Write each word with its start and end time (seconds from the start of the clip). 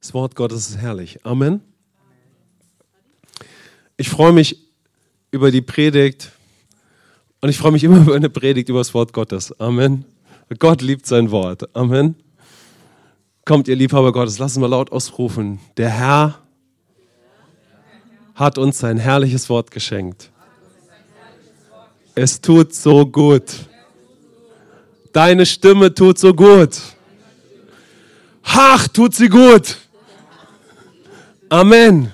Das 0.00 0.14
Wort 0.14 0.36
Gottes 0.36 0.70
ist 0.70 0.78
herrlich. 0.78 1.24
Amen. 1.24 1.60
Ich 3.96 4.08
freue 4.08 4.32
mich 4.32 4.56
über 5.32 5.50
die 5.50 5.60
Predigt 5.60 6.30
und 7.40 7.48
ich 7.48 7.58
freue 7.58 7.72
mich 7.72 7.82
immer 7.82 7.98
über 8.02 8.14
eine 8.14 8.30
Predigt 8.30 8.68
über 8.68 8.78
das 8.78 8.94
Wort 8.94 9.12
Gottes. 9.12 9.58
Amen. 9.60 10.04
Gott 10.58 10.82
liebt 10.82 11.06
sein 11.06 11.30
Wort. 11.30 11.74
Amen. 11.74 12.14
Kommt, 13.44 13.66
ihr 13.66 13.76
Liebhaber 13.76 14.12
Gottes, 14.12 14.38
lasst 14.38 14.56
uns 14.56 14.62
mal 14.62 14.68
laut 14.68 14.92
ausrufen. 14.92 15.58
Der 15.76 15.90
Herr 15.90 16.38
hat 18.34 18.56
uns 18.56 18.78
sein 18.78 18.98
herrliches 18.98 19.48
Wort 19.50 19.70
geschenkt. 19.70 20.30
Es 22.14 22.40
tut 22.40 22.72
so 22.72 23.04
gut. 23.04 23.44
Deine 25.12 25.44
Stimme 25.44 25.92
tut 25.92 26.18
so 26.18 26.32
gut. 26.32 26.80
Ach, 28.44 28.86
tut 28.88 29.14
sie 29.14 29.28
gut. 29.28 29.76
Amen. 31.50 32.12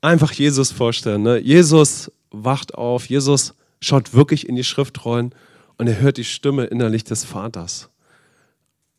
Einfach 0.00 0.32
Jesus 0.32 0.72
vorstellen. 0.72 1.22
Ne? 1.22 1.38
Jesus 1.38 2.10
wacht 2.30 2.74
auf, 2.74 3.08
Jesus 3.08 3.54
schaut 3.80 4.12
wirklich 4.12 4.48
in 4.48 4.56
die 4.56 4.64
Schriftrollen 4.64 5.34
und 5.78 5.86
er 5.86 6.00
hört 6.00 6.16
die 6.16 6.24
Stimme 6.24 6.64
innerlich 6.64 7.04
des 7.04 7.24
Vaters. 7.24 7.90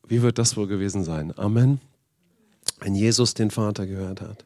Wie 0.07 0.21
wird 0.21 0.37
das 0.37 0.55
wohl 0.55 0.67
gewesen 0.67 1.03
sein? 1.03 1.33
Amen. 1.37 1.81
Wenn 2.79 2.95
Jesus 2.95 3.33
den 3.33 3.51
Vater 3.51 3.85
gehört 3.85 4.21
hat. 4.21 4.45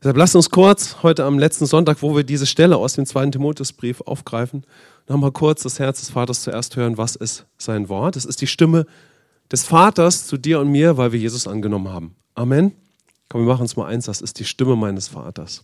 Deshalb 0.00 0.16
lasst 0.16 0.36
uns 0.36 0.50
kurz 0.50 1.02
heute 1.02 1.24
am 1.24 1.38
letzten 1.38 1.66
Sonntag, 1.66 2.02
wo 2.02 2.16
wir 2.16 2.22
diese 2.22 2.46
Stelle 2.46 2.76
aus 2.76 2.94
dem 2.94 3.04
zweiten 3.04 3.32
Timotheusbrief 3.32 4.00
aufgreifen, 4.02 4.64
nochmal 5.08 5.32
kurz 5.32 5.64
das 5.64 5.78
Herz 5.78 6.00
des 6.00 6.10
Vaters 6.10 6.42
zuerst 6.42 6.76
hören. 6.76 6.96
Was 6.96 7.16
ist 7.16 7.46
sein 7.58 7.88
Wort? 7.88 8.16
Es 8.16 8.24
ist 8.24 8.40
die 8.40 8.46
Stimme 8.46 8.86
des 9.50 9.64
Vaters 9.64 10.26
zu 10.26 10.36
dir 10.36 10.60
und 10.60 10.70
mir, 10.70 10.96
weil 10.96 11.12
wir 11.12 11.20
Jesus 11.20 11.46
angenommen 11.46 11.88
haben. 11.88 12.14
Amen. 12.34 12.72
Komm, 13.28 13.42
wir 13.42 13.48
machen 13.48 13.62
uns 13.62 13.76
mal 13.76 13.86
eins, 13.86 14.06
das 14.06 14.20
ist 14.20 14.38
die 14.38 14.44
Stimme 14.44 14.76
meines 14.76 15.08
Vaters. 15.08 15.62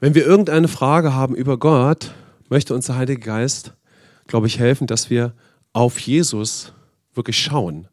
Wenn 0.00 0.14
wir 0.14 0.24
irgendeine 0.24 0.68
Frage 0.68 1.14
haben 1.14 1.34
über 1.34 1.58
Gott, 1.58 2.14
möchte 2.48 2.74
uns 2.74 2.86
der 2.86 2.96
Heilige 2.96 3.20
Geist, 3.20 3.74
glaube 4.26 4.46
ich, 4.46 4.58
helfen, 4.58 4.86
dass 4.86 5.10
wir 5.10 5.34
auf 5.72 5.98
Jesus 5.98 6.72
wirklich 7.14 7.38
schauen. 7.38 7.88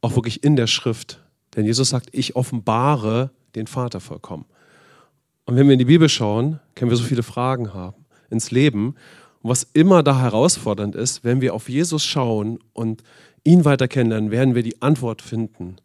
Auch 0.00 0.14
wirklich 0.14 0.44
in 0.44 0.54
der 0.54 0.68
Schrift. 0.68 1.20
Denn 1.56 1.64
Jesus 1.64 1.88
sagt, 1.88 2.10
ich 2.12 2.36
offenbare 2.36 3.30
den 3.56 3.66
Vater 3.66 3.98
vollkommen. 4.00 4.44
Und 5.46 5.56
wenn 5.56 5.66
wir 5.66 5.72
in 5.72 5.78
die 5.80 5.84
Bibel 5.84 6.08
schauen, 6.08 6.60
können 6.74 6.90
wir 6.90 6.96
so 6.96 7.04
viele 7.04 7.22
Fragen 7.22 7.74
haben 7.74 8.04
ins 8.30 8.50
Leben. 8.50 8.94
Und 9.42 9.50
was 9.50 9.66
immer 9.72 10.02
da 10.02 10.20
herausfordernd 10.20 10.94
ist, 10.94 11.24
wenn 11.24 11.40
wir 11.40 11.54
auf 11.54 11.68
Jesus 11.68 12.04
schauen 12.04 12.58
und 12.72 13.02
ihn 13.44 13.64
weiter 13.64 13.88
kennenlernen, 13.88 14.30
werden 14.30 14.54
wir 14.54 14.62
die 14.62 14.82
Antwort 14.82 15.22
finden 15.22 15.76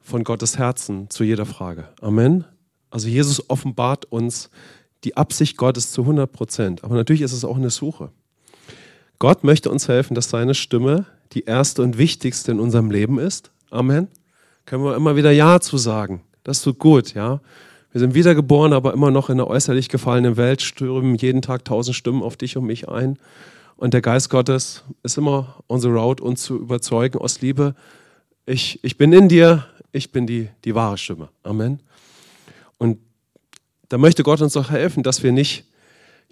von 0.00 0.24
Gottes 0.24 0.58
Herzen 0.58 1.10
zu 1.10 1.24
jeder 1.24 1.46
Frage. 1.46 1.88
Amen. 2.00 2.44
Also 2.90 3.08
Jesus 3.08 3.50
offenbart 3.50 4.04
uns 4.06 4.50
die 5.04 5.16
Absicht 5.16 5.56
Gottes 5.56 5.92
zu 5.92 6.02
100 6.02 6.30
Prozent. 6.30 6.84
Aber 6.84 6.94
natürlich 6.94 7.22
ist 7.22 7.32
es 7.32 7.44
auch 7.44 7.56
eine 7.56 7.70
Suche. 7.70 8.10
Gott 9.18 9.44
möchte 9.44 9.70
uns 9.70 9.88
helfen, 9.88 10.14
dass 10.14 10.30
seine 10.30 10.54
Stimme 10.54 11.06
die 11.32 11.44
erste 11.44 11.82
und 11.82 11.98
wichtigste 11.98 12.52
in 12.52 12.60
unserem 12.60 12.90
Leben 12.90 13.18
ist. 13.18 13.50
Amen. 13.70 14.08
Können 14.64 14.84
wir 14.84 14.96
immer 14.96 15.16
wieder 15.16 15.30
Ja 15.30 15.60
zu 15.60 15.78
sagen. 15.78 16.22
Das 16.44 16.62
tut 16.62 16.78
gut, 16.78 17.14
ja. 17.14 17.40
Wir 17.96 18.00
sind 18.00 18.12
wiedergeboren, 18.12 18.74
aber 18.74 18.92
immer 18.92 19.10
noch 19.10 19.30
in 19.30 19.40
einer 19.40 19.48
äußerlich 19.48 19.88
gefallenen 19.88 20.36
Welt, 20.36 20.60
stürmen 20.60 21.14
jeden 21.14 21.40
Tag 21.40 21.64
tausend 21.64 21.96
Stimmen 21.96 22.22
auf 22.22 22.36
dich 22.36 22.58
und 22.58 22.66
mich 22.66 22.90
ein. 22.90 23.18
Und 23.76 23.94
der 23.94 24.02
Geist 24.02 24.28
Gottes 24.28 24.84
ist 25.02 25.16
immer 25.16 25.64
unsere 25.66 25.94
Route, 25.94 26.22
uns 26.22 26.42
zu 26.42 26.58
überzeugen 26.58 27.16
aus 27.16 27.40
Liebe. 27.40 27.74
Ich, 28.44 28.84
ich 28.84 28.98
bin 28.98 29.14
in 29.14 29.30
dir, 29.30 29.64
ich 29.92 30.12
bin 30.12 30.26
die, 30.26 30.50
die 30.66 30.74
wahre 30.74 30.98
Stimme. 30.98 31.30
Amen. 31.42 31.80
Und 32.76 32.98
da 33.88 33.96
möchte 33.96 34.24
Gott 34.24 34.42
uns 34.42 34.58
auch 34.58 34.68
helfen, 34.68 35.02
dass 35.02 35.22
wir 35.22 35.32
nicht, 35.32 35.64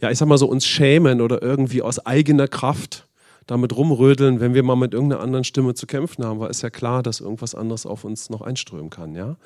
ja, 0.03 0.10
ich 0.10 0.19
sag 0.19 0.28
mal 0.28 0.36
so, 0.36 0.47
uns 0.47 0.66
schämen 0.66 1.22
oder 1.22 1.41
irgendwie 1.41 1.80
aus 1.80 1.98
eigener 2.04 2.47
Kraft 2.47 3.08
damit 3.47 3.74
rumrödeln, 3.74 4.38
wenn 4.38 4.53
wir 4.53 4.64
mal 4.64 4.76
mit 4.76 4.92
irgendeiner 4.92 5.22
anderen 5.22 5.44
Stimme 5.44 5.72
zu 5.72 5.86
kämpfen 5.86 6.26
haben, 6.26 6.41
weil 6.41 6.50
es 6.50 6.60
ja 6.60 6.69
klar, 6.69 7.03
dass 7.03 7.20
irgendwas 7.20 7.54
anderes 7.54 7.86
auf 7.86 8.04
uns 8.04 8.28
noch 8.28 8.42
einströmen 8.42 8.91
kann, 8.91 9.14
ja 9.14 9.38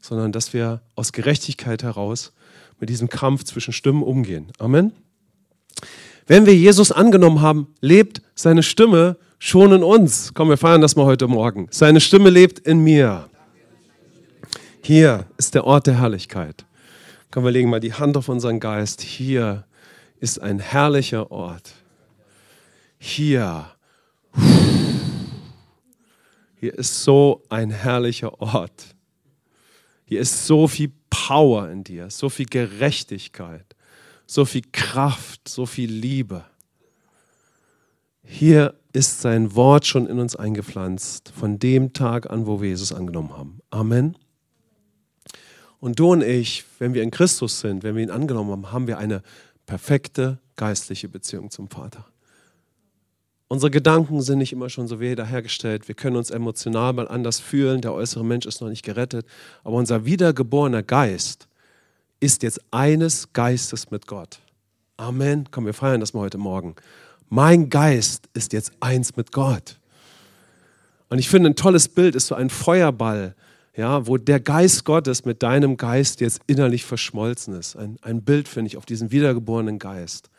sondern 0.00 0.32
dass 0.32 0.52
wir 0.52 0.80
aus 0.94 1.12
Gerechtigkeit 1.12 1.82
heraus 1.82 2.32
mit 2.78 2.88
diesem 2.88 3.08
Kampf 3.08 3.44
zwischen 3.44 3.72
Stimmen 3.72 4.02
umgehen. 4.02 4.52
Amen. 4.58 4.92
Wenn 6.26 6.46
wir 6.46 6.54
Jesus 6.54 6.92
angenommen 6.92 7.40
haben, 7.40 7.74
lebt 7.80 8.22
seine 8.34 8.62
Stimme 8.62 9.16
schon 9.38 9.72
in 9.72 9.82
uns. 9.82 10.32
Komm, 10.34 10.48
wir 10.48 10.56
feiern 10.56 10.80
das 10.80 10.96
mal 10.96 11.04
heute 11.04 11.26
Morgen. 11.26 11.68
Seine 11.70 12.00
Stimme 12.00 12.30
lebt 12.30 12.58
in 12.60 12.78
mir. 12.84 13.28
Hier 14.82 15.26
ist 15.36 15.54
der 15.54 15.64
Ort 15.64 15.86
der 15.86 15.98
Herrlichkeit. 16.00 16.64
Komm, 17.30 17.44
wir 17.44 17.50
legen 17.50 17.70
mal 17.70 17.80
die 17.80 17.94
Hand 17.94 18.16
auf 18.16 18.28
unseren 18.28 18.60
Geist. 18.60 19.00
Hier 19.02 19.64
ist 20.20 20.40
ein 20.40 20.58
herrlicher 20.58 21.30
Ort. 21.30 21.72
Hier. 22.98 23.66
Hier 26.60 26.74
ist 26.74 27.02
so 27.04 27.42
ein 27.48 27.70
herrlicher 27.70 28.40
Ort. 28.40 28.94
Hier 30.10 30.20
ist 30.20 30.48
so 30.48 30.66
viel 30.66 30.90
Power 31.08 31.70
in 31.70 31.84
dir, 31.84 32.10
so 32.10 32.28
viel 32.28 32.46
Gerechtigkeit, 32.46 33.76
so 34.26 34.44
viel 34.44 34.64
Kraft, 34.72 35.46
so 35.46 35.66
viel 35.66 35.88
Liebe. 35.88 36.44
Hier 38.24 38.74
ist 38.92 39.20
sein 39.20 39.54
Wort 39.54 39.86
schon 39.86 40.08
in 40.08 40.18
uns 40.18 40.34
eingepflanzt, 40.34 41.28
von 41.28 41.60
dem 41.60 41.92
Tag 41.92 42.28
an, 42.28 42.48
wo 42.48 42.60
wir 42.60 42.70
Jesus 42.70 42.92
angenommen 42.92 43.36
haben. 43.36 43.60
Amen. 43.70 44.16
Und 45.78 46.00
du 46.00 46.10
und 46.10 46.24
ich, 46.24 46.64
wenn 46.80 46.92
wir 46.92 47.04
in 47.04 47.12
Christus 47.12 47.60
sind, 47.60 47.84
wenn 47.84 47.94
wir 47.94 48.02
ihn 48.02 48.10
angenommen 48.10 48.50
haben, 48.50 48.72
haben 48.72 48.86
wir 48.88 48.98
eine 48.98 49.22
perfekte 49.66 50.40
geistliche 50.56 51.08
Beziehung 51.08 51.50
zum 51.52 51.68
Vater. 51.68 52.09
Unsere 53.52 53.72
Gedanken 53.72 54.22
sind 54.22 54.38
nicht 54.38 54.52
immer 54.52 54.70
schon 54.70 54.86
so 54.86 55.00
wiederhergestellt. 55.00 55.88
Wir 55.88 55.96
können 55.96 56.14
uns 56.14 56.30
emotional 56.30 56.92
mal 56.92 57.08
anders 57.08 57.40
fühlen. 57.40 57.80
Der 57.80 57.92
äußere 57.92 58.24
Mensch 58.24 58.46
ist 58.46 58.60
noch 58.60 58.68
nicht 58.68 58.84
gerettet. 58.84 59.26
Aber 59.64 59.74
unser 59.74 60.04
wiedergeborener 60.04 60.84
Geist 60.84 61.48
ist 62.20 62.44
jetzt 62.44 62.60
eines 62.70 63.32
Geistes 63.32 63.90
mit 63.90 64.06
Gott. 64.06 64.38
Amen. 64.96 65.48
Komm, 65.50 65.66
wir 65.66 65.74
feiern 65.74 65.98
das 65.98 66.14
mal 66.14 66.20
heute 66.20 66.38
Morgen. 66.38 66.76
Mein 67.28 67.70
Geist 67.70 68.28
ist 68.34 68.52
jetzt 68.52 68.70
eins 68.78 69.16
mit 69.16 69.32
Gott. 69.32 69.80
Und 71.08 71.18
ich 71.18 71.28
finde, 71.28 71.50
ein 71.50 71.56
tolles 71.56 71.88
Bild 71.88 72.14
ist 72.14 72.28
so 72.28 72.36
ein 72.36 72.50
Feuerball, 72.50 73.34
ja, 73.74 74.06
wo 74.06 74.16
der 74.16 74.38
Geist 74.38 74.84
Gottes 74.84 75.24
mit 75.24 75.42
deinem 75.42 75.76
Geist 75.76 76.20
jetzt 76.20 76.40
innerlich 76.46 76.84
verschmolzen 76.84 77.58
ist. 77.58 77.74
Ein, 77.74 77.96
ein 78.02 78.22
Bild, 78.22 78.46
finde 78.46 78.68
ich, 78.68 78.76
auf 78.76 78.86
diesen 78.86 79.10
wiedergeborenen 79.10 79.80
Geist. 79.80 80.30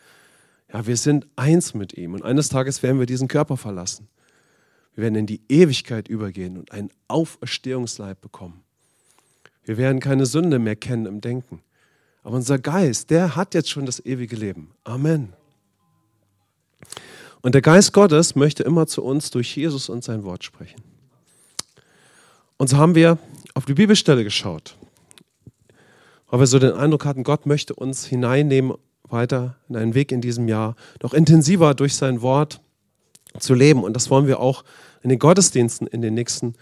Ja, 0.72 0.86
wir 0.86 0.96
sind 0.96 1.26
eins 1.36 1.74
mit 1.74 1.92
ihm 1.94 2.14
und 2.14 2.22
eines 2.22 2.48
Tages 2.48 2.82
werden 2.82 2.98
wir 2.98 3.06
diesen 3.06 3.28
Körper 3.28 3.56
verlassen. 3.56 4.08
Wir 4.94 5.04
werden 5.04 5.16
in 5.16 5.26
die 5.26 5.42
Ewigkeit 5.48 6.08
übergehen 6.08 6.56
und 6.56 6.72
einen 6.72 6.90
Auferstehungsleib 7.08 8.20
bekommen. 8.20 8.62
Wir 9.64 9.76
werden 9.76 10.00
keine 10.00 10.26
Sünde 10.26 10.58
mehr 10.58 10.76
kennen 10.76 11.06
im 11.06 11.20
Denken. 11.20 11.62
Aber 12.22 12.36
unser 12.36 12.58
Geist, 12.58 13.10
der 13.10 13.36
hat 13.36 13.54
jetzt 13.54 13.70
schon 13.70 13.86
das 13.86 14.04
ewige 14.04 14.36
Leben. 14.36 14.72
Amen. 14.84 15.34
Und 17.42 17.54
der 17.54 17.62
Geist 17.62 17.92
Gottes 17.92 18.34
möchte 18.34 18.62
immer 18.62 18.86
zu 18.86 19.02
uns 19.02 19.30
durch 19.30 19.56
Jesus 19.56 19.88
und 19.88 20.04
sein 20.04 20.24
Wort 20.24 20.44
sprechen. 20.44 20.80
Und 22.56 22.68
so 22.68 22.76
haben 22.76 22.94
wir 22.94 23.18
auf 23.54 23.64
die 23.64 23.74
Bibelstelle 23.74 24.24
geschaut, 24.24 24.76
weil 26.28 26.40
wir 26.40 26.46
so 26.46 26.58
den 26.58 26.72
Eindruck 26.72 27.04
hatten, 27.04 27.24
Gott 27.24 27.44
möchte 27.44 27.74
uns 27.74 28.06
hineinnehmen 28.06 28.76
weiter 29.12 29.56
in 29.68 29.76
einen 29.76 29.94
Weg 29.94 30.12
in 30.12 30.20
diesem 30.20 30.48
Jahr, 30.48 30.76
noch 31.02 31.14
intensiver 31.14 31.74
durch 31.74 31.94
sein 31.94 32.22
Wort 32.22 32.60
zu 33.38 33.54
leben. 33.54 33.84
Und 33.84 33.94
das 33.94 34.10
wollen 34.10 34.26
wir 34.26 34.40
auch 34.40 34.64
in 35.02 35.10
den 35.10 35.18
Gottesdiensten 35.18 35.86
in 35.86 36.02
den 36.02 36.14
nächsten 36.14 36.54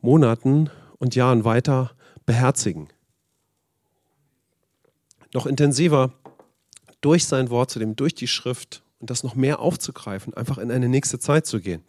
Monaten 0.00 0.70
und 0.98 1.14
Jahren 1.14 1.44
weiter 1.44 1.92
beherzigen. 2.26 2.88
Noch 5.34 5.46
intensiver 5.46 6.12
durch 7.00 7.26
sein 7.26 7.50
Wort 7.50 7.70
zu 7.70 7.78
dem, 7.78 7.96
durch 7.96 8.14
die 8.14 8.28
Schrift 8.28 8.82
und 8.98 9.10
das 9.10 9.22
noch 9.22 9.34
mehr 9.34 9.60
aufzugreifen, 9.60 10.34
einfach 10.34 10.58
in 10.58 10.70
eine 10.70 10.88
nächste 10.88 11.18
Zeit 11.18 11.46
zu 11.46 11.60
gehen. 11.60 11.84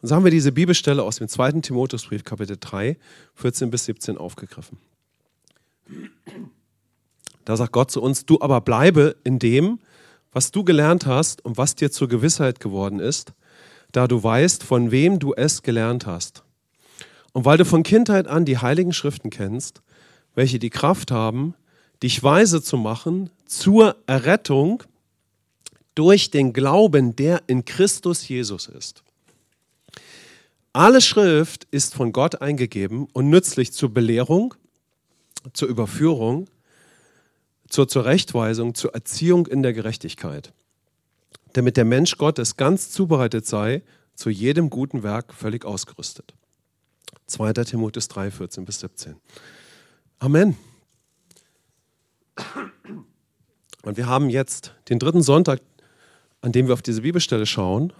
Und 0.00 0.08
so 0.08 0.14
haben 0.14 0.24
wir 0.24 0.30
diese 0.30 0.52
Bibelstelle 0.52 1.02
aus 1.02 1.16
dem 1.16 1.28
2. 1.28 1.52
Timotheusbrief, 1.62 2.22
Kapitel 2.22 2.56
3, 2.60 2.96
14 3.34 3.70
bis 3.70 3.86
17 3.86 4.18
aufgegriffen. 4.18 4.78
Da 7.46 7.56
sagt 7.56 7.72
Gott 7.72 7.92
zu 7.92 8.02
uns, 8.02 8.26
du 8.26 8.40
aber 8.40 8.60
bleibe 8.60 9.16
in 9.22 9.38
dem, 9.38 9.78
was 10.32 10.50
du 10.50 10.64
gelernt 10.64 11.06
hast 11.06 11.44
und 11.44 11.56
was 11.56 11.76
dir 11.76 11.90
zur 11.90 12.08
Gewissheit 12.08 12.60
geworden 12.60 12.98
ist, 12.98 13.32
da 13.92 14.08
du 14.08 14.22
weißt, 14.22 14.64
von 14.64 14.90
wem 14.90 15.20
du 15.20 15.32
es 15.32 15.62
gelernt 15.62 16.06
hast. 16.06 16.42
Und 17.32 17.44
weil 17.44 17.56
du 17.56 17.64
von 17.64 17.84
Kindheit 17.84 18.26
an 18.26 18.44
die 18.44 18.58
heiligen 18.58 18.92
Schriften 18.92 19.30
kennst, 19.30 19.80
welche 20.34 20.58
die 20.58 20.70
Kraft 20.70 21.12
haben, 21.12 21.54
dich 22.02 22.22
weise 22.22 22.60
zu 22.62 22.76
machen 22.76 23.30
zur 23.46 23.96
Errettung 24.06 24.82
durch 25.94 26.30
den 26.32 26.52
Glauben, 26.52 27.14
der 27.14 27.42
in 27.46 27.64
Christus 27.64 28.26
Jesus 28.26 28.66
ist. 28.66 29.04
Alle 30.72 31.00
Schrift 31.00 31.68
ist 31.70 31.94
von 31.94 32.12
Gott 32.12 32.42
eingegeben 32.42 33.06
und 33.12 33.30
nützlich 33.30 33.72
zur 33.72 33.94
Belehrung, 33.94 34.54
zur 35.52 35.68
Überführung, 35.68 36.48
zur 37.68 37.88
Zurechtweisung, 37.88 38.74
zur 38.74 38.94
Erziehung 38.94 39.46
in 39.46 39.62
der 39.62 39.72
Gerechtigkeit, 39.72 40.52
damit 41.52 41.76
der 41.76 41.84
Mensch 41.84 42.16
Gottes 42.18 42.56
ganz 42.56 42.90
zubereitet 42.90 43.46
sei, 43.46 43.82
zu 44.14 44.30
jedem 44.30 44.70
guten 44.70 45.02
Werk 45.02 45.34
völlig 45.34 45.64
ausgerüstet. 45.64 46.34
2. 47.26 47.52
Timotheus 47.52 48.08
3, 48.08 48.30
14 48.30 48.64
bis 48.64 48.80
17. 48.80 49.16
Amen. 50.18 50.56
Und 53.82 53.96
wir 53.96 54.06
haben 54.06 54.30
jetzt 54.30 54.74
den 54.88 54.98
dritten 54.98 55.22
Sonntag, 55.22 55.60
an 56.40 56.52
dem 56.52 56.66
wir 56.66 56.74
auf 56.74 56.82
diese 56.82 57.02
Bibelstelle 57.02 57.46
schauen. 57.46 57.92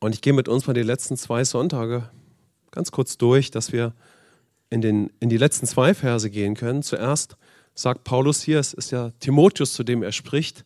Und 0.00 0.14
ich 0.14 0.22
gehe 0.22 0.32
mit 0.32 0.48
uns 0.48 0.66
mal 0.66 0.72
die 0.72 0.82
letzten 0.82 1.16
zwei 1.16 1.44
Sonntage 1.44 2.08
ganz 2.70 2.90
kurz 2.90 3.18
durch, 3.18 3.50
dass 3.50 3.72
wir 3.72 3.92
in, 4.70 4.80
den, 4.80 5.10
in 5.20 5.28
die 5.28 5.36
letzten 5.36 5.66
zwei 5.66 5.94
Verse 5.94 6.30
gehen 6.30 6.54
können. 6.54 6.82
Zuerst 6.82 7.36
sagt 7.74 8.04
Paulus 8.04 8.42
hier, 8.42 8.58
es 8.58 8.74
ist 8.74 8.90
ja 8.90 9.10
Timotheus, 9.20 9.72
zu 9.74 9.84
dem 9.84 10.02
er 10.02 10.12
spricht, 10.12 10.64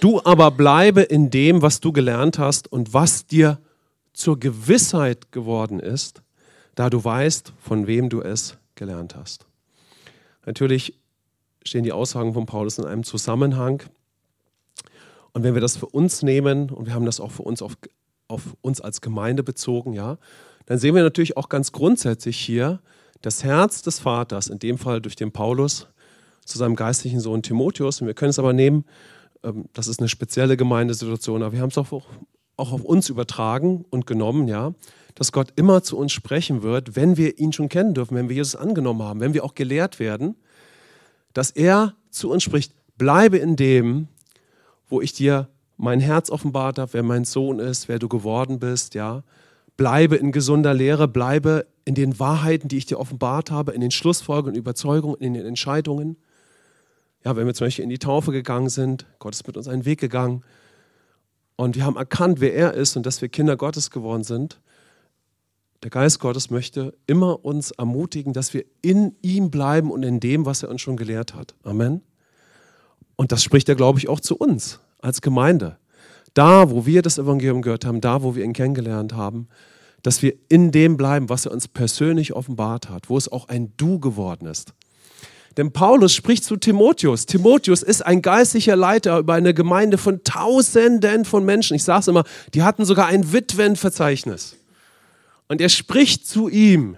du 0.00 0.20
aber 0.24 0.50
bleibe 0.50 1.02
in 1.02 1.30
dem, 1.30 1.62
was 1.62 1.80
du 1.80 1.92
gelernt 1.92 2.38
hast 2.38 2.70
und 2.70 2.92
was 2.94 3.26
dir 3.26 3.58
zur 4.12 4.38
Gewissheit 4.38 5.32
geworden 5.32 5.80
ist, 5.80 6.22
da 6.74 6.90
du 6.90 7.02
weißt, 7.02 7.52
von 7.60 7.86
wem 7.86 8.08
du 8.08 8.20
es 8.20 8.56
gelernt 8.74 9.14
hast. 9.14 9.46
Natürlich 10.44 10.94
stehen 11.64 11.84
die 11.84 11.92
Aussagen 11.92 12.34
von 12.34 12.46
Paulus 12.46 12.78
in 12.78 12.84
einem 12.84 13.04
Zusammenhang. 13.04 13.82
Und 15.32 15.42
wenn 15.42 15.54
wir 15.54 15.60
das 15.60 15.76
für 15.76 15.86
uns 15.86 16.22
nehmen, 16.22 16.70
und 16.70 16.86
wir 16.86 16.94
haben 16.94 17.04
das 17.04 17.20
auch 17.20 17.30
für 17.30 17.42
uns 17.42 17.62
auf, 17.62 17.76
auf 18.28 18.56
uns 18.60 18.80
als 18.80 19.00
Gemeinde 19.00 19.42
bezogen, 19.42 19.92
ja, 19.92 20.18
dann 20.66 20.78
sehen 20.78 20.94
wir 20.94 21.02
natürlich 21.02 21.36
auch 21.36 21.48
ganz 21.48 21.72
grundsätzlich 21.72 22.38
hier 22.38 22.80
das 23.22 23.44
Herz 23.44 23.82
des 23.82 23.98
Vaters, 23.98 24.48
in 24.48 24.58
dem 24.58 24.78
Fall 24.78 25.00
durch 25.00 25.16
den 25.16 25.32
Paulus, 25.32 25.88
zu 26.44 26.58
seinem 26.58 26.76
geistlichen 26.76 27.20
Sohn 27.20 27.42
Timotheus. 27.42 28.00
Und 28.00 28.06
wir 28.06 28.14
können 28.14 28.30
es 28.30 28.38
aber 28.38 28.52
nehmen, 28.52 28.84
ähm, 29.42 29.66
das 29.74 29.86
ist 29.86 30.00
eine 30.00 30.08
spezielle 30.08 30.56
Gemeindesituation, 30.56 31.42
aber 31.42 31.52
wir 31.52 31.60
haben 31.60 31.70
es 31.70 31.78
auch, 31.78 31.92
auch 32.56 32.72
auf 32.72 32.84
uns 32.84 33.08
übertragen 33.08 33.84
und 33.90 34.06
genommen, 34.06 34.48
ja, 34.48 34.72
dass 35.14 35.32
Gott 35.32 35.52
immer 35.56 35.82
zu 35.82 35.98
uns 35.98 36.12
sprechen 36.12 36.62
wird, 36.62 36.96
wenn 36.96 37.16
wir 37.16 37.38
ihn 37.38 37.52
schon 37.52 37.68
kennen 37.68 37.92
dürfen, 37.94 38.16
wenn 38.16 38.28
wir 38.28 38.36
Jesus 38.36 38.56
angenommen 38.56 39.02
haben, 39.02 39.20
wenn 39.20 39.34
wir 39.34 39.44
auch 39.44 39.54
gelehrt 39.54 39.98
werden, 39.98 40.36
dass 41.34 41.50
er 41.50 41.94
zu 42.10 42.30
uns 42.30 42.42
spricht, 42.42 42.72
bleibe 42.96 43.36
in 43.36 43.56
dem, 43.56 44.08
wo 44.88 45.00
ich 45.00 45.12
dir 45.12 45.48
mein 45.76 46.00
Herz 46.00 46.30
offenbart 46.30 46.78
habe, 46.78 46.92
wer 46.94 47.02
mein 47.02 47.24
Sohn 47.24 47.58
ist, 47.58 47.88
wer 47.88 47.98
du 47.98 48.08
geworden 48.08 48.58
bist, 48.58 48.94
ja. 48.94 49.22
Bleibe 49.78 50.16
in 50.16 50.32
gesunder 50.32 50.74
Lehre, 50.74 51.08
bleibe 51.08 51.66
in 51.86 51.94
den 51.94 52.18
Wahrheiten, 52.18 52.68
die 52.68 52.76
ich 52.76 52.84
dir 52.84 52.98
offenbart 52.98 53.50
habe, 53.50 53.72
in 53.72 53.80
den 53.80 53.92
Schlussfolgerungen, 53.92 54.58
Überzeugungen, 54.58 55.16
in 55.20 55.32
den 55.32 55.46
Entscheidungen. 55.46 56.18
Ja, 57.24 57.36
wenn 57.36 57.46
wir 57.46 57.54
zum 57.54 57.68
Beispiel 57.68 57.84
in 57.84 57.88
die 57.88 57.98
Taufe 57.98 58.32
gegangen 58.32 58.68
sind, 58.68 59.06
Gott 59.20 59.34
ist 59.34 59.46
mit 59.46 59.56
uns 59.56 59.68
einen 59.68 59.84
Weg 59.84 60.00
gegangen 60.00 60.42
und 61.56 61.76
wir 61.76 61.84
haben 61.84 61.96
erkannt, 61.96 62.40
wer 62.40 62.54
er 62.54 62.74
ist 62.74 62.96
und 62.96 63.06
dass 63.06 63.22
wir 63.22 63.28
Kinder 63.28 63.56
Gottes 63.56 63.90
geworden 63.90 64.24
sind. 64.24 64.60
Der 65.84 65.90
Geist 65.90 66.18
Gottes 66.18 66.50
möchte 66.50 66.92
immer 67.06 67.44
uns 67.44 67.70
ermutigen, 67.70 68.32
dass 68.32 68.52
wir 68.52 68.64
in 68.82 69.14
ihm 69.22 69.50
bleiben 69.50 69.92
und 69.92 70.02
in 70.02 70.18
dem, 70.18 70.44
was 70.44 70.64
er 70.64 70.70
uns 70.70 70.80
schon 70.80 70.96
gelehrt 70.96 71.34
hat. 71.34 71.54
Amen. 71.62 72.02
Und 73.14 73.30
das 73.30 73.44
spricht 73.44 73.68
er, 73.68 73.76
glaube 73.76 74.00
ich, 74.00 74.08
auch 74.08 74.18
zu 74.18 74.36
uns 74.36 74.80
als 74.98 75.22
Gemeinde. 75.22 75.78
Da, 76.34 76.70
wo 76.70 76.86
wir 76.86 77.02
das 77.02 77.18
Evangelium 77.18 77.62
gehört 77.62 77.84
haben, 77.84 78.00
da, 78.00 78.22
wo 78.22 78.34
wir 78.34 78.44
ihn 78.44 78.52
kennengelernt 78.52 79.14
haben, 79.14 79.48
dass 80.02 80.22
wir 80.22 80.34
in 80.48 80.70
dem 80.70 80.96
bleiben, 80.96 81.28
was 81.28 81.46
er 81.46 81.52
uns 81.52 81.68
persönlich 81.68 82.32
offenbart 82.32 82.88
hat, 82.88 83.08
wo 83.08 83.16
es 83.16 83.30
auch 83.30 83.48
ein 83.48 83.72
Du 83.76 83.98
geworden 83.98 84.46
ist. 84.46 84.74
Denn 85.56 85.72
Paulus 85.72 86.14
spricht 86.14 86.44
zu 86.44 86.56
Timotheus. 86.56 87.26
Timotheus 87.26 87.82
ist 87.82 88.06
ein 88.06 88.22
geistlicher 88.22 88.76
Leiter 88.76 89.18
über 89.18 89.34
eine 89.34 89.54
Gemeinde 89.54 89.98
von 89.98 90.22
Tausenden 90.22 91.24
von 91.24 91.44
Menschen. 91.44 91.74
Ich 91.74 91.82
sage 91.82 92.00
es 92.00 92.08
immer, 92.08 92.22
die 92.54 92.62
hatten 92.62 92.84
sogar 92.84 93.06
ein 93.06 93.32
Witwenverzeichnis. 93.32 94.56
Und 95.48 95.60
er 95.60 95.68
spricht 95.68 96.28
zu 96.28 96.48
ihm. 96.48 96.96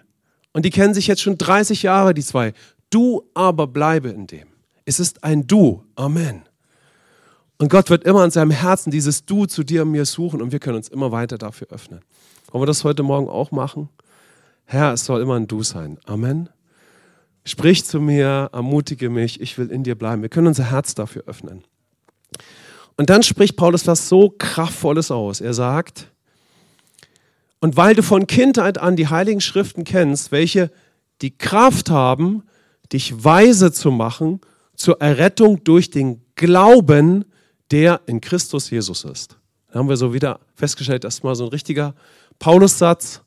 Und 0.52 0.66
die 0.66 0.70
kennen 0.70 0.92
sich 0.92 1.06
jetzt 1.06 1.22
schon 1.22 1.38
30 1.38 1.84
Jahre, 1.84 2.12
die 2.12 2.22
zwei. 2.22 2.52
Du 2.90 3.22
aber 3.32 3.66
bleibe 3.66 4.10
in 4.10 4.26
dem. 4.26 4.48
Es 4.84 5.00
ist 5.00 5.24
ein 5.24 5.46
Du. 5.46 5.84
Amen. 5.94 6.42
Und 7.60 7.68
Gott 7.68 7.90
wird 7.90 8.04
immer 8.04 8.22
an 8.22 8.30
seinem 8.30 8.52
Herzen 8.52 8.90
dieses 8.90 9.26
Du 9.26 9.44
zu 9.44 9.64
dir 9.64 9.82
und 9.82 9.90
mir 9.90 10.06
suchen 10.06 10.40
und 10.40 10.50
wir 10.50 10.60
können 10.60 10.78
uns 10.78 10.88
immer 10.88 11.12
weiter 11.12 11.36
dafür 11.36 11.66
öffnen. 11.70 12.00
Wollen 12.50 12.62
wir 12.62 12.66
das 12.66 12.84
heute 12.84 13.02
Morgen 13.02 13.28
auch 13.28 13.50
machen? 13.50 13.90
Herr, 14.64 14.94
es 14.94 15.04
soll 15.04 15.20
immer 15.20 15.34
ein 15.34 15.46
Du 15.46 15.62
sein. 15.62 15.98
Amen. 16.06 16.48
Sprich 17.44 17.84
zu 17.84 18.00
mir, 18.00 18.48
ermutige 18.54 19.10
mich, 19.10 19.42
ich 19.42 19.58
will 19.58 19.70
in 19.70 19.84
dir 19.84 19.94
bleiben. 19.94 20.22
Wir 20.22 20.30
können 20.30 20.46
unser 20.46 20.70
Herz 20.70 20.94
dafür 20.94 21.24
öffnen. 21.26 21.62
Und 22.96 23.10
dann 23.10 23.22
spricht 23.22 23.58
Paulus 23.58 23.86
was 23.86 24.08
so 24.08 24.30
Kraftvolles 24.38 25.10
aus. 25.10 25.42
Er 25.42 25.52
sagt, 25.52 26.10
und 27.60 27.76
weil 27.76 27.94
du 27.94 28.02
von 28.02 28.26
Kindheit 28.26 28.78
an 28.78 28.96
die 28.96 29.08
heiligen 29.08 29.42
Schriften 29.42 29.84
kennst, 29.84 30.32
welche 30.32 30.70
die 31.20 31.36
Kraft 31.36 31.90
haben, 31.90 32.42
dich 32.90 33.22
weise 33.22 33.70
zu 33.70 33.90
machen 33.90 34.40
zur 34.76 35.02
Errettung 35.02 35.62
durch 35.62 35.90
den 35.90 36.22
Glauben, 36.36 37.26
der 37.70 38.00
in 38.06 38.20
Christus 38.20 38.70
Jesus 38.70 39.04
ist. 39.04 39.38
Da 39.72 39.78
haben 39.78 39.88
wir 39.88 39.96
so 39.96 40.12
wieder 40.12 40.40
festgestellt, 40.54 41.04
das 41.04 41.16
ist 41.16 41.24
mal 41.24 41.34
so 41.34 41.44
ein 41.44 41.50
richtiger 41.50 41.94
Paulus-Satz 42.38 43.22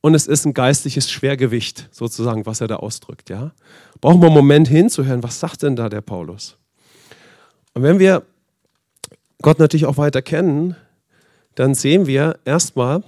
und 0.00 0.14
es 0.14 0.26
ist 0.26 0.44
ein 0.46 0.54
geistliches 0.54 1.10
Schwergewicht, 1.10 1.88
sozusagen, 1.92 2.46
was 2.46 2.60
er 2.60 2.68
da 2.68 2.76
ausdrückt. 2.76 3.30
Ja? 3.30 3.52
Brauchen 4.00 4.20
wir 4.20 4.26
einen 4.26 4.34
Moment 4.34 4.68
hinzuhören, 4.68 5.22
was 5.22 5.38
sagt 5.38 5.62
denn 5.62 5.76
da 5.76 5.88
der 5.88 6.00
Paulus? 6.00 6.56
Und 7.74 7.82
wenn 7.82 7.98
wir 7.98 8.24
Gott 9.42 9.58
natürlich 9.58 9.86
auch 9.86 9.96
weiter 9.96 10.22
kennen, 10.22 10.76
dann 11.54 11.74
sehen 11.74 12.06
wir 12.06 12.38
erstmal, 12.44 13.02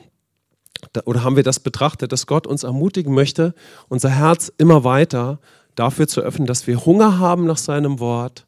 oder 1.05 1.25
haben 1.25 1.37
wir 1.37 1.43
das 1.43 1.61
betrachtet, 1.61 2.13
dass 2.13 2.27
Gott 2.27 2.47
uns 2.47 2.63
ermutigen 2.63 3.15
möchte, 3.15 3.55
unser 3.89 4.11
Herz 4.11 4.53
immer 4.59 4.85
weiter 4.85 5.39
dafür 5.75 6.07
zu 6.07 6.21
öffnen, 6.21 6.47
dass 6.47 6.67
wir 6.67 6.85
Hunger 6.85 7.19
haben 7.19 7.47
nach 7.47 7.57
seinem 7.57 8.01
Wort 8.01 8.47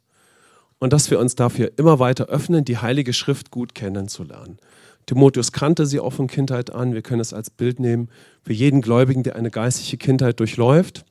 und 0.79 0.93
dass 0.93 1.09
wir 1.09 1.19
uns 1.19 1.35
dafür 1.35 1.71
immer 1.77 1.99
weiter 1.99 2.25
öffnen, 2.25 2.65
die 2.65 2.77
Heilige 2.77 3.13
Schrift 3.13 3.51
gut 3.51 3.75
kennenzulernen. 3.75 4.57
Timotheus 5.05 5.51
kannte 5.51 5.85
sie 5.85 5.99
auch 5.99 6.13
von 6.13 6.27
Kindheit 6.27 6.73
an. 6.73 6.93
Wir 6.93 7.01
können 7.01 7.21
es 7.21 7.33
als 7.33 7.49
Bild 7.49 7.79
nehmen 7.79 8.09
für 8.43 8.53
jeden 8.53 8.81
Gläubigen, 8.81 9.23
der 9.23 9.35
eine 9.35 9.49
geistliche 9.49 9.97
Kindheit 9.97 10.39
durchläuft. 10.39 11.05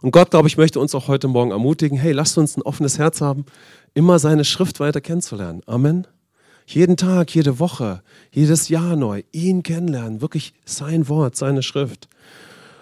Und 0.00 0.12
Gott, 0.12 0.30
glaube 0.30 0.48
ich, 0.48 0.56
möchte 0.56 0.80
uns 0.80 0.94
auch 0.94 1.08
heute 1.08 1.28
Morgen 1.28 1.50
ermutigen, 1.50 1.98
hey, 1.98 2.12
lasst 2.12 2.38
uns 2.38 2.56
ein 2.56 2.62
offenes 2.62 2.98
Herz 2.98 3.20
haben, 3.20 3.44
immer 3.92 4.18
seine 4.18 4.44
Schrift 4.44 4.80
weiter 4.80 5.02
kennenzulernen. 5.02 5.60
Amen. 5.66 6.06
Jeden 6.66 6.96
Tag, 6.96 7.34
jede 7.34 7.58
Woche, 7.58 8.02
jedes 8.30 8.68
Jahr 8.68 8.96
neu, 8.96 9.22
ihn 9.32 9.62
kennenlernen, 9.62 10.20
wirklich 10.20 10.54
sein 10.64 11.08
Wort, 11.08 11.36
seine 11.36 11.62
Schrift. 11.62 12.08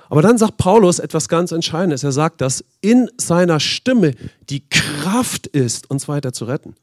Aber 0.09 0.23
dann 0.23 0.39
sagt 0.39 0.57
Paulus 0.57 0.99
etwas 0.99 1.29
ganz 1.29 1.53
Entscheidendes. 1.53 2.05
Er 2.05 2.13
sagt, 2.13 2.41
dass 2.41 2.65
in 2.81 3.11
seiner 3.17 3.61
Stimme 3.61 4.13
die 4.49 4.69
Kraft 4.69 5.47
ist, 5.47 5.91
uns 5.91 6.09
weiter 6.09 6.33
zu 6.33 6.45
retten. 6.45 6.75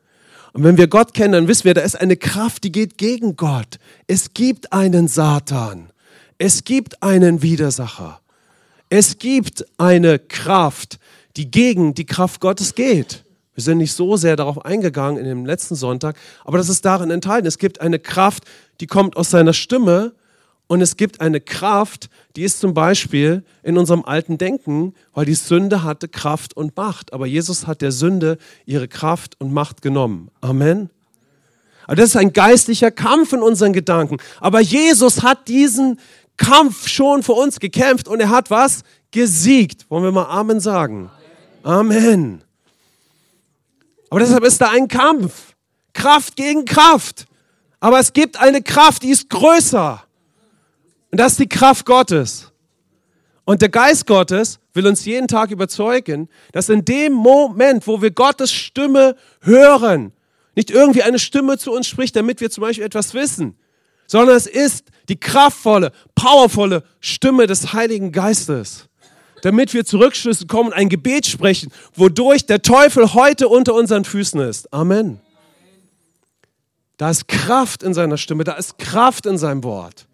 Und 0.53 0.63
wenn 0.63 0.77
wir 0.77 0.87
Gott 0.87 1.13
kennen, 1.13 1.33
dann 1.33 1.47
wissen 1.47 1.65
wir, 1.65 1.73
da 1.73 1.81
ist 1.81 1.99
eine 1.99 2.17
Kraft, 2.17 2.63
die 2.63 2.71
geht 2.71 2.97
gegen 2.97 3.35
Gott. 3.35 3.79
Es 4.07 4.33
gibt 4.33 4.71
einen 4.71 5.07
Satan. 5.07 5.91
Es 6.37 6.63
gibt 6.63 7.01
einen 7.01 7.41
Widersacher. 7.41 8.19
Es 8.89 9.17
gibt 9.17 9.65
eine 9.79 10.19
Kraft, 10.19 10.99
die 11.35 11.49
gegen 11.49 11.95
die 11.95 12.05
Kraft 12.05 12.41
Gottes 12.41 12.75
geht. 12.75 13.23
Wir 13.55 13.63
sind 13.63 13.79
nicht 13.79 13.93
so 13.93 14.17
sehr 14.17 14.35
darauf 14.35 14.65
eingegangen 14.65 15.17
in 15.17 15.25
dem 15.25 15.45
letzten 15.45 15.75
Sonntag, 15.75 16.15
aber 16.43 16.57
das 16.57 16.69
ist 16.69 16.85
darin 16.85 17.11
enthalten. 17.11 17.47
Es 17.47 17.57
gibt 17.57 17.81
eine 17.81 17.99
Kraft, 17.99 18.43
die 18.79 18.87
kommt 18.87 19.15
aus 19.15 19.29
seiner 19.29 19.53
Stimme 19.53 20.13
und 20.67 20.81
es 20.81 20.97
gibt 20.97 21.21
eine 21.21 21.41
Kraft, 21.41 22.09
die 22.35 22.43
ist 22.43 22.59
zum 22.59 22.73
Beispiel 22.73 23.43
in 23.63 23.77
unserem 23.77 24.03
alten 24.05 24.37
Denken, 24.37 24.93
weil 25.13 25.25
die 25.25 25.33
Sünde 25.33 25.83
hatte 25.83 26.07
Kraft 26.07 26.55
und 26.55 26.75
Macht. 26.75 27.13
Aber 27.13 27.25
Jesus 27.25 27.67
hat 27.67 27.81
der 27.81 27.91
Sünde 27.91 28.37
ihre 28.65 28.87
Kraft 28.87 29.39
und 29.39 29.53
Macht 29.53 29.81
genommen. 29.81 30.31
Amen. 30.41 30.89
Aber 31.85 31.97
das 31.97 32.09
ist 32.09 32.15
ein 32.15 32.33
geistlicher 32.33 32.91
Kampf 32.91 33.33
in 33.33 33.41
unseren 33.41 33.73
Gedanken. 33.73 34.17
Aber 34.39 34.61
Jesus 34.61 35.21
hat 35.21 35.47
diesen 35.47 35.99
Kampf 36.37 36.87
schon 36.87 37.23
für 37.23 37.33
uns 37.33 37.59
gekämpft 37.59 38.07
und 38.07 38.19
er 38.19 38.29
hat 38.29 38.49
was? 38.49 38.83
Gesiegt. 39.11 39.85
Wollen 39.89 40.03
wir 40.05 40.11
mal 40.11 40.25
Amen 40.25 40.59
sagen? 40.59 41.11
Amen. 41.61 42.41
Aber 44.09 44.19
deshalb 44.19 44.43
ist 44.43 44.59
da 44.61 44.69
ein 44.69 44.87
Kampf. 44.87 45.53
Kraft 45.93 46.35
gegen 46.35 46.65
Kraft. 46.65 47.27
Aber 47.79 47.99
es 47.99 48.13
gibt 48.13 48.39
eine 48.39 48.61
Kraft, 48.61 49.03
die 49.03 49.09
ist 49.09 49.29
größer. 49.29 50.03
Und 51.13 51.19
das 51.19 51.33
ist 51.33 51.41
die 51.41 51.47
Kraft 51.47 51.85
Gottes. 51.85 52.51
Und 53.45 53.61
der 53.61 53.69
Geist 53.69 54.07
Gottes 54.07 54.57
will 54.73 54.87
uns 54.87 55.05
jeden 55.05 55.27
Tag 55.27 55.51
überzeugen, 55.51 56.27
dass 56.53 56.69
in 56.69 56.85
dem 56.85 57.13
Moment, 57.13 57.85
wo 57.85 58.01
wir 58.01 58.09
Gottes 58.09 58.51
Stimme 58.51 59.15
hören, 59.41 60.11
nicht 60.55 60.71
irgendwie 60.71 61.03
eine 61.03 61.19
Stimme 61.19 61.59
zu 61.59 61.71
uns 61.71 61.85
spricht, 61.85 62.15
damit 62.15 62.41
wir 62.41 62.49
zum 62.49 62.63
Beispiel 62.63 62.83
etwas 62.83 63.13
wissen, 63.13 63.55
sondern 64.07 64.35
es 64.35 64.47
ist 64.47 64.85
die 65.07 65.19
kraftvolle, 65.19 65.91
powervolle 66.15 66.83
Stimme 66.99 67.45
des 67.45 67.73
Heiligen 67.73 68.11
Geistes, 68.11 68.89
damit 69.43 69.75
wir 69.75 69.85
zurückschlüssen 69.85 70.47
kommen 70.47 70.69
und 70.69 70.75
ein 70.75 70.89
Gebet 70.89 71.27
sprechen, 71.27 71.71
wodurch 71.93 72.47
der 72.47 72.63
Teufel 72.63 73.13
heute 73.13 73.49
unter 73.49 73.75
unseren 73.75 74.03
Füßen 74.03 74.41
ist. 74.41 74.73
Amen. 74.73 75.19
Da 76.97 77.11
ist 77.11 77.27
Kraft 77.27 77.83
in 77.83 77.93
seiner 77.93 78.17
Stimme, 78.17 78.45
da 78.45 78.53
ist 78.53 78.79
Kraft 78.79 79.27
in 79.27 79.37
seinem 79.37 79.63
Wort. 79.63 80.07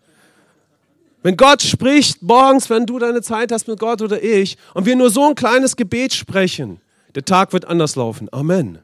Wenn 1.21 1.35
Gott 1.35 1.61
spricht 1.61 2.21
morgens, 2.21 2.69
wenn 2.69 2.85
du 2.85 2.97
deine 2.97 3.21
Zeit 3.21 3.51
hast 3.51 3.67
mit 3.67 3.79
Gott 3.79 4.01
oder 4.01 4.23
ich, 4.23 4.57
und 4.73 4.85
wir 4.85 4.95
nur 4.95 5.09
so 5.09 5.27
ein 5.27 5.35
kleines 5.35 5.75
Gebet 5.75 6.13
sprechen, 6.13 6.79
der 7.15 7.25
Tag 7.25 7.53
wird 7.53 7.65
anders 7.65 7.95
laufen. 7.95 8.29
Amen. 8.31 8.79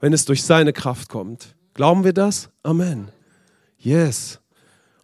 Wenn 0.00 0.12
es 0.12 0.24
durch 0.24 0.42
seine 0.42 0.72
Kraft 0.72 1.08
kommt. 1.08 1.54
Glauben 1.74 2.04
wir 2.04 2.12
das? 2.12 2.48
Amen. 2.62 3.08
Yes. 3.78 4.38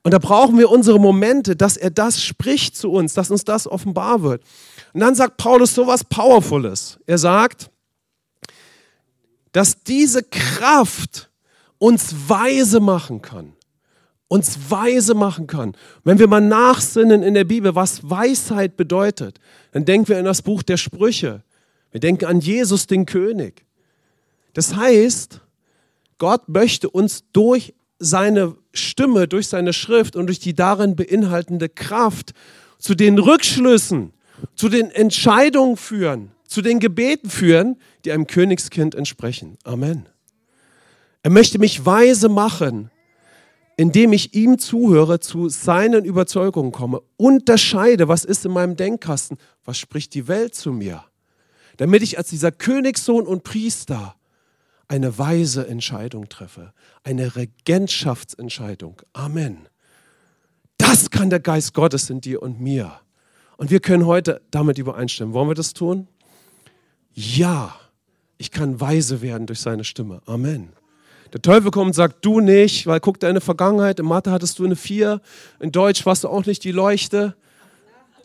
Und 0.02 0.14
da 0.14 0.18
brauchen 0.18 0.58
wir 0.58 0.70
unsere 0.70 0.98
Momente, 0.98 1.56
dass 1.56 1.76
er 1.76 1.90
das 1.90 2.22
spricht 2.22 2.76
zu 2.76 2.90
uns, 2.90 3.12
dass 3.12 3.30
uns 3.30 3.44
das 3.44 3.66
offenbar 3.66 4.22
wird. 4.22 4.42
Und 4.94 5.00
dann 5.00 5.14
sagt 5.14 5.36
Paulus 5.36 5.74
so 5.74 5.86
was 5.86 6.04
Powerfules. 6.04 6.98
Er 7.06 7.18
sagt, 7.18 7.70
dass 9.52 9.82
diese 9.82 10.22
Kraft 10.22 11.30
uns 11.78 12.14
weise 12.28 12.80
machen 12.80 13.20
kann. 13.20 13.52
Uns 14.32 14.70
weise 14.70 15.14
machen 15.14 15.48
kann. 15.48 15.74
Wenn 16.04 16.20
wir 16.20 16.28
mal 16.28 16.40
nachsinnen 16.40 17.24
in 17.24 17.34
der 17.34 17.42
Bibel, 17.42 17.74
was 17.74 18.08
Weisheit 18.08 18.76
bedeutet, 18.76 19.40
dann 19.72 19.84
denken 19.84 20.06
wir 20.06 20.18
an 20.18 20.24
das 20.24 20.42
Buch 20.42 20.62
der 20.62 20.76
Sprüche. 20.76 21.42
Wir 21.90 21.98
denken 21.98 22.26
an 22.26 22.38
Jesus, 22.38 22.86
den 22.86 23.06
König. 23.06 23.64
Das 24.52 24.76
heißt, 24.76 25.40
Gott 26.18 26.48
möchte 26.48 26.88
uns 26.88 27.24
durch 27.32 27.74
seine 27.98 28.54
Stimme, 28.72 29.26
durch 29.26 29.48
seine 29.48 29.72
Schrift 29.72 30.14
und 30.14 30.26
durch 30.26 30.38
die 30.38 30.54
darin 30.54 30.94
beinhaltende 30.94 31.68
Kraft 31.68 32.30
zu 32.78 32.94
den 32.94 33.18
Rückschlüssen, 33.18 34.12
zu 34.54 34.68
den 34.68 34.92
Entscheidungen 34.92 35.76
führen, 35.76 36.30
zu 36.46 36.62
den 36.62 36.78
Gebeten 36.78 37.30
führen, 37.30 37.78
die 38.04 38.12
einem 38.12 38.28
Königskind 38.28 38.94
entsprechen. 38.94 39.58
Amen. 39.64 40.06
Er 41.24 41.32
möchte 41.32 41.58
mich 41.58 41.84
weise 41.84 42.28
machen, 42.28 42.92
indem 43.80 44.12
ich 44.12 44.34
ihm 44.34 44.58
zuhöre, 44.58 45.20
zu 45.20 45.48
seinen 45.48 46.04
Überzeugungen 46.04 46.70
komme, 46.70 47.00
unterscheide, 47.16 48.08
was 48.08 48.26
ist 48.26 48.44
in 48.44 48.52
meinem 48.52 48.76
Denkkasten, 48.76 49.38
was 49.64 49.78
spricht 49.78 50.12
die 50.12 50.28
Welt 50.28 50.54
zu 50.54 50.70
mir, 50.70 51.02
damit 51.78 52.02
ich 52.02 52.18
als 52.18 52.28
dieser 52.28 52.52
Königssohn 52.52 53.26
und 53.26 53.42
Priester 53.42 54.16
eine 54.86 55.16
weise 55.16 55.66
Entscheidung 55.66 56.28
treffe, 56.28 56.74
eine 57.04 57.36
Regentschaftsentscheidung. 57.36 59.00
Amen. 59.14 59.66
Das 60.76 61.08
kann 61.08 61.30
der 61.30 61.40
Geist 61.40 61.72
Gottes 61.72 62.10
in 62.10 62.20
dir 62.20 62.42
und 62.42 62.60
mir. 62.60 63.00
Und 63.56 63.70
wir 63.70 63.80
können 63.80 64.04
heute 64.04 64.42
damit 64.50 64.76
übereinstimmen. 64.76 65.32
Wollen 65.32 65.48
wir 65.48 65.54
das 65.54 65.72
tun? 65.72 66.06
Ja, 67.14 67.74
ich 68.36 68.50
kann 68.50 68.78
weise 68.78 69.22
werden 69.22 69.46
durch 69.46 69.60
seine 69.60 69.84
Stimme. 69.84 70.20
Amen. 70.26 70.74
Der 71.32 71.42
Teufel 71.42 71.70
kommt 71.70 71.88
und 71.88 71.92
sagt, 71.92 72.24
du 72.24 72.40
nicht, 72.40 72.86
weil 72.86 73.00
guck 73.00 73.20
deine 73.20 73.40
Vergangenheit, 73.40 74.00
in 74.00 74.06
Mathe 74.06 74.32
hattest 74.32 74.58
du 74.58 74.64
eine 74.64 74.76
4, 74.76 75.20
in 75.60 75.70
Deutsch 75.70 76.04
warst 76.04 76.24
du 76.24 76.28
auch 76.28 76.44
nicht 76.46 76.64
die 76.64 76.72
Leuchte. 76.72 77.36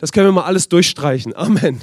Das 0.00 0.12
können 0.12 0.26
wir 0.26 0.32
mal 0.32 0.44
alles 0.44 0.68
durchstreichen. 0.68 1.34
Amen. 1.36 1.80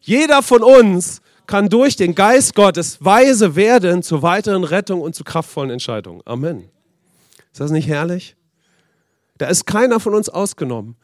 Jeder 0.00 0.42
von 0.42 0.62
uns 0.62 1.20
kann 1.46 1.68
durch 1.68 1.96
den 1.96 2.14
Geist 2.14 2.54
Gottes 2.54 3.04
weise 3.04 3.56
werden 3.56 4.02
zur 4.02 4.22
weiteren 4.22 4.64
Rettung 4.64 5.00
und 5.00 5.14
zu 5.14 5.24
kraftvollen 5.24 5.70
Entscheidungen. 5.70 6.22
Amen. 6.24 6.70
Ist 7.52 7.60
das 7.60 7.70
nicht 7.70 7.88
herrlich? 7.88 8.36
Da 9.38 9.46
ist 9.46 9.66
keiner 9.66 10.00
von 10.00 10.14
uns 10.14 10.28
ausgenommen. 10.28 10.96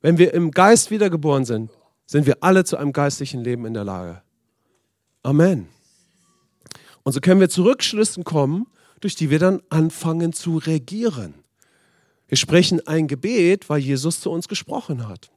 Wenn 0.00 0.18
wir 0.18 0.34
im 0.34 0.50
Geist 0.50 0.90
wiedergeboren 0.90 1.44
sind, 1.44 1.70
sind 2.06 2.26
wir 2.26 2.38
alle 2.40 2.64
zu 2.64 2.76
einem 2.76 2.92
geistlichen 2.92 3.42
Leben 3.42 3.66
in 3.66 3.74
der 3.74 3.84
Lage. 3.84 4.22
Amen. 5.22 5.68
Und 7.02 7.12
so 7.12 7.20
können 7.20 7.40
wir 7.40 7.48
zu 7.48 7.64
Rückschlüssen 7.64 8.24
kommen, 8.24 8.66
durch 9.00 9.14
die 9.14 9.30
wir 9.30 9.38
dann 9.38 9.62
anfangen 9.70 10.32
zu 10.32 10.58
regieren. 10.58 11.34
Wir 12.28 12.36
sprechen 12.36 12.86
ein 12.86 13.08
Gebet, 13.08 13.68
weil 13.68 13.80
Jesus 13.80 14.20
zu 14.20 14.30
uns 14.30 14.46
gesprochen 14.46 15.08
hat. 15.08 15.30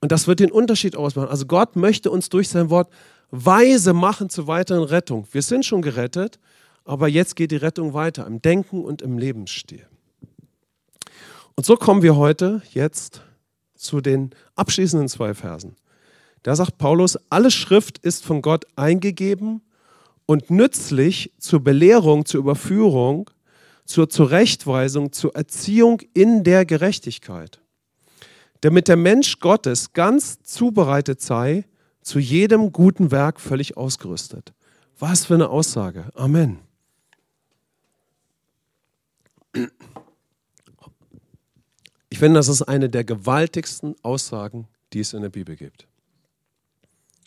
Und 0.00 0.12
das 0.12 0.26
wird 0.26 0.40
den 0.40 0.50
Unterschied 0.50 0.96
ausmachen. 0.96 1.28
Also 1.28 1.46
Gott 1.46 1.76
möchte 1.76 2.10
uns 2.10 2.28
durch 2.28 2.48
sein 2.48 2.70
Wort 2.70 2.90
weise 3.30 3.92
machen 3.92 4.30
zur 4.30 4.46
weiteren 4.46 4.84
Rettung. 4.84 5.26
Wir 5.32 5.42
sind 5.42 5.64
schon 5.64 5.82
gerettet, 5.82 6.38
aber 6.84 7.08
jetzt 7.08 7.36
geht 7.36 7.50
die 7.50 7.56
Rettung 7.56 7.92
weiter 7.92 8.26
im 8.26 8.40
Denken 8.40 8.84
und 8.84 9.02
im 9.02 9.18
Lebensstil. 9.18 9.86
Und 11.54 11.66
so 11.66 11.76
kommen 11.76 12.02
wir 12.02 12.16
heute 12.16 12.62
jetzt 12.72 13.22
zu 13.74 14.00
den 14.00 14.30
abschließenden 14.54 15.08
zwei 15.08 15.34
Versen. 15.34 15.76
Da 16.42 16.56
sagt 16.56 16.78
Paulus, 16.78 17.18
alle 17.30 17.50
Schrift 17.50 17.98
ist 17.98 18.24
von 18.24 18.42
Gott 18.42 18.64
eingegeben 18.76 19.62
und 20.28 20.48
nützlich 20.50 21.32
zur 21.38 21.58
Belehrung, 21.64 22.24
zur 22.24 22.38
Überführung, 22.38 23.28
zur 23.84 24.08
Zurechtweisung, 24.08 25.10
zur 25.10 25.34
Erziehung 25.34 26.00
in 26.14 26.44
der 26.44 26.64
Gerechtigkeit 26.64 27.60
damit 28.60 28.88
der 28.88 28.96
Mensch 28.96 29.38
Gottes 29.38 29.92
ganz 29.92 30.42
zubereitet 30.42 31.20
sei, 31.20 31.64
zu 32.00 32.18
jedem 32.18 32.72
guten 32.72 33.10
Werk 33.10 33.40
völlig 33.40 33.76
ausgerüstet. 33.76 34.52
Was 34.98 35.26
für 35.26 35.34
eine 35.34 35.48
Aussage. 35.48 36.10
Amen. 36.14 36.58
Ich 42.10 42.18
finde, 42.18 42.38
das 42.38 42.48
ist 42.48 42.62
eine 42.62 42.88
der 42.88 43.04
gewaltigsten 43.04 43.94
Aussagen, 44.02 44.66
die 44.92 45.00
es 45.00 45.12
in 45.12 45.22
der 45.22 45.28
Bibel 45.28 45.56
gibt. 45.56 45.86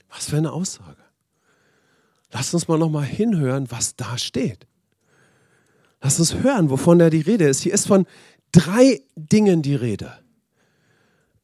Was 0.10 0.30
für 0.30 0.38
eine 0.38 0.52
Aussage. 0.52 1.01
Lass 2.32 2.54
uns 2.54 2.68
mal 2.68 2.78
noch 2.78 2.90
mal 2.90 3.06
hinhören, 3.06 3.70
was 3.72 3.96
da 3.96 4.18
steht. 4.18 4.66
Lass 6.02 6.20
uns 6.20 6.36
hören, 6.36 6.70
wovon 6.70 7.00
da 7.00 7.10
die 7.10 7.22
Rede 7.22 7.46
ist. 7.46 7.62
Hier 7.62 7.74
ist 7.74 7.88
von 7.88 8.06
drei 8.52 9.02
Dingen 9.16 9.62
die 9.62 9.76
Rede 9.76 10.22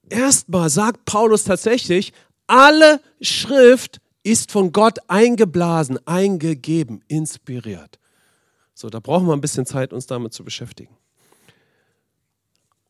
erstmal 0.10 0.70
sagt 0.70 1.06
Paulus 1.06 1.44
tatsächlich, 1.44 2.13
alle 2.48 3.01
Schrift 3.22 4.00
ist 4.24 4.51
von 4.51 4.72
Gott 4.72 5.00
eingeblasen, 5.08 6.00
eingegeben, 6.06 7.03
inspiriert. 7.08 8.00
So, 8.74 8.89
da 8.89 9.00
brauchen 9.00 9.27
wir 9.27 9.34
ein 9.34 9.41
bisschen 9.41 9.65
Zeit, 9.65 9.94
uns 9.94 10.06
damit 10.08 10.34
zu 10.34 10.44
beschäftigen. 10.44 10.96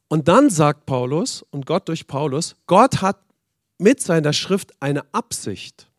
Und 0.09 0.27
dann 0.27 0.49
sagt 0.49 0.85
Paulus 0.85 1.43
und 1.49 1.65
Gott 1.65 1.87
durch 1.89 2.07
Paulus, 2.07 2.55
Gott 2.65 3.01
hat 3.01 3.19
mit 3.77 4.01
seiner 4.01 4.33
Schrift 4.33 4.73
eine 4.79 5.03
Absicht. 5.13 5.89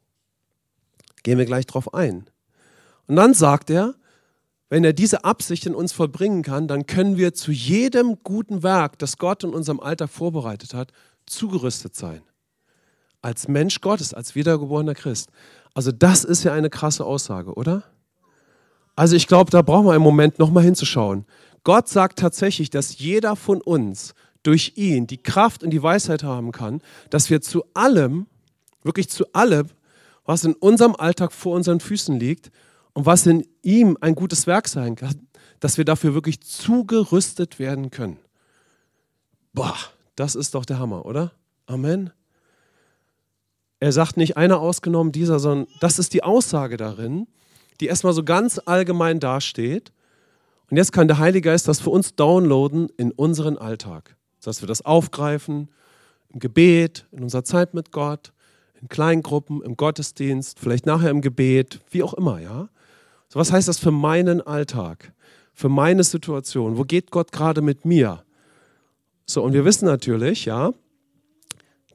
Gehen 1.22 1.38
wir 1.38 1.46
gleich 1.46 1.66
drauf 1.66 1.94
ein. 1.94 2.28
Und 3.06 3.16
dann 3.16 3.34
sagt 3.34 3.70
er, 3.70 3.94
wenn 4.70 4.84
er 4.84 4.92
diese 4.92 5.24
Absicht 5.24 5.64
in 5.66 5.74
uns 5.74 5.92
vollbringen 5.92 6.42
kann, 6.42 6.68
dann 6.68 6.86
können 6.86 7.16
wir 7.16 7.32
zu 7.32 7.52
jedem 7.52 8.18
guten 8.22 8.62
Werk, 8.62 8.98
das 8.98 9.16
Gott 9.16 9.44
in 9.44 9.54
unserem 9.54 9.80
Alltag 9.80 10.10
vorbereitet 10.10 10.74
hat, 10.74 10.92
zugerüstet 11.26 11.96
sein. 11.96 12.22
Als 13.22 13.48
Mensch 13.48 13.80
Gottes, 13.80 14.12
als 14.12 14.34
wiedergeborener 14.34 14.94
Christ. 14.94 15.30
Also 15.74 15.90
das 15.90 16.24
ist 16.24 16.44
ja 16.44 16.52
eine 16.52 16.70
krasse 16.70 17.04
Aussage, 17.04 17.54
oder? 17.54 17.82
Also 18.94 19.16
ich 19.16 19.26
glaube, 19.26 19.50
da 19.50 19.62
brauchen 19.62 19.86
wir 19.86 19.92
einen 19.92 20.02
Moment 20.02 20.38
nochmal 20.38 20.64
hinzuschauen. 20.64 21.24
Gott 21.64 21.88
sagt 21.88 22.18
tatsächlich, 22.18 22.68
dass 22.70 22.98
jeder 22.98 23.36
von 23.36 23.60
uns 23.60 24.14
durch 24.42 24.72
ihn 24.76 25.06
die 25.06 25.18
Kraft 25.18 25.62
und 25.62 25.70
die 25.70 25.82
Weisheit 25.82 26.22
haben 26.22 26.52
kann, 26.52 26.82
dass 27.10 27.30
wir 27.30 27.40
zu 27.40 27.64
allem, 27.74 28.26
wirklich 28.82 29.08
zu 29.08 29.32
allem, 29.32 29.68
was 30.28 30.44
in 30.44 30.52
unserem 30.52 30.94
Alltag 30.94 31.32
vor 31.32 31.56
unseren 31.56 31.80
Füßen 31.80 32.20
liegt 32.20 32.50
und 32.92 33.06
was 33.06 33.24
in 33.24 33.48
ihm 33.62 33.96
ein 34.02 34.14
gutes 34.14 34.46
Werk 34.46 34.68
sein 34.68 34.94
kann, 34.94 35.26
dass 35.58 35.78
wir 35.78 35.86
dafür 35.86 36.12
wirklich 36.12 36.42
zugerüstet 36.42 37.58
werden 37.58 37.90
können. 37.90 38.18
Boah, 39.54 39.74
das 40.16 40.34
ist 40.34 40.54
doch 40.54 40.66
der 40.66 40.78
Hammer, 40.78 41.06
oder? 41.06 41.32
Amen. 41.64 42.10
Er 43.80 43.90
sagt 43.90 44.18
nicht 44.18 44.36
einer 44.36 44.60
ausgenommen, 44.60 45.12
dieser, 45.12 45.38
sondern 45.38 45.66
das 45.80 45.98
ist 45.98 46.12
die 46.12 46.22
Aussage 46.22 46.76
darin, 46.76 47.26
die 47.80 47.86
erstmal 47.86 48.12
so 48.12 48.22
ganz 48.22 48.60
allgemein 48.66 49.20
dasteht. 49.20 49.92
Und 50.68 50.76
jetzt 50.76 50.92
kann 50.92 51.08
der 51.08 51.16
Heilige 51.16 51.48
Geist 51.48 51.68
das 51.68 51.80
für 51.80 51.88
uns 51.88 52.16
downloaden 52.16 52.90
in 52.98 53.12
unseren 53.12 53.56
Alltag. 53.56 54.14
Dass 54.42 54.60
wir 54.60 54.68
das 54.68 54.84
aufgreifen 54.84 55.70
im 56.28 56.38
Gebet, 56.38 57.06
in 57.12 57.22
unserer 57.22 57.44
Zeit 57.44 57.72
mit 57.72 57.92
Gott, 57.92 58.34
in 58.80 58.88
Kleingruppen, 58.88 59.62
im 59.62 59.76
Gottesdienst, 59.76 60.58
vielleicht 60.58 60.86
nachher 60.86 61.10
im 61.10 61.20
Gebet, 61.20 61.80
wie 61.90 62.02
auch 62.02 62.14
immer, 62.14 62.40
ja? 62.40 62.68
So, 63.28 63.38
was 63.38 63.52
heißt 63.52 63.68
das 63.68 63.78
für 63.78 63.90
meinen 63.90 64.40
Alltag, 64.40 65.12
für 65.52 65.68
meine 65.68 66.04
Situation? 66.04 66.78
Wo 66.78 66.84
geht 66.84 67.10
Gott 67.10 67.32
gerade 67.32 67.60
mit 67.60 67.84
mir? 67.84 68.24
So, 69.26 69.42
und 69.42 69.52
wir 69.52 69.64
wissen 69.64 69.84
natürlich, 69.84 70.46
ja, 70.46 70.72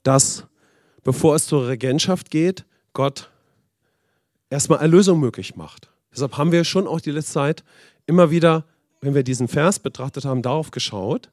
dass 0.03 0.45
bevor 1.03 1.35
es 1.35 1.47
zur 1.47 1.67
Regentschaft 1.67 2.29
geht, 2.29 2.65
Gott 2.93 3.31
erstmal 4.49 4.79
Erlösung 4.79 5.19
möglich 5.19 5.55
macht. 5.55 5.89
Deshalb 6.13 6.37
haben 6.37 6.51
wir 6.51 6.63
schon 6.63 6.87
auch 6.87 7.01
die 7.01 7.11
letzte 7.11 7.33
Zeit 7.33 7.63
immer 8.05 8.29
wieder 8.29 8.65
wenn 9.03 9.13
wir 9.13 9.23
diesen 9.23 9.47
Vers 9.47 9.79
betrachtet 9.79 10.25
haben, 10.25 10.41
darauf 10.41 10.71
geschaut, 10.71 11.29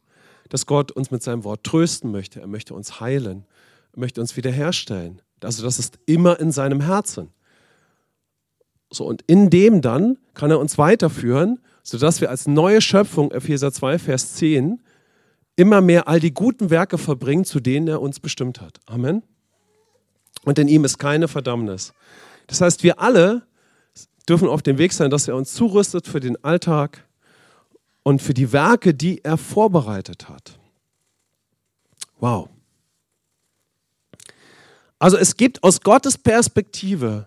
dass 0.48 0.66
Gott 0.66 0.90
uns 0.90 1.10
mit 1.10 1.22
seinem 1.22 1.44
Wort 1.44 1.62
trösten 1.62 2.10
möchte. 2.10 2.40
Er 2.40 2.48
möchte 2.48 2.74
uns 2.74 3.00
heilen. 3.00 3.44
Er 3.92 4.00
möchte 4.00 4.20
uns 4.20 4.36
wiederherstellen. 4.36 5.22
Also 5.42 5.62
das 5.62 5.78
ist 5.78 5.98
immer 6.06 6.38
in 6.40 6.52
seinem 6.52 6.80
Herzen. 6.80 7.30
So, 8.90 9.04
und 9.06 9.22
in 9.26 9.50
dem 9.50 9.80
dann 9.80 10.18
kann 10.34 10.50
er 10.50 10.58
uns 10.58 10.76
weiterführen, 10.76 11.60
sodass 11.82 12.20
wir 12.20 12.30
als 12.30 12.46
neue 12.46 12.80
Schöpfung, 12.80 13.30
Epheser 13.30 13.72
2, 13.72 13.98
Vers 13.98 14.34
10, 14.34 14.82
immer 15.56 15.80
mehr 15.80 16.08
all 16.08 16.20
die 16.20 16.34
guten 16.34 16.70
Werke 16.70 16.98
verbringen, 16.98 17.44
zu 17.44 17.60
denen 17.60 17.86
er 17.88 18.00
uns 18.00 18.20
bestimmt 18.20 18.60
hat. 18.60 18.80
Amen. 18.86 19.22
Und 20.44 20.58
in 20.58 20.68
ihm 20.68 20.84
ist 20.84 20.98
keine 20.98 21.28
Verdammnis. 21.28 21.92
Das 22.46 22.60
heißt, 22.60 22.82
wir 22.82 23.00
alle 23.00 23.42
dürfen 24.28 24.48
auf 24.48 24.62
dem 24.62 24.78
Weg 24.78 24.92
sein, 24.92 25.10
dass 25.10 25.28
er 25.28 25.36
uns 25.36 25.52
zurüstet 25.54 26.06
für 26.06 26.20
den 26.20 26.42
Alltag 26.42 27.06
und 28.02 28.22
für 28.22 28.34
die 28.34 28.52
Werke, 28.52 28.94
die 28.94 29.24
er 29.24 29.36
vorbereitet 29.36 30.28
hat. 30.28 30.58
Wow. 32.18 32.48
Also 35.00 35.16
es 35.16 35.36
gibt 35.36 35.64
aus 35.64 35.80
Gottes 35.80 36.18
Perspektive 36.18 37.26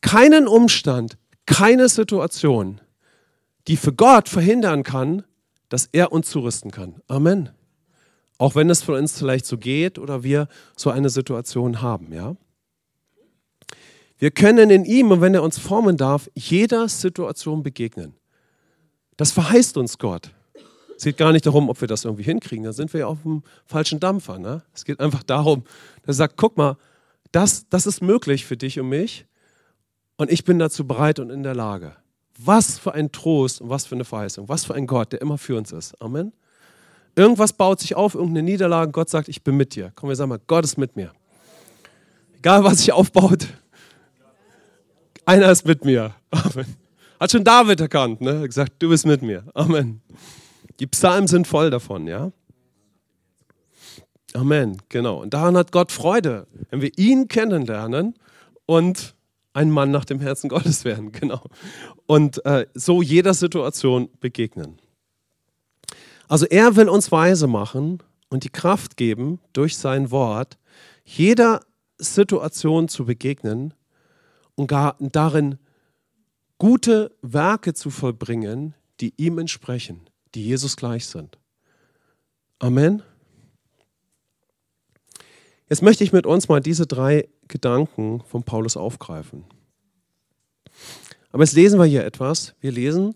keinen 0.00 0.46
Umstand, 0.48 1.18
keine 1.44 1.88
Situation, 1.88 2.80
die 3.66 3.76
für 3.76 3.92
Gott 3.92 4.28
verhindern 4.28 4.84
kann, 4.84 5.24
dass 5.68 5.88
er 5.92 6.12
uns 6.12 6.30
zurüsten 6.30 6.70
kann. 6.70 7.02
Amen. 7.08 7.50
Auch 8.38 8.54
wenn 8.54 8.70
es 8.70 8.82
von 8.82 8.94
uns 8.94 9.18
vielleicht 9.18 9.46
so 9.46 9.58
geht 9.58 9.98
oder 9.98 10.22
wir 10.22 10.48
so 10.76 10.90
eine 10.90 11.10
Situation 11.10 11.82
haben, 11.82 12.12
ja. 12.12 12.36
Wir 14.20 14.30
können 14.30 14.70
in 14.70 14.84
ihm, 14.84 15.10
und 15.10 15.20
wenn 15.20 15.34
er 15.34 15.42
uns 15.42 15.58
formen 15.58 15.96
darf, 15.96 16.28
jeder 16.34 16.88
Situation 16.88 17.62
begegnen. 17.62 18.14
Das 19.16 19.32
verheißt 19.32 19.76
uns 19.76 19.98
Gott. 19.98 20.30
Es 20.96 21.04
geht 21.04 21.16
gar 21.16 21.32
nicht 21.32 21.46
darum, 21.46 21.68
ob 21.68 21.80
wir 21.80 21.86
das 21.86 22.04
irgendwie 22.04 22.24
hinkriegen. 22.24 22.64
Da 22.64 22.72
sind 22.72 22.92
wir 22.92 23.00
ja 23.00 23.06
auf 23.06 23.22
dem 23.22 23.42
falschen 23.64 24.00
Dampfer. 24.00 24.38
Ne? 24.38 24.62
Es 24.74 24.84
geht 24.84 24.98
einfach 24.98 25.22
darum, 25.22 25.62
dass 26.02 26.16
er 26.16 26.26
sagt, 26.26 26.36
guck 26.36 26.56
mal, 26.56 26.76
das, 27.32 27.68
das 27.68 27.86
ist 27.86 28.02
möglich 28.02 28.46
für 28.46 28.56
dich 28.56 28.78
und 28.80 28.88
mich 28.88 29.26
und 30.16 30.30
ich 30.30 30.44
bin 30.44 30.58
dazu 30.58 30.86
bereit 30.86 31.18
und 31.18 31.30
in 31.30 31.42
der 31.42 31.54
Lage. 31.54 31.96
Was 32.38 32.78
für 32.78 32.92
ein 32.94 33.10
Trost 33.10 33.60
und 33.60 33.68
was 33.68 33.86
für 33.86 33.94
eine 33.94 34.04
Verheißung, 34.04 34.48
was 34.48 34.64
für 34.64 34.74
ein 34.74 34.86
Gott, 34.86 35.12
der 35.12 35.20
immer 35.20 35.38
für 35.38 35.56
uns 35.56 35.72
ist. 35.72 36.00
Amen. 36.00 36.32
Irgendwas 37.16 37.52
baut 37.52 37.80
sich 37.80 37.96
auf, 37.96 38.14
irgendeine 38.14 38.44
Niederlage, 38.44 38.92
Gott 38.92 39.10
sagt, 39.10 39.28
ich 39.28 39.42
bin 39.42 39.56
mit 39.56 39.74
dir. 39.74 39.92
Komm, 39.96 40.08
wir 40.08 40.16
sagen 40.16 40.28
mal, 40.28 40.40
Gott 40.46 40.64
ist 40.64 40.78
mit 40.78 40.94
mir. 40.94 41.12
Egal, 42.36 42.62
was 42.62 42.78
sich 42.78 42.92
aufbaut, 42.92 43.48
einer 45.24 45.50
ist 45.50 45.66
mit 45.66 45.84
mir. 45.84 46.14
Amen. 46.30 46.76
Hat 47.18 47.32
schon 47.32 47.42
David 47.42 47.80
erkannt, 47.80 48.20
ne? 48.20 48.40
Hat 48.40 48.46
gesagt, 48.46 48.74
du 48.78 48.88
bist 48.88 49.04
mit 49.04 49.22
mir. 49.22 49.42
Amen. 49.54 50.00
Die 50.78 50.86
Psalmen 50.86 51.26
sind 51.26 51.46
voll 51.46 51.70
davon, 51.70 52.06
ja. 52.06 52.30
Amen, 54.38 54.80
genau. 54.88 55.20
Und 55.20 55.34
daran 55.34 55.56
hat 55.56 55.72
Gott 55.72 55.90
Freude, 55.90 56.46
wenn 56.70 56.80
wir 56.80 56.96
ihn 56.96 57.26
kennenlernen 57.26 58.14
und 58.66 59.16
ein 59.52 59.68
Mann 59.68 59.90
nach 59.90 60.04
dem 60.04 60.20
Herzen 60.20 60.48
Gottes 60.48 60.84
werden, 60.84 61.10
genau. 61.12 61.42
Und 62.06 62.44
äh, 62.46 62.68
so 62.72 63.02
jeder 63.02 63.34
Situation 63.34 64.08
begegnen. 64.20 64.78
Also 66.28 66.46
er 66.46 66.76
will 66.76 66.88
uns 66.88 67.10
weise 67.10 67.48
machen 67.48 68.00
und 68.28 68.44
die 68.44 68.48
Kraft 68.48 68.96
geben, 68.96 69.40
durch 69.52 69.76
sein 69.76 70.12
Wort 70.12 70.56
jeder 71.04 71.60
Situation 71.96 72.86
zu 72.86 73.06
begegnen 73.06 73.74
und 74.54 74.68
gar 74.68 74.94
darin 75.00 75.58
gute 76.58 77.10
Werke 77.22 77.74
zu 77.74 77.90
vollbringen, 77.90 78.74
die 79.00 79.14
ihm 79.16 79.38
entsprechen, 79.38 80.08
die 80.36 80.44
Jesus 80.44 80.76
gleich 80.76 81.06
sind. 81.06 81.38
Amen. 82.60 83.02
Jetzt 85.68 85.82
möchte 85.82 86.04
ich 86.04 86.12
mit 86.12 86.26
uns 86.26 86.48
mal 86.48 86.60
diese 86.60 86.86
drei 86.86 87.28
Gedanken 87.46 88.22
von 88.26 88.42
Paulus 88.42 88.76
aufgreifen. 88.76 89.44
Aber 91.30 91.42
jetzt 91.42 91.54
lesen 91.54 91.78
wir 91.78 91.86
hier 91.86 92.04
etwas. 92.04 92.54
Wir 92.60 92.72
lesen 92.72 93.14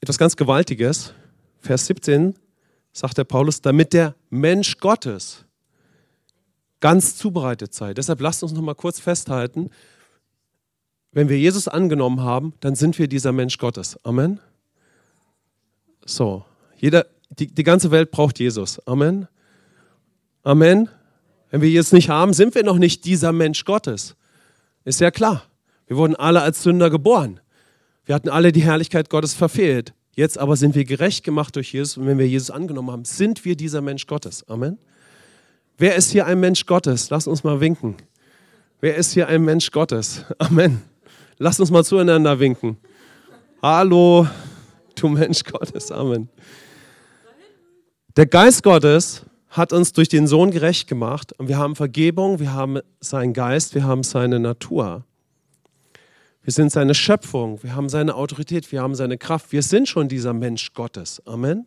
etwas 0.00 0.18
ganz 0.18 0.36
Gewaltiges. 0.36 1.14
Vers 1.60 1.86
17 1.86 2.34
sagt 2.92 3.18
der 3.18 3.24
Paulus, 3.24 3.62
damit 3.62 3.92
der 3.92 4.14
Mensch 4.30 4.78
Gottes 4.78 5.44
ganz 6.80 7.16
zubereitet 7.16 7.74
sei. 7.74 7.94
Deshalb 7.94 8.20
lasst 8.20 8.42
uns 8.42 8.52
noch 8.52 8.62
mal 8.62 8.74
kurz 8.74 9.00
festhalten, 9.00 9.70
wenn 11.10 11.28
wir 11.28 11.38
Jesus 11.38 11.68
angenommen 11.68 12.20
haben, 12.20 12.52
dann 12.60 12.74
sind 12.74 12.98
wir 12.98 13.08
dieser 13.08 13.32
Mensch 13.32 13.58
Gottes. 13.58 13.98
Amen. 14.04 14.40
So, 16.04 16.44
jeder, 16.76 17.06
die, 17.30 17.46
die 17.46 17.64
ganze 17.64 17.90
Welt 17.90 18.10
braucht 18.10 18.38
Jesus. 18.38 18.78
Amen. 18.86 19.26
Amen. 20.42 20.88
Wenn 21.50 21.62
wir 21.62 21.70
Jesus 21.70 21.92
nicht 21.92 22.08
haben, 22.08 22.32
sind 22.32 22.54
wir 22.54 22.62
noch 22.62 22.78
nicht 22.78 23.04
dieser 23.04 23.32
Mensch 23.32 23.64
Gottes. 23.64 24.16
Ist 24.84 25.00
ja 25.00 25.10
klar. 25.10 25.44
Wir 25.86 25.96
wurden 25.96 26.14
alle 26.14 26.42
als 26.42 26.62
Sünder 26.62 26.90
geboren. 26.90 27.40
Wir 28.04 28.14
hatten 28.14 28.28
alle 28.28 28.52
die 28.52 28.62
Herrlichkeit 28.62 29.10
Gottes 29.10 29.34
verfehlt. 29.34 29.94
Jetzt 30.14 30.38
aber 30.38 30.56
sind 30.56 30.74
wir 30.74 30.84
gerecht 30.84 31.24
gemacht 31.24 31.56
durch 31.56 31.72
Jesus 31.72 31.96
und 31.96 32.06
wenn 32.06 32.18
wir 32.18 32.28
Jesus 32.28 32.50
angenommen 32.50 32.90
haben, 32.90 33.04
sind 33.04 33.44
wir 33.44 33.56
dieser 33.56 33.80
Mensch 33.80 34.06
Gottes. 34.06 34.46
Amen. 34.48 34.78
Wer 35.78 35.94
ist 35.94 36.10
hier 36.10 36.26
ein 36.26 36.40
Mensch 36.40 36.66
Gottes? 36.66 37.08
Lass 37.10 37.26
uns 37.26 37.44
mal 37.44 37.60
winken. 37.60 37.96
Wer 38.80 38.96
ist 38.96 39.12
hier 39.12 39.28
ein 39.28 39.44
Mensch 39.44 39.70
Gottes? 39.70 40.24
Amen. 40.38 40.82
Lass 41.38 41.60
uns 41.60 41.70
mal 41.70 41.84
zueinander 41.84 42.38
winken. 42.40 42.76
Hallo, 43.62 44.26
du 44.96 45.08
Mensch 45.08 45.44
Gottes. 45.44 45.92
Amen. 45.92 46.28
Der 48.16 48.26
Geist 48.26 48.62
Gottes 48.64 49.24
hat 49.50 49.72
uns 49.72 49.92
durch 49.92 50.08
den 50.08 50.26
Sohn 50.26 50.50
gerecht 50.50 50.88
gemacht 50.88 51.32
und 51.38 51.48
wir 51.48 51.58
haben 51.58 51.74
Vergebung, 51.74 52.38
wir 52.38 52.52
haben 52.52 52.80
seinen 53.00 53.32
Geist, 53.32 53.74
wir 53.74 53.84
haben 53.84 54.02
seine 54.02 54.38
Natur. 54.38 55.04
Wir 56.42 56.52
sind 56.52 56.72
seine 56.72 56.94
Schöpfung, 56.94 57.62
wir 57.62 57.74
haben 57.74 57.88
seine 57.88 58.14
Autorität, 58.14 58.70
wir 58.72 58.80
haben 58.80 58.94
seine 58.94 59.18
Kraft. 59.18 59.52
Wir 59.52 59.62
sind 59.62 59.88
schon 59.88 60.08
dieser 60.08 60.32
Mensch 60.32 60.72
Gottes. 60.72 61.22
Amen. 61.26 61.66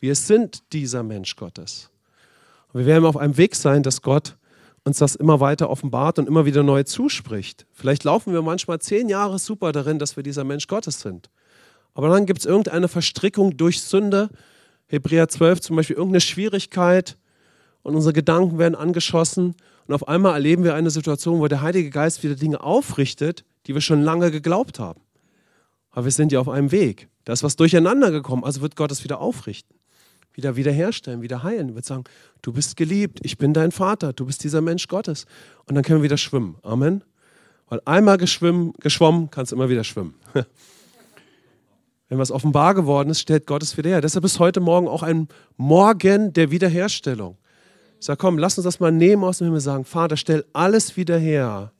Wir 0.00 0.14
sind 0.14 0.62
dieser 0.72 1.02
Mensch 1.02 1.36
Gottes. 1.36 1.90
Und 2.72 2.80
wir 2.80 2.86
werden 2.86 3.04
auf 3.04 3.16
einem 3.16 3.36
Weg 3.36 3.54
sein, 3.54 3.82
dass 3.82 4.02
Gott 4.02 4.36
uns 4.84 4.98
das 4.98 5.14
immer 5.14 5.40
weiter 5.40 5.70
offenbart 5.70 6.18
und 6.18 6.26
immer 6.26 6.44
wieder 6.44 6.62
neu 6.62 6.82
zuspricht. 6.82 7.66
Vielleicht 7.72 8.04
laufen 8.04 8.32
wir 8.32 8.42
manchmal 8.42 8.80
zehn 8.80 9.08
Jahre 9.08 9.38
super 9.38 9.72
darin, 9.72 9.98
dass 9.98 10.16
wir 10.16 10.22
dieser 10.22 10.44
Mensch 10.44 10.66
Gottes 10.66 11.00
sind. 11.00 11.30
Aber 11.94 12.08
dann 12.08 12.26
gibt 12.26 12.40
es 12.40 12.46
irgendeine 12.46 12.88
Verstrickung 12.88 13.56
durch 13.56 13.80
Sünde, 13.82 14.30
Hebräer 14.92 15.26
12 15.26 15.60
zum 15.62 15.76
Beispiel 15.76 15.96
irgendeine 15.96 16.20
Schwierigkeit 16.20 17.16
und 17.82 17.94
unsere 17.94 18.12
Gedanken 18.12 18.58
werden 18.58 18.74
angeschossen 18.74 19.54
und 19.86 19.94
auf 19.94 20.06
einmal 20.06 20.34
erleben 20.34 20.64
wir 20.64 20.74
eine 20.74 20.90
Situation, 20.90 21.40
wo 21.40 21.48
der 21.48 21.62
Heilige 21.62 21.88
Geist 21.88 22.22
wieder 22.22 22.34
Dinge 22.34 22.60
aufrichtet, 22.62 23.44
die 23.66 23.74
wir 23.74 23.80
schon 23.80 24.02
lange 24.02 24.30
geglaubt 24.30 24.78
haben. 24.78 25.00
Aber 25.90 26.04
wir 26.04 26.12
sind 26.12 26.30
ja 26.30 26.40
auf 26.40 26.48
einem 26.48 26.72
Weg. 26.72 27.08
Da 27.24 27.32
ist 27.32 27.42
was 27.42 27.56
durcheinander 27.56 28.10
gekommen, 28.10 28.44
also 28.44 28.60
wird 28.60 28.76
Gott 28.76 28.92
es 28.92 29.02
wieder 29.02 29.18
aufrichten, 29.20 29.74
wieder 30.34 30.56
wiederherstellen, 30.56 31.22
wieder 31.22 31.42
heilen. 31.42 31.70
Er 31.70 31.74
wird 31.76 31.86
sagen, 31.86 32.04
du 32.42 32.52
bist 32.52 32.76
geliebt, 32.76 33.20
ich 33.22 33.38
bin 33.38 33.54
dein 33.54 33.72
Vater, 33.72 34.12
du 34.12 34.26
bist 34.26 34.44
dieser 34.44 34.60
Mensch 34.60 34.88
Gottes. 34.88 35.24
Und 35.66 35.74
dann 35.74 35.84
können 35.84 36.00
wir 36.00 36.04
wieder 36.04 36.18
schwimmen. 36.18 36.56
Amen. 36.62 37.02
Weil 37.68 37.80
einmal 37.86 38.18
geschwommen, 38.18 39.30
kannst 39.30 39.52
du 39.52 39.56
immer 39.56 39.70
wieder 39.70 39.84
schwimmen. 39.84 40.14
Wenn 42.12 42.18
was 42.18 42.30
offenbar 42.30 42.74
geworden 42.74 43.08
ist, 43.08 43.20
stellt 43.20 43.46
Gott 43.46 43.62
es 43.62 43.78
wieder 43.78 43.88
her. 43.88 44.02
Deshalb 44.02 44.26
ist 44.26 44.38
heute 44.38 44.60
Morgen 44.60 44.86
auch 44.86 45.02
ein 45.02 45.28
Morgen 45.56 46.34
der 46.34 46.50
Wiederherstellung. 46.50 47.38
Ich 47.98 48.04
sage, 48.04 48.18
komm, 48.18 48.36
lass 48.36 48.58
uns 48.58 48.66
das 48.66 48.80
mal 48.80 48.92
nehmen 48.92 49.24
aus 49.24 49.38
dem 49.38 49.46
Himmel 49.46 49.62
sagen, 49.62 49.86
Vater, 49.86 50.18
stell 50.18 50.44
alles 50.52 50.94
wieder 50.98 51.16
her, 51.16 51.72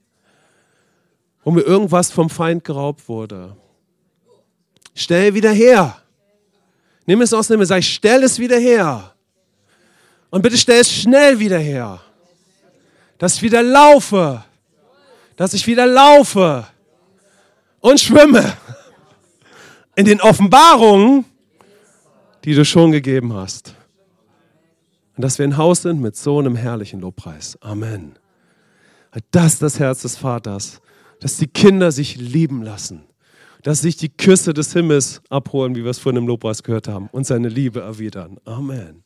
wo 1.45 1.51
mir 1.51 1.61
irgendwas 1.61 2.11
vom 2.11 2.31
Feind 2.31 2.65
geraubt 2.65 3.11
wurde. 3.11 3.55
Stell 4.95 5.35
wieder 5.35 5.51
her. 5.53 5.99
Nimm 7.05 7.21
es 7.21 7.35
aus 7.35 7.49
dem 7.49 7.57
Himmel, 7.57 7.67
sag, 7.67 7.85
stell 7.85 8.23
es 8.23 8.39
wieder 8.39 8.59
her. 8.59 9.13
Und 10.31 10.41
bitte 10.41 10.57
stell 10.57 10.81
es 10.81 10.91
schnell 10.91 11.41
wieder 11.41 11.59
her. 11.59 12.01
Dass 13.19 13.35
ich 13.35 13.43
wieder 13.43 13.63
laufe. 13.63 14.43
Dass 15.37 15.53
ich 15.53 15.67
wieder 15.67 15.87
laufe 15.87 16.67
und 17.81 18.01
schwimme 18.01 18.57
in 20.03 20.07
den 20.07 20.21
Offenbarungen, 20.21 21.25
die 22.45 22.55
du 22.55 22.65
schon 22.65 22.91
gegeben 22.91 23.35
hast. 23.35 23.77
Und 25.17 25.23
dass 25.23 25.39
wir 25.39 25.47
ein 25.47 25.57
Haus 25.57 25.83
sind 25.83 26.01
mit 26.01 26.17
so 26.17 26.41
einem 26.41 26.57
herrlichen 26.57 27.01
Lobpreis. 27.01 27.57
Amen. 27.61 28.19
Das 29.31 29.53
ist 29.53 29.63
das 29.63 29.79
Herz 29.79 30.03
des 30.03 30.17
Vaters, 30.17 30.81
dass 31.21 31.37
die 31.37 31.47
Kinder 31.47 31.93
sich 31.93 32.17
lieben 32.17 32.65
lassen, 32.65 33.05
dass 33.63 33.83
sich 33.83 33.97
die 33.97 34.09
Küsse 34.09 34.53
des 34.53 34.73
Himmels 34.73 35.23
abholen, 35.31 35.77
wie 35.77 35.85
wir 35.85 35.93
es 35.93 36.01
vorhin 36.01 36.21
im 36.21 36.27
Lobpreis 36.27 36.65
gehört 36.65 36.89
haben, 36.89 37.09
und 37.13 37.25
seine 37.25 37.49
Liebe 37.49 37.83
erwidern. 37.83 38.39
Amen. 38.45 39.05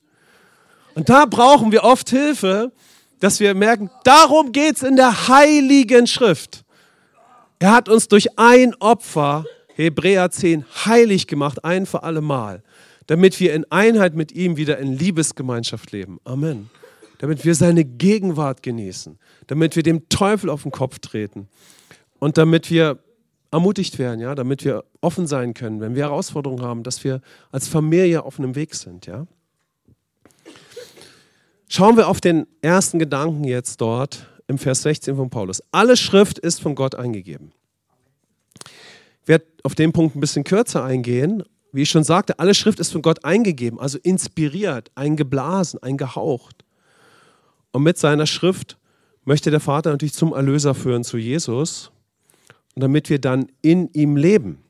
Und 0.95 1.11
da 1.11 1.27
brauchen 1.27 1.73
wir 1.73 1.85
oft 1.85 2.09
Hilfe, 2.09 2.73
dass 3.21 3.39
wir 3.39 3.55
merken, 3.55 3.91
darum 4.05 4.51
geht 4.51 4.77
es 4.77 4.83
in 4.83 4.97
der 4.97 5.29
heiligen 5.29 6.07
Schrift. 6.07 6.65
Er 7.59 7.73
hat 7.73 7.91
uns 7.91 8.09
durch 8.09 8.39
ein 8.39 8.75
Opfer 8.77 9.45
Hebräer 9.77 10.31
10, 10.31 10.65
heilig 10.87 11.27
gemacht, 11.27 11.63
ein 11.63 11.85
für 11.85 12.03
alle 12.03 12.23
Mal, 12.23 12.63
damit 13.07 13.39
wir 13.41 13.53
in 13.53 13.71
Einheit 13.71 14.15
mit 14.15 14.33
ihm 14.33 14.57
wieder 14.57 14.79
in 14.79 14.95
Liebesgemeinschaft 14.95 15.93
leben. 15.93 16.19
Amen. 16.25 16.71
Damit 17.19 17.45
wir 17.45 17.55
seine 17.55 17.85
Gegenwart 17.85 18.63
genießen, 18.63 19.19
damit 19.47 19.77
wir 19.77 19.83
dem 19.83 20.09
Teufel 20.09 20.49
auf 20.49 20.63
den 20.63 20.73
Kopf 20.73 20.99
treten 20.99 21.49
und 22.19 22.39
damit 22.39 22.71
wir 22.71 22.99
ermutigt 23.51 23.99
werden, 23.99 24.19
ja, 24.21 24.35
damit 24.35 24.65
wir 24.65 24.85
offen 25.03 25.27
sein 25.27 25.53
können, 25.53 25.81
wenn 25.81 25.95
wir 25.95 26.05
Herausforderungen 26.05 26.63
haben, 26.63 26.83
dass 26.83 27.05
wir 27.05 27.21
als 27.53 27.69
Familie 27.69 28.25
auf 28.25 28.39
einem 28.39 28.55
Weg 28.55 28.75
sind, 28.75 29.07
ja. 29.07 29.27
Schauen 31.69 31.99
wir 31.99 32.09
auf 32.09 32.21
den 32.21 32.47
ersten 32.63 32.99
Gedanken 32.99 33.45
jetzt 33.45 33.81
dort 33.83 34.27
im 34.47 34.57
Vers 34.57 34.83
16 34.83 35.17
von 35.17 35.29
Paulus. 35.29 35.63
Alle 35.71 35.97
Schrift 35.99 36.39
ist 36.39 36.63
von 36.63 36.75
Gott 36.75 36.95
eingegeben. 36.95 37.53
Auf 39.67 39.75
den 39.75 39.93
Punkt 39.93 40.15
ein 40.15 40.21
bisschen 40.21 40.45
kürzer 40.45 40.85
eingehen. 40.85 41.43
Wie 41.73 41.83
ich 41.83 41.91
schon 41.91 42.05
sagte, 42.05 42.39
alle 42.39 42.55
Schrift 42.55 42.79
ist 42.79 42.93
von 42.93 43.03
Gott 43.03 43.25
eingegeben, 43.25 43.81
also 43.81 43.99
inspiriert, 44.01 44.93
eingeblasen, 44.95 45.83
eingehaucht. 45.83 46.65
Und 47.73 47.83
mit 47.83 47.99
seiner 47.99 48.27
Schrift 48.27 48.79
möchte 49.25 49.51
der 49.51 49.59
Vater 49.59 49.91
natürlich 49.91 50.15
zum 50.15 50.33
Erlöser 50.33 50.73
führen, 50.73 51.03
zu 51.03 51.19
Jesus, 51.19 51.91
damit 52.77 53.11
wir 53.11 53.21
dann 53.21 53.49
in 53.61 53.93
ihm 53.93 54.17
leben. 54.17 54.63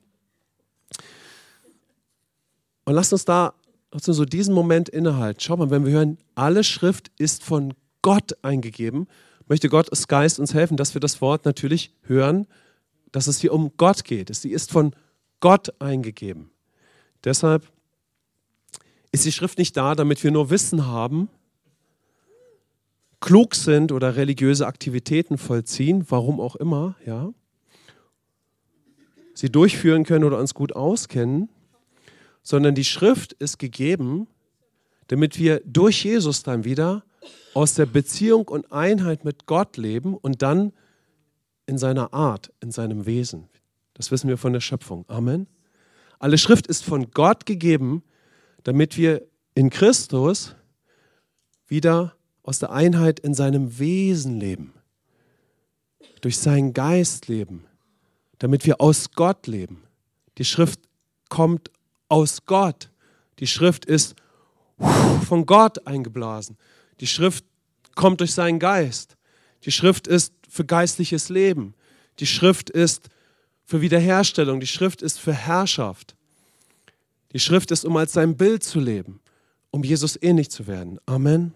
Und 2.87 2.95
lasst 2.95 3.13
uns 3.13 3.27
da 3.27 3.53
trotzdem 3.91 4.15
so 4.15 4.25
diesen 4.25 4.55
Moment 4.55 4.89
innehalten. 4.89 5.41
Schau 5.41 5.59
mal, 5.59 5.69
wenn 5.69 5.85
wir 5.85 5.93
hören, 5.93 6.17
alle 6.35 6.65
Schrift 6.65 7.13
ist 7.19 7.45
von 7.45 7.75
Gott 8.01 8.33
eingegeben, 8.41 9.09
möchte 9.47 9.69
Gottes 9.69 10.09
Geist 10.09 10.41
uns 10.41 10.55
helfen, 10.55 10.79
dass 10.79 10.95
wir 10.95 11.03
das 11.03 11.21
Wort 11.21 11.45
natürlich 11.45 11.93
hören, 12.01 12.47
dass 13.17 13.29
es 13.29 13.41
hier 13.41 13.55
um 13.55 13.73
Gott 13.79 14.05
geht. 14.05 14.35
Sie 14.35 14.51
ist 14.51 14.71
von 14.71 14.95
Gott 15.41 15.73
eingegeben. 15.81 16.51
Deshalb 17.25 17.67
ist 19.11 19.25
die 19.25 19.33
Schrift 19.33 19.57
nicht 19.57 19.75
da, 19.75 19.95
damit 19.95 20.23
wir 20.23 20.31
nur 20.31 20.51
Wissen 20.51 20.87
haben, 20.87 21.31
klug 23.21 23.55
sind 23.55 23.91
oder 23.91 24.17
religiöse 24.17 24.67
Aktivitäten 24.67 25.39
vollziehen, 25.39 26.05
warum 26.11 26.41
auch 26.41 26.57
immer, 26.57 26.95
ja, 27.07 27.33
sie 29.33 29.51
durchführen 29.51 30.05
können 30.05 30.25
oder 30.25 30.39
uns 30.39 30.53
gut 30.53 30.77
auskennen, 30.77 31.49
sondern 32.43 32.75
die 32.75 32.85
Schrift 32.85 33.33
ist 33.33 33.59
gegeben, 33.59 34.27
damit 35.07 35.39
wir 35.39 35.63
durch 35.65 36.05
Jesus 36.05 36.43
dann 36.43 36.65
wieder 36.65 37.03
aus 37.55 37.73
der 37.73 37.87
Beziehung 37.87 38.47
und 38.47 38.73
Einheit 38.73 39.25
mit 39.25 39.47
Gott 39.47 39.79
leben 39.79 40.15
und 40.15 40.43
dann 40.43 40.75
in 41.67 41.79
seiner 41.79 42.15
Art, 42.15 42.53
in 42.61 42.71
seinem 42.71 43.07
Wesen. 43.07 43.49
Das 43.95 44.11
wissen 44.11 44.29
wir 44.29 44.39
von 44.39 44.53
der 44.53 44.61
Schöpfung. 44.61 45.05
Amen. 45.09 45.47
Alle 46.19 46.39
Schrift 46.39 46.67
ist 46.67 46.85
von 46.85 47.11
Gott 47.11 47.47
gegeben, 47.47 48.03
damit 48.63 48.97
wir 48.97 49.27
in 49.55 49.71
Christus 49.71 50.55
wieder 51.67 52.15
aus 52.43 52.59
der 52.59 52.71
Einheit 52.71 53.21
in 53.21 53.35
seinem 53.35 53.79
Wesen 53.79 54.39
leben, 54.39 54.73
durch 56.21 56.39
seinen 56.39 56.73
Geist 56.73 57.29
leben, 57.29 57.65
damit 58.39 58.67
wir 58.67 58.81
aus 58.81 59.11
Gott 59.13 59.47
leben. 59.47 59.83
Die 60.39 60.45
Schrift 60.45 60.81
kommt 61.29 61.71
aus 62.09 62.45
Gott. 62.47 62.91
Die 63.39 63.47
Schrift 63.47 63.85
ist 63.85 64.15
von 65.27 65.47
Gott 65.47 65.87
eingeblasen. 65.87 66.57
Die 67.01 67.07
Schrift 67.07 67.45
kommt 67.95 68.21
durch 68.21 68.33
seinen 68.33 68.59
Geist. 68.59 69.17
Die 69.65 69.73
Schrift 69.73 70.07
ist 70.07 70.36
für 70.49 70.65
geistliches 70.65 71.29
Leben. 71.29 71.75
Die 72.19 72.27
Schrift 72.27 72.71
ist 72.71 73.09
für 73.65 73.81
Wiederherstellung. 73.81 74.61
Die 74.61 74.67
Schrift 74.67 75.03
ist 75.03 75.19
für 75.19 75.33
Herrschaft. 75.33 76.17
Die 77.33 77.41
Schrift 77.41 77.71
ist, 77.71 77.85
um 77.85 77.97
als 77.97 78.13
sein 78.13 78.37
Bild 78.37 78.63
zu 78.63 78.81
leben, 78.81 79.21
um 79.71 79.83
Jesus 79.85 80.19
ähnlich 80.21 80.51
zu 80.51 80.67
werden. 80.67 80.99
Amen. 81.07 81.55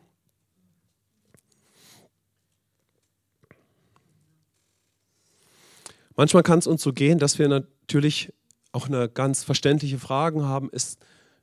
Manchmal 6.16 6.42
kann 6.42 6.59
es 6.59 6.66
uns 6.66 6.83
so 6.83 6.92
gehen, 6.92 7.18
dass 7.18 7.38
wir 7.38 7.48
natürlich 7.48 8.33
auch 8.72 8.88
eine 8.88 9.09
ganz 9.09 9.42
verständliche 9.42 9.98
Frage 9.98 10.44
haben, 10.44 10.68
ist, 10.70 10.98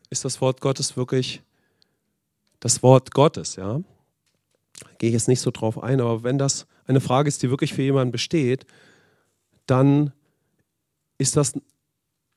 ist 0.10 0.24
das 0.24 0.40
Wort 0.40 0.62
Gottes 0.62 0.96
wirklich 0.96 1.42
das 2.60 2.84
Wort 2.84 3.14
Gottes, 3.14 3.56
ja? 3.56 3.82
Gehe 5.00 5.10
ich 5.10 5.14
jetzt 5.14 5.28
nicht 5.28 5.42
so 5.42 5.52
drauf 5.52 5.82
ein, 5.82 6.00
aber 6.02 6.24
wenn 6.24 6.38
das 6.38 6.68
eine 6.88 7.02
Frage 7.02 7.28
ist, 7.28 7.44
die 7.44 7.50
wirklich 7.50 7.74
für 7.74 7.82
jemanden 7.82 8.12
besteht, 8.12 8.66
dann 9.66 10.14
ist 11.18 11.36
das, 11.36 11.54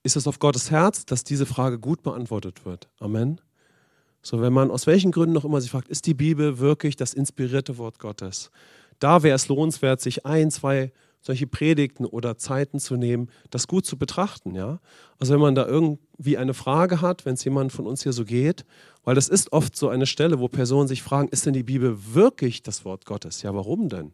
ist 0.02 0.16
das 0.16 0.26
auf 0.26 0.38
Gottes 0.38 0.70
Herz, 0.70 1.06
dass 1.06 1.24
diese 1.24 1.46
Frage 1.46 1.78
gut 1.78 2.02
beantwortet 2.02 2.64
wird. 2.64 2.88
Amen. 2.98 3.40
So, 4.22 4.40
wenn 4.40 4.52
man 4.52 4.70
aus 4.70 4.86
welchen 4.86 5.12
Gründen 5.12 5.32
noch 5.32 5.44
immer 5.44 5.60
sich 5.60 5.70
fragt, 5.70 5.88
ist 5.88 6.06
die 6.06 6.14
Bibel 6.14 6.58
wirklich 6.58 6.96
das 6.96 7.14
inspirierte 7.14 7.78
Wort 7.78 7.98
Gottes? 7.98 8.50
Da 8.98 9.22
wäre 9.22 9.36
es 9.36 9.48
lohnenswert, 9.48 10.00
sich 10.00 10.26
ein, 10.26 10.50
zwei 10.50 10.92
solche 11.22 11.46
Predigten 11.46 12.06
oder 12.06 12.38
Zeiten 12.38 12.80
zu 12.80 12.96
nehmen, 12.96 13.30
das 13.50 13.66
gut 13.66 13.84
zu 13.84 13.98
betrachten. 13.98 14.54
Ja? 14.54 14.80
Also 15.18 15.34
wenn 15.34 15.40
man 15.40 15.54
da 15.54 15.66
irgendwie 15.66 16.38
eine 16.38 16.54
Frage 16.54 17.00
hat, 17.00 17.26
wenn 17.26 17.34
es 17.34 17.44
jemand 17.44 17.72
von 17.72 17.86
uns 17.86 18.02
hier 18.02 18.12
so 18.12 18.24
geht, 18.24 18.64
weil 19.04 19.14
das 19.14 19.28
ist 19.28 19.52
oft 19.52 19.76
so 19.76 19.88
eine 19.88 20.06
Stelle, 20.06 20.38
wo 20.38 20.48
Personen 20.48 20.88
sich 20.88 21.02
fragen, 21.02 21.28
ist 21.28 21.46
denn 21.46 21.52
die 21.52 21.62
Bibel 21.62 22.14
wirklich 22.14 22.62
das 22.62 22.84
Wort 22.84 23.04
Gottes? 23.04 23.42
Ja, 23.42 23.54
warum 23.54 23.88
denn? 23.88 24.12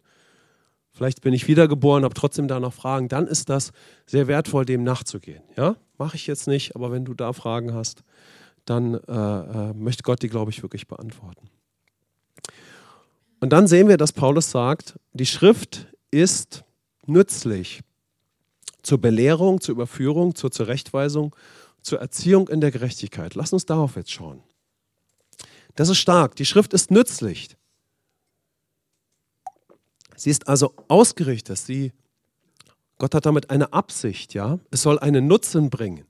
Vielleicht 0.96 1.20
bin 1.20 1.34
ich 1.34 1.46
wiedergeboren, 1.46 2.04
habe 2.04 2.14
trotzdem 2.14 2.48
da 2.48 2.58
noch 2.58 2.72
Fragen. 2.72 3.08
Dann 3.08 3.26
ist 3.26 3.50
das 3.50 3.72
sehr 4.06 4.28
wertvoll, 4.28 4.64
dem 4.64 4.82
nachzugehen. 4.82 5.42
Ja, 5.54 5.76
mache 5.98 6.16
ich 6.16 6.26
jetzt 6.26 6.46
nicht, 6.46 6.74
aber 6.74 6.90
wenn 6.90 7.04
du 7.04 7.12
da 7.12 7.34
Fragen 7.34 7.74
hast, 7.74 8.02
dann 8.64 8.94
äh, 8.94 9.12
äh, 9.12 9.74
möchte 9.74 10.02
Gott 10.02 10.22
die, 10.22 10.30
glaube 10.30 10.52
ich, 10.52 10.62
wirklich 10.62 10.88
beantworten. 10.88 11.50
Und 13.40 13.50
dann 13.50 13.66
sehen 13.66 13.88
wir, 13.88 13.98
dass 13.98 14.14
Paulus 14.14 14.50
sagt, 14.50 14.98
die 15.12 15.26
Schrift 15.26 15.86
ist 16.10 16.64
nützlich 17.04 17.82
zur 18.82 18.98
Belehrung, 18.98 19.60
zur 19.60 19.74
Überführung, 19.74 20.34
zur 20.34 20.50
Zurechtweisung, 20.50 21.36
zur 21.82 22.00
Erziehung 22.00 22.48
in 22.48 22.62
der 22.62 22.70
Gerechtigkeit. 22.70 23.34
Lass 23.34 23.52
uns 23.52 23.66
darauf 23.66 23.96
jetzt 23.96 24.12
schauen. 24.12 24.42
Das 25.74 25.90
ist 25.90 25.98
stark. 25.98 26.36
Die 26.36 26.46
Schrift 26.46 26.72
ist 26.72 26.90
nützlich. 26.90 27.50
Sie 30.16 30.30
ist 30.30 30.48
also 30.48 30.74
ausgerichtet. 30.88 31.58
Sie, 31.58 31.92
Gott 32.98 33.14
hat 33.14 33.26
damit 33.26 33.50
eine 33.50 33.72
Absicht. 33.72 34.34
Ja? 34.34 34.58
Es 34.70 34.82
soll 34.82 34.98
einen 34.98 35.26
Nutzen 35.26 35.70
bringen 35.70 36.06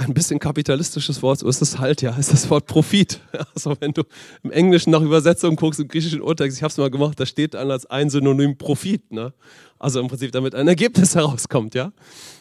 ein 0.00 0.14
bisschen 0.14 0.38
kapitalistisches 0.38 1.22
Wort, 1.22 1.40
so 1.40 1.48
ist 1.48 1.60
es 1.60 1.78
halt, 1.78 2.02
ja, 2.02 2.16
ist 2.16 2.32
das 2.32 2.48
Wort 2.50 2.66
Profit. 2.66 3.20
Also 3.54 3.74
wenn 3.80 3.92
du 3.92 4.02
im 4.42 4.50
Englischen 4.50 4.90
nach 4.90 5.02
Übersetzung 5.02 5.56
guckst, 5.56 5.80
im 5.80 5.88
griechischen 5.88 6.22
Urtext, 6.22 6.56
ich 6.56 6.62
habe 6.62 6.70
es 6.70 6.78
mal 6.78 6.90
gemacht, 6.90 7.18
da 7.18 7.26
steht 7.26 7.54
dann 7.54 7.70
als 7.70 7.86
ein 7.86 8.08
Synonym 8.08 8.56
Profit. 8.56 9.10
Ne? 9.12 9.34
Also 9.78 10.00
im 10.00 10.08
Prinzip 10.08 10.32
damit 10.32 10.54
ein 10.54 10.68
Ergebnis 10.68 11.14
herauskommt, 11.14 11.74
ja. 11.74 11.92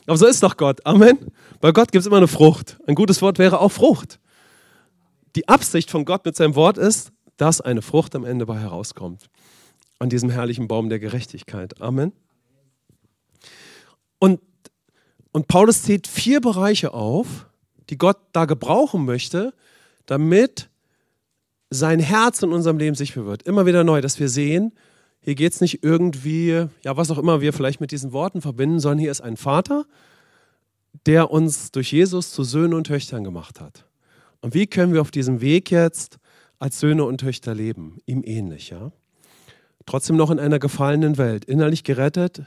Aber 0.06 0.18
so 0.18 0.26
ist 0.26 0.42
doch 0.44 0.56
Gott. 0.56 0.86
Amen. 0.86 1.18
Bei 1.60 1.72
Gott 1.72 1.92
gibt 1.92 2.02
es 2.02 2.08
immer 2.08 2.18
eine 2.18 2.28
Frucht. 2.28 2.78
Ein 2.88 2.96
gutes 2.96 3.22
Wort 3.22 3.40
wäre 3.40 3.60
auch 3.60 3.72
Frucht. 3.72 4.20
Die 5.36 5.48
Absicht 5.48 5.92
von 5.92 6.06
Gott 6.06 6.26
mit 6.26 6.36
seinem 6.36 6.56
Wort 6.56 6.78
ist, 6.78 7.12
dass 7.38 7.62
eine 7.62 7.82
Frucht 7.82 8.16
am 8.16 8.26
Ende 8.26 8.46
bei 8.46 8.58
herauskommt. 8.58 9.26
An 10.00 10.10
diesem 10.10 10.30
herrlichen 10.30 10.68
Baum 10.68 10.90
der 10.90 11.00
Gerechtigkeit. 11.00 11.82
Amen. 11.82 12.14
Und, 14.18 14.42
und 15.32 15.48
Paulus 15.48 15.84
zählt 15.84 16.08
vier 16.08 16.42
Bereiche 16.42 16.94
auf, 16.94 17.48
die 17.90 17.98
Gott 17.98 18.18
da 18.32 18.46
gebrauchen 18.46 19.06
möchte, 19.06 19.54
damit 20.06 20.70
sein 21.70 22.00
Herz 22.00 22.42
in 22.42 22.52
unserem 22.52 22.78
Leben 22.78 22.96
sichtbar 22.96 23.26
wird. 23.26 23.44
Immer 23.44 23.66
wieder 23.66 23.84
neu, 23.84 24.02
dass 24.02 24.20
wir 24.20 24.30
sehen, 24.30 24.74
hier 25.22 25.36
geht 25.36 25.54
es 25.54 25.62
nicht 25.62 25.84
irgendwie, 25.84 26.68
ja, 26.84 26.98
was 26.98 27.12
auch 27.12 27.18
immer 27.18 27.42
wir 27.42 27.54
vielleicht 27.54 27.82
mit 27.82 27.92
diesen 27.92 28.14
Worten 28.14 28.42
verbinden, 28.42 28.80
sondern 28.80 29.00
hier 29.00 29.12
ist 29.12 29.22
ein 29.22 29.38
Vater, 29.38 29.86
der 31.06 31.30
uns 31.30 31.72
durch 31.72 31.92
Jesus 31.92 32.32
zu 32.32 32.44
Söhnen 32.44 32.74
und 32.74 32.88
Töchtern 32.88 33.24
gemacht 33.24 33.60
hat. 33.60 33.86
Und 34.42 34.54
wie 34.54 34.68
können 34.68 34.94
wir 34.94 35.02
auf 35.02 35.12
diesem 35.12 35.42
Weg 35.42 35.72
jetzt 35.72 36.18
als 36.58 36.80
Söhne 36.80 37.04
und 37.04 37.20
Töchter 37.20 37.54
leben? 37.54 37.98
Ihm 38.06 38.24
ähnlich, 38.26 38.70
ja? 38.70 38.92
Trotzdem 39.90 40.18
noch 40.18 40.30
in 40.30 40.40
einer 40.40 40.60
gefallenen 40.60 41.18
Welt, 41.18 41.46
innerlich 41.46 41.84
gerettet 41.84 42.44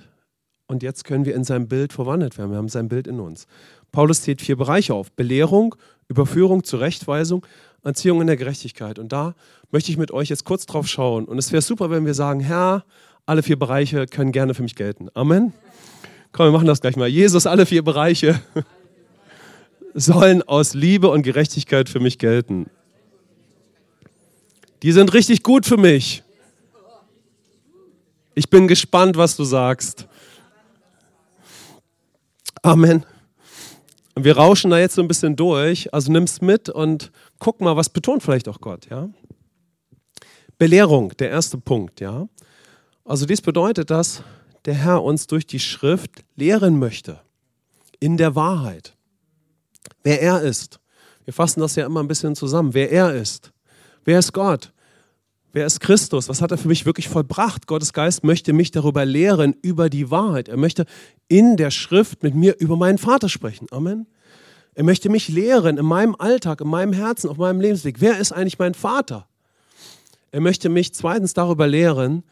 und 0.68 0.84
jetzt 0.84 1.02
können 1.02 1.24
wir 1.24 1.34
in 1.34 1.42
sein 1.42 1.66
Bild 1.66 1.92
verwandelt 1.92 2.38
werden. 2.38 2.52
Wir 2.52 2.56
haben 2.56 2.68
sein 2.68 2.88
Bild 2.88 3.08
in 3.08 3.18
uns. 3.18 3.48
Paulus 3.90 4.22
zählt 4.22 4.40
vier 4.40 4.54
Bereiche 4.54 4.94
auf: 4.94 5.10
Belehrung, 5.10 5.74
Überführung, 6.06 6.62
Zurechtweisung, 6.62 7.44
Erziehung 7.82 8.20
in 8.20 8.28
der 8.28 8.36
Gerechtigkeit. 8.36 9.00
Und 9.00 9.10
da 9.10 9.34
möchte 9.72 9.90
ich 9.90 9.98
mit 9.98 10.12
euch 10.12 10.28
jetzt 10.28 10.44
kurz 10.44 10.66
drauf 10.66 10.86
schauen. 10.86 11.24
Und 11.24 11.36
es 11.36 11.50
wäre 11.50 11.62
super, 11.62 11.90
wenn 11.90 12.06
wir 12.06 12.14
sagen: 12.14 12.38
Herr, 12.38 12.84
alle 13.26 13.42
vier 13.42 13.58
Bereiche 13.58 14.06
können 14.06 14.30
gerne 14.30 14.54
für 14.54 14.62
mich 14.62 14.76
gelten. 14.76 15.08
Amen. 15.14 15.52
Komm, 16.30 16.46
wir 16.46 16.52
machen 16.52 16.68
das 16.68 16.80
gleich 16.80 16.94
mal. 16.94 17.08
Jesus, 17.08 17.48
alle 17.48 17.66
vier 17.66 17.82
Bereiche 17.82 18.40
sollen 19.94 20.44
aus 20.44 20.74
Liebe 20.74 21.08
und 21.08 21.22
Gerechtigkeit 21.22 21.88
für 21.88 21.98
mich 21.98 22.18
gelten. 22.18 22.70
Die 24.84 24.92
sind 24.92 25.12
richtig 25.12 25.42
gut 25.42 25.66
für 25.66 25.76
mich. 25.76 26.21
Ich 28.34 28.48
bin 28.48 28.66
gespannt, 28.66 29.16
was 29.16 29.36
du 29.36 29.44
sagst. 29.44 30.06
Amen. 32.62 33.04
Wir 34.14 34.36
rauschen 34.36 34.70
da 34.70 34.78
jetzt 34.78 34.94
so 34.94 35.02
ein 35.02 35.08
bisschen 35.08 35.36
durch. 35.36 35.92
Also 35.92 36.10
nimm's 36.10 36.40
mit 36.40 36.68
und 36.68 37.12
guck 37.38 37.60
mal, 37.60 37.76
was 37.76 37.88
betont 37.88 38.22
vielleicht 38.22 38.48
auch 38.48 38.60
Gott, 38.60 38.88
ja? 38.90 39.08
Belehrung, 40.58 41.12
der 41.18 41.30
erste 41.30 41.58
Punkt, 41.58 42.00
ja? 42.00 42.28
Also 43.04 43.26
dies 43.26 43.42
bedeutet, 43.42 43.90
dass 43.90 44.22
der 44.64 44.74
Herr 44.74 45.02
uns 45.02 45.26
durch 45.26 45.46
die 45.46 45.60
Schrift 45.60 46.24
lehren 46.36 46.78
möchte. 46.78 47.20
In 48.00 48.16
der 48.16 48.34
Wahrheit. 48.34 48.94
Wer 50.04 50.22
er 50.22 50.40
ist. 50.42 50.78
Wir 51.24 51.34
fassen 51.34 51.60
das 51.60 51.76
ja 51.76 51.84
immer 51.84 52.02
ein 52.02 52.08
bisschen 52.08 52.34
zusammen. 52.34 52.74
Wer 52.74 52.90
er 52.90 53.14
ist. 53.14 53.52
Wer 54.04 54.18
ist 54.18 54.32
Gott? 54.32 54.72
Wer 55.52 55.66
ist 55.66 55.80
Christus? 55.80 56.30
Was 56.30 56.40
hat 56.40 56.50
er 56.50 56.58
für 56.58 56.68
mich 56.68 56.86
wirklich 56.86 57.08
vollbracht? 57.08 57.66
Gottes 57.66 57.92
Geist 57.92 58.24
möchte 58.24 58.54
mich 58.54 58.70
darüber 58.70 59.04
lehren, 59.04 59.54
über 59.60 59.90
die 59.90 60.10
Wahrheit. 60.10 60.48
Er 60.48 60.56
möchte 60.56 60.86
in 61.28 61.58
der 61.58 61.70
Schrift 61.70 62.22
mit 62.22 62.34
mir 62.34 62.58
über 62.58 62.76
meinen 62.76 62.96
Vater 62.96 63.28
sprechen. 63.28 63.66
Amen. 63.70 64.06
Er 64.74 64.84
möchte 64.84 65.10
mich 65.10 65.28
lehren 65.28 65.76
in 65.76 65.84
meinem 65.84 66.16
Alltag, 66.18 66.62
in 66.62 66.68
meinem 66.68 66.94
Herzen, 66.94 67.28
auf 67.28 67.36
meinem 67.36 67.60
Lebensweg. 67.60 67.96
Wer 68.00 68.18
ist 68.18 68.32
eigentlich 68.32 68.58
mein 68.58 68.72
Vater? 68.72 69.28
Er 70.30 70.40
möchte 70.40 70.70
mich 70.70 70.94
zweitens 70.94 71.34
darüber 71.34 71.66
lehren, 71.66 72.22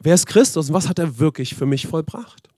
wer 0.00 0.14
ist 0.14 0.26
Christus 0.26 0.68
und 0.68 0.74
was 0.74 0.88
hat 0.88 0.98
er 0.98 1.20
wirklich 1.20 1.54
für 1.54 1.66
mich 1.66 1.86
vollbracht. 1.86 2.48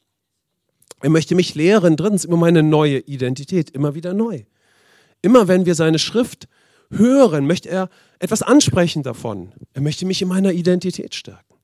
Er 1.01 1.11
möchte 1.11 1.35
mich 1.35 1.55
lehren, 1.55 1.97
drittens, 1.97 2.25
über 2.25 2.39
meine 2.39 2.63
neue 2.63 3.01
Identität, 3.01 3.69
immer 3.71 3.95
wieder 3.95 4.15
neu. 4.15 4.45
Immer 5.21 5.49
wenn 5.49 5.67
wir 5.67 5.75
seine 5.75 5.99
Schrift 5.99 6.49
hören, 6.93 7.47
möchte 7.47 7.69
er 7.69 7.89
etwas 8.19 8.43
ansprechen 8.43 9.03
davon. 9.03 9.53
Er 9.73 9.81
möchte 9.81 10.07
mich 10.07 10.23
in 10.23 10.29
meiner 10.29 10.53
Identität 10.53 11.15
stärken. 11.15 11.55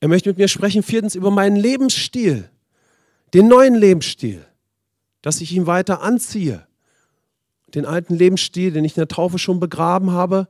Er 0.00 0.08
möchte 0.08 0.30
mit 0.30 0.38
mir 0.38 0.48
sprechen, 0.48 0.82
viertens, 0.82 1.14
über 1.14 1.30
meinen 1.30 1.56
Lebensstil, 1.56 2.48
den 3.34 3.48
neuen 3.48 3.74
Lebensstil, 3.74 4.44
dass 5.22 5.40
ich 5.40 5.52
ihn 5.52 5.66
weiter 5.66 6.02
anziehe. 6.02 6.66
Den 7.74 7.84
alten 7.84 8.14
Lebensstil, 8.14 8.72
den 8.72 8.84
ich 8.84 8.92
in 8.92 9.00
der 9.00 9.08
Taufe 9.08 9.38
schon 9.38 9.60
begraben 9.60 10.12
habe, 10.12 10.48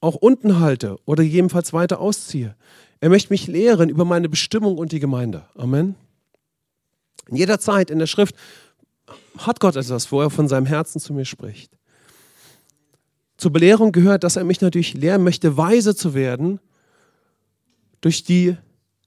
auch 0.00 0.14
unten 0.14 0.60
halte 0.60 0.98
oder 1.06 1.22
jedenfalls 1.22 1.72
weiter 1.72 2.00
ausziehe. 2.00 2.54
Er 3.00 3.08
möchte 3.08 3.32
mich 3.32 3.46
lehren 3.46 3.88
über 3.88 4.04
meine 4.04 4.28
Bestimmung 4.28 4.78
und 4.78 4.92
die 4.92 5.00
Gemeinde. 5.00 5.44
Amen. 5.56 5.96
In 7.28 7.36
jeder 7.36 7.58
Zeit 7.58 7.90
in 7.90 7.98
der 7.98 8.06
Schrift 8.06 8.36
hat 9.38 9.60
Gott 9.60 9.76
etwas, 9.76 10.12
wo 10.12 10.20
er 10.20 10.30
von 10.30 10.48
seinem 10.48 10.66
Herzen 10.66 11.00
zu 11.00 11.12
mir 11.12 11.24
spricht. 11.24 11.72
Zur 13.42 13.52
Belehrung 13.52 13.90
gehört, 13.90 14.22
dass 14.22 14.36
er 14.36 14.44
mich 14.44 14.60
natürlich 14.60 14.94
lehren 14.94 15.24
möchte, 15.24 15.56
weise 15.56 15.96
zu 15.96 16.14
werden 16.14 16.60
durch 18.00 18.22
die 18.22 18.56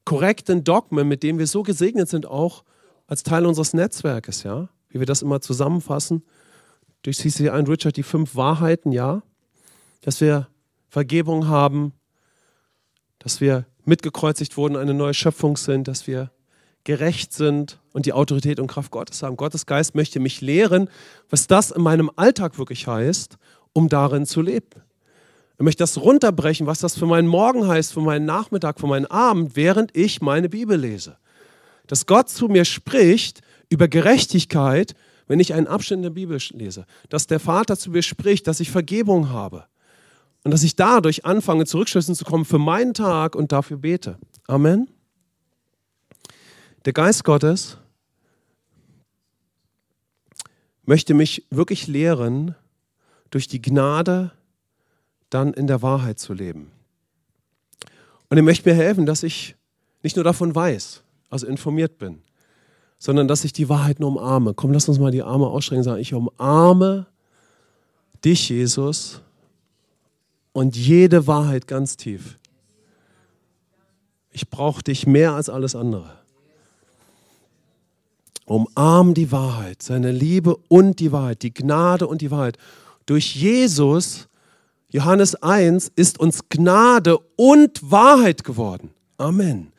korrekten 0.04 0.66
Dogmen, 0.66 1.08
mit 1.08 1.24
denen 1.24 1.40
wir 1.40 1.48
so 1.48 1.64
gesegnet 1.64 2.10
sind, 2.10 2.26
auch 2.26 2.66
als 3.08 3.24
Teil 3.24 3.46
unseres 3.46 3.74
Netzwerkes, 3.74 4.44
ja, 4.44 4.68
wie 4.90 5.00
wir 5.00 5.06
das 5.06 5.22
immer 5.22 5.40
zusammenfassen. 5.40 6.22
Durch 7.04 7.18
CC 7.20 7.50
und 7.50 7.70
Richard 7.70 7.96
die 7.96 8.04
fünf 8.04 8.36
Wahrheiten, 8.36 8.92
ja, 8.92 9.24
dass 10.02 10.20
wir 10.20 10.50
Vergebung 10.90 11.48
haben, 11.48 11.94
dass 13.20 13.40
wir 13.40 13.66
mitgekreuzigt 13.86 14.58
wurden, 14.58 14.76
eine 14.76 14.94
neue 14.94 15.14
Schöpfung 15.14 15.56
sind, 15.56 15.88
dass 15.88 16.08
wir 16.08 16.30
gerecht 16.84 17.32
sind 17.32 17.80
und 17.94 18.06
die 18.06 18.12
Autorität 18.12 18.60
und 18.60 18.68
Kraft 18.68 18.92
Gottes 18.92 19.24
haben. 19.24 19.38
Gottes 19.38 19.66
Geist 19.66 19.96
möchte 19.96 20.20
mich 20.20 20.42
lehren, 20.42 20.90
was 21.30 21.48
das 21.48 21.72
in 21.72 21.82
meinem 21.82 22.12
Alltag 22.18 22.58
wirklich 22.58 22.86
heißt 22.86 23.38
um 23.76 23.90
darin 23.90 24.26
zu 24.26 24.42
leben. 24.42 24.82
Er 25.58 25.64
möchte 25.64 25.84
das 25.84 25.98
runterbrechen, 25.98 26.66
was 26.66 26.80
das 26.80 26.98
für 26.98 27.06
meinen 27.06 27.28
Morgen 27.28 27.68
heißt, 27.68 27.94
für 27.94 28.02
meinen 28.02 28.26
Nachmittag, 28.26 28.80
für 28.80 28.88
meinen 28.88 29.06
Abend, 29.06 29.56
während 29.56 29.96
ich 29.96 30.22
meine 30.22 30.50
Bibel 30.50 30.80
lese. 30.80 31.18
Dass 31.88 32.06
Gott 32.06 32.30
zu 32.30 32.48
mir 32.48 32.66
spricht 32.66 33.42
über 33.70 33.88
Gerechtigkeit, 33.88 34.96
wenn 35.28 35.40
ich 35.40 35.54
einen 35.54 35.68
Abschnitt 35.68 35.98
in 35.98 36.04
der 36.04 36.10
Bibel 36.12 36.40
lese. 36.54 36.86
Dass 37.10 37.28
der 37.28 37.40
Vater 37.40 37.78
zu 37.78 37.92
mir 37.92 38.02
spricht, 38.02 38.48
dass 38.48 38.60
ich 38.60 38.72
Vergebung 38.72 39.30
habe. 39.30 39.66
Und 40.44 40.52
dass 40.52 40.64
ich 40.64 40.76
dadurch 40.76 41.26
anfange, 41.26 41.66
zurückschlüssen 41.66 42.16
zu 42.16 42.24
kommen 42.24 42.46
für 42.46 42.60
meinen 42.60 42.94
Tag 42.94 43.36
und 43.36 43.52
dafür 43.52 43.78
bete. 43.78 44.18
Amen. 44.48 44.90
Der 46.86 46.94
Geist 46.94 47.24
Gottes 47.24 47.78
möchte 50.86 51.14
mich 51.14 51.46
wirklich 51.50 51.88
lehren, 51.88 52.56
durch 53.36 53.50
die 53.50 53.62
Gnade 53.62 54.32
dann 55.30 55.54
in 55.54 55.68
der 55.68 55.82
Wahrheit 55.82 56.20
zu 56.20 56.34
leben. 56.34 56.72
Und 58.30 58.38
er 58.38 58.44
möchte 58.44 58.70
mir 58.70 58.76
helfen, 58.76 59.06
dass 59.06 59.24
ich 59.24 59.58
nicht 60.04 60.16
nur 60.16 60.24
davon 60.24 60.56
weiß, 60.56 61.04
also 61.30 61.46
informiert 61.46 61.98
bin, 61.98 62.22
sondern 62.98 63.28
dass 63.28 63.44
ich 63.44 63.52
die 63.52 63.68
Wahrheit 63.68 64.00
nur 64.00 64.08
umarme. 64.08 64.54
Komm, 64.54 64.72
lass 64.72 64.88
uns 64.88 65.00
mal 65.00 65.12
die 65.12 65.22
Arme 65.22 65.48
ausstrecken 65.48 65.80
und 65.80 65.84
sagen, 65.84 66.02
ich 66.02 66.14
umarme 66.14 67.08
dich, 68.24 68.48
Jesus, 68.48 69.20
und 70.54 70.78
jede 70.78 71.28
Wahrheit 71.28 71.68
ganz 71.68 71.98
tief. 71.98 72.40
Ich 74.32 74.50
brauche 74.50 74.82
dich 74.82 75.08
mehr 75.08 75.34
als 75.34 75.50
alles 75.50 75.76
andere. 75.76 76.10
Umarm 78.46 79.14
die 79.14 79.34
Wahrheit, 79.34 79.84
seine 79.84 80.14
Liebe 80.14 80.56
und 80.70 81.02
die 81.02 81.12
Wahrheit, 81.12 81.42
die 81.42 81.54
Gnade 81.54 82.08
und 82.08 82.22
die 82.22 82.32
Wahrheit. 82.32 82.58
Durch 83.06 83.36
Jesus, 83.36 84.28
Johannes 84.90 85.36
1, 85.36 85.92
ist 85.96 86.20
uns 86.20 86.50
Gnade 86.50 87.18
und 87.36 87.92
Wahrheit 87.92 88.44
geworden. 88.44 88.92
Amen. 89.18 89.72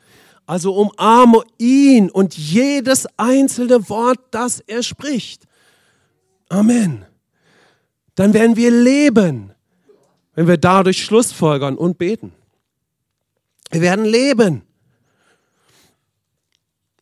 Also 0.45 0.73
umarme 0.73 1.43
ihn 1.57 2.09
und 2.09 2.37
jedes 2.37 3.05
einzelne 3.17 3.89
Wort, 3.89 4.19
das 4.31 4.61
er 4.61 4.81
spricht. 4.81 5.43
Amen. 6.47 7.05
Dann 8.15 8.33
werden 8.33 8.55
wir 8.55 8.71
leben, 8.71 9.51
wenn 10.33 10.47
wir 10.47 10.57
dadurch 10.57 11.03
Schlussfolgern 11.03 11.75
und 11.75 11.97
beten. 11.97 12.31
Wir 13.71 13.81
werden 13.81 14.05
leben. 14.05 14.61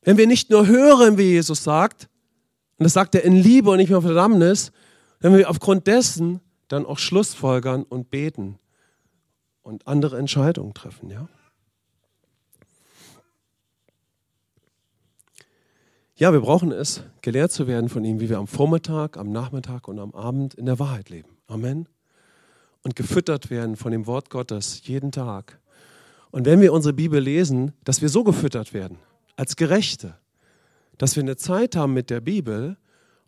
Wenn 0.02 0.18
wir 0.18 0.28
nicht 0.28 0.50
nur 0.50 0.68
hören, 0.68 1.18
wie 1.18 1.24
Jesus 1.32 1.64
sagt, 1.64 2.10
und 2.78 2.84
das 2.84 2.94
sagt 2.94 3.16
er 3.16 3.24
in 3.24 3.36
Liebe 3.36 3.70
und 3.70 3.78
nicht 3.78 3.90
mehr 3.90 4.02
Verdammnis, 4.02 4.72
wenn 5.20 5.36
wir 5.36 5.50
aufgrund 5.50 5.88
dessen 5.88 6.42
dann 6.68 6.86
auch 6.86 7.00
Schlussfolgern 7.00 7.84
und 7.84 8.10
beten 8.10 8.60
und 9.62 9.88
andere 9.88 10.18
Entscheidungen 10.18 10.74
treffen, 10.74 11.10
ja? 11.10 11.28
Ja, 16.18 16.32
wir 16.32 16.40
brauchen 16.40 16.72
es, 16.72 17.04
gelehrt 17.22 17.52
zu 17.52 17.68
werden 17.68 17.90
von 17.90 18.06
ihm, 18.06 18.22
wie 18.22 18.30
wir 18.30 18.38
am 18.38 18.48
Vormittag, 18.48 19.18
am 19.18 19.34
Nachmittag 19.34 19.90
und 19.90 20.00
am 20.00 20.16
Abend 20.16 20.54
in 20.54 20.66
der 20.66 20.80
Wahrheit 20.80 21.10
leben. 21.10 21.36
Amen. 21.48 21.90
Und 22.84 22.96
gefüttert 22.96 23.50
werden 23.50 23.76
von 23.76 23.92
dem 23.92 24.08
Wort 24.08 24.30
Gottes 24.30 24.88
jeden 24.88 25.12
Tag. 25.12 25.60
Und 26.32 26.46
wenn 26.46 26.62
wir 26.62 26.72
unsere 26.72 26.94
Bibel 26.94 27.20
lesen, 27.20 27.74
dass 27.84 28.02
wir 28.02 28.08
so 28.08 28.24
gefüttert 28.24 28.74
werden, 28.74 28.98
als 29.36 29.58
Gerechte, 29.58 30.16
dass 30.98 31.18
wir 31.18 31.24
eine 31.24 31.36
Zeit 31.36 31.76
haben 31.76 31.94
mit 31.94 32.10
der 32.10 32.22
Bibel, 32.22 32.78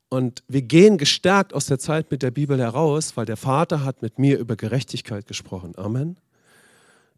und 0.10 0.44
wir 0.48 0.62
gehen 0.62 0.98
gestärkt 0.98 1.54
aus 1.54 1.66
der 1.66 1.80
Zeit 1.80 2.12
mit 2.12 2.24
der 2.24 2.32
Bibel 2.32 2.60
heraus, 2.60 3.18
weil 3.18 3.26
der 3.26 3.38
Vater 3.38 3.84
hat 3.84 4.02
mit 4.02 4.20
mir 4.20 4.38
über 4.40 4.56
Gerechtigkeit 4.56 5.28
gesprochen. 5.28 5.74
Amen. 5.78 6.18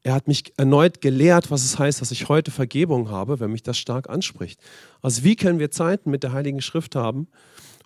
Er 0.02 0.14
hat 0.14 0.28
mich 0.28 0.54
erneut 0.58 1.02
gelehrt, 1.02 1.52
was 1.52 1.64
es 1.64 1.78
heißt, 1.78 2.02
dass 2.02 2.12
ich 2.12 2.30
heute 2.30 2.52
Vergebung 2.52 3.10
habe, 3.12 3.40
wenn 3.40 3.52
mich 3.52 3.64
das 3.64 3.78
stark 3.78 4.10
anspricht. 4.10 4.60
Also 5.02 5.24
wie 5.24 5.36
können 5.36 5.60
wir 5.60 5.72
Zeiten 5.72 6.10
mit 6.10 6.24
der 6.24 6.32
Heiligen 6.32 6.62
Schrift 6.62 6.96
haben, 6.96 7.28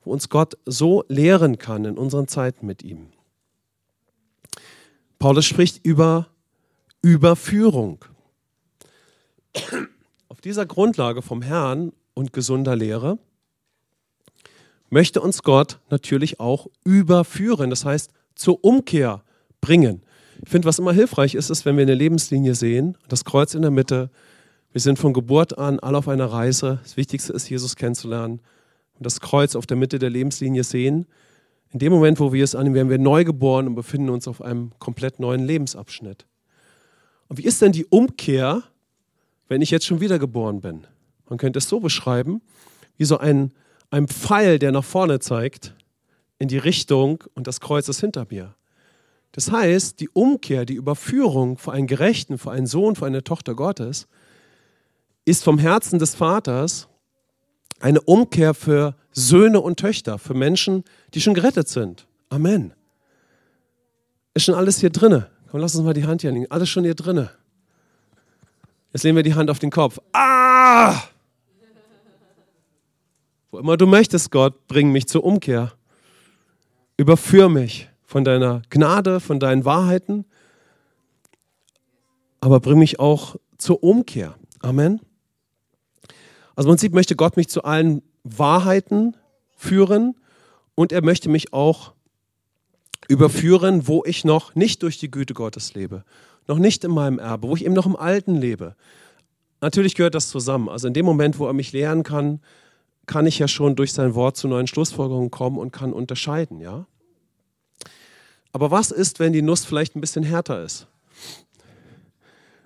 wo 0.04 0.12
uns 0.12 0.30
Gott 0.30 0.58
so 0.66 1.04
lehren 1.08 1.58
kann 1.58 1.86
in 1.86 1.98
unseren 1.98 2.28
Zeiten 2.28 2.66
mit 2.66 2.84
ihm? 2.84 3.08
Paulus 5.18 5.46
spricht 5.46 5.84
über 5.86 6.28
Überführung. 7.02 8.06
Auf 10.30 10.39
dieser 10.42 10.66
Grundlage 10.66 11.22
vom 11.22 11.42
Herrn 11.42 11.94
und 12.13 12.32
gesunder 12.32 12.76
Lehre 12.76 13.18
möchte 14.94 15.22
uns 15.22 15.42
Gott 15.42 15.80
natürlich 15.90 16.40
auch 16.40 16.68
überführen, 16.86 17.72
das 17.72 17.84
heißt 17.84 18.12
zur 18.36 18.64
Umkehr 18.64 19.24
bringen. 19.60 20.04
Ich 20.44 20.50
finde, 20.50 20.68
was 20.68 20.80
immer 20.80 20.94
hilfreich 20.94 21.36
ist, 21.36 21.50
ist, 21.50 21.66
wenn 21.66 21.76
wir 21.78 21.82
eine 21.82 21.96
Lebenslinie 21.96 22.54
sehen, 22.54 22.96
das 23.08 23.26
Kreuz 23.26 23.56
in 23.56 23.64
der 23.64 23.72
Mitte, 23.72 24.12
wir 24.72 24.82
sind 24.82 25.00
von 25.00 25.14
Geburt 25.14 25.58
an 25.58 25.80
alle 25.80 25.98
auf 25.98 26.08
einer 26.08 26.26
Reise. 26.26 26.80
Das 26.84 26.96
Wichtigste 26.96 27.34
ist, 27.34 27.50
Jesus 27.50 27.76
kennenzulernen 27.76 28.40
und 28.98 29.06
das 29.06 29.20
Kreuz 29.20 29.56
auf 29.56 29.66
der 29.66 29.78
Mitte 29.78 30.00
der 30.00 30.10
Lebenslinie 30.10 30.64
sehen. 30.64 31.08
In 31.72 31.80
dem 31.80 31.92
Moment, 31.92 32.20
wo 32.20 32.32
wir 32.32 32.44
es 32.44 32.56
annehmen, 32.56 32.76
werden 32.76 32.90
wir 32.90 33.00
neu 33.00 33.24
geboren 33.24 33.68
und 33.68 33.76
befinden 33.76 34.10
uns 34.10 34.28
auf 34.28 34.42
einem 34.42 34.72
komplett 34.78 35.20
neuen 35.20 35.46
Lebensabschnitt. 35.46 36.26
Und 37.30 37.40
wie 37.40 37.46
ist 37.46 37.62
denn 37.62 37.72
die 37.72 37.86
Umkehr, 37.86 38.62
wenn 39.48 39.62
ich 39.62 39.72
jetzt 39.72 39.86
schon 39.86 40.02
wiedergeboren 40.02 40.62
bin? 40.62 40.86
Man 41.30 41.40
könnte 41.40 41.58
es 41.58 41.68
so 41.68 41.80
beschreiben, 41.80 42.42
wie 42.98 43.06
so 43.06 43.18
ein 43.18 43.54
einem 43.94 44.08
Pfeil, 44.08 44.58
der 44.58 44.72
nach 44.72 44.84
vorne 44.84 45.20
zeigt, 45.20 45.76
in 46.40 46.48
die 46.48 46.58
Richtung 46.58 47.24
und 47.36 47.46
das 47.46 47.60
Kreuz 47.60 47.88
ist 47.88 48.00
hinter 48.00 48.26
mir. 48.30 48.56
Das 49.34 49.52
heißt, 49.52 50.00
die 50.00 50.10
Umkehr, 50.10 50.66
die 50.66 50.74
Überführung 50.74 51.58
für 51.58 51.72
einen 51.72 51.86
Gerechten, 51.86 52.40
für 52.40 52.52
einen 52.52 52.66
Sohn, 52.66 52.96
für 52.96 53.06
eine 53.06 53.24
Tochter 53.24 53.54
Gottes, 53.54 54.08
ist 55.26 55.44
vom 55.44 55.60
Herzen 55.60 56.00
des 56.00 56.16
Vaters 56.16 56.90
Eine 57.80 58.02
Umkehr 58.02 58.54
für 58.54 58.96
Söhne 59.12 59.60
und 59.60 59.80
Töchter, 59.80 60.18
für 60.18 60.34
Menschen, 60.34 60.86
die 61.14 61.22
schon 61.22 61.34
gerettet 61.34 61.68
sind. 61.68 62.08
Amen. 62.30 62.74
Ist 64.34 64.46
schon 64.46 64.56
alles 64.56 64.80
hier 64.80 64.90
drinne. 64.90 65.30
Komm, 65.52 65.60
lass 65.60 65.76
uns 65.76 65.84
mal 65.84 65.94
die 65.94 66.06
Hand 66.06 66.22
hier 66.22 66.32
legen. 66.32 66.50
Alles 66.50 66.70
schon 66.70 66.84
hier 66.84 66.96
drinne. 66.96 67.30
Jetzt 68.94 69.04
legen 69.04 69.18
wir 69.18 69.24
die 69.24 69.36
Hand 69.36 69.50
auf 69.50 69.60
den 69.60 69.70
Kopf. 69.70 70.00
Ah! 70.14 71.02
Wo 73.54 73.60
immer 73.60 73.78
du 73.78 73.86
möchtest, 73.86 74.32
Gott, 74.32 74.66
bring 74.68 74.92
mich 74.92 75.08
zur 75.08 75.24
Umkehr. 75.24 75.74
Überführ 76.98 77.50
mich 77.50 77.88
von 78.04 78.24
deiner 78.24 78.63
Gnade, 78.72 79.20
von 79.20 79.39
deinen 79.39 79.63
Wahrheiten, 79.63 80.26
aber 82.39 82.60
bring 82.60 82.80
mich 82.80 83.00
auch 83.00 83.36
zur 83.60 83.84
Umkehr. 83.84 84.34
Amen. 84.60 85.02
Also 86.56 86.68
im 86.68 86.72
Prinzip 86.72 86.96
möchte 86.96 87.16
Gott 87.16 87.38
mich 87.38 87.48
zu 87.48 87.63
allen 87.63 88.02
Wahrheiten 88.24 89.16
führen 89.56 90.16
und 90.74 90.92
er 90.92 91.04
möchte 91.04 91.30
mich 91.30 91.54
auch 91.54 91.94
überführen, 93.08 93.88
wo 93.88 94.04
ich 94.04 94.26
noch 94.26 94.56
nicht 94.56 94.82
durch 94.82 94.98
die 94.98 95.12
Güte 95.12 95.36
Gottes 95.36 95.76
lebe, 95.76 96.06
noch 96.48 96.58
nicht 96.58 96.84
in 96.84 96.89
meinem 96.89 97.20
Erbe, 97.20 97.50
wo 97.50 97.56
ich 97.56 97.66
eben 97.66 97.76
noch 97.76 97.86
im 97.86 97.98
Alten 97.98 98.34
lebe. 98.34 98.76
Natürlich 99.62 99.94
gehört 99.94 100.16
das 100.16 100.30
zusammen. 100.30 100.70
Also 100.70 100.88
in 100.88 100.96
dem 100.96 101.06
Moment, 101.06 101.38
wo 101.38 101.46
er 101.46 101.54
mich 101.54 101.72
lehren 101.72 102.02
kann, 102.02 102.42
kann 103.06 103.26
ich 103.26 103.39
ja 103.39 103.48
schon 103.48 103.76
durch 103.76 103.94
sein 103.94 104.16
Wort 104.16 104.38
zu 104.38 104.48
neuen 104.48 104.68
Schlussfolgerungen 104.68 105.32
kommen 105.32 105.58
und 105.58 105.72
kann 105.72 105.94
unterscheiden, 105.94 106.60
ja? 106.60 106.86
Aber 108.52 108.70
was 108.70 108.92
ist, 108.92 109.20
wenn 109.20 109.34
die 109.34 109.42
Nuss 109.42 109.66
vielleicht 109.66 109.96
ein 109.96 110.02
bisschen 110.02 110.24
härter 110.24 110.63
ist? 110.63 110.88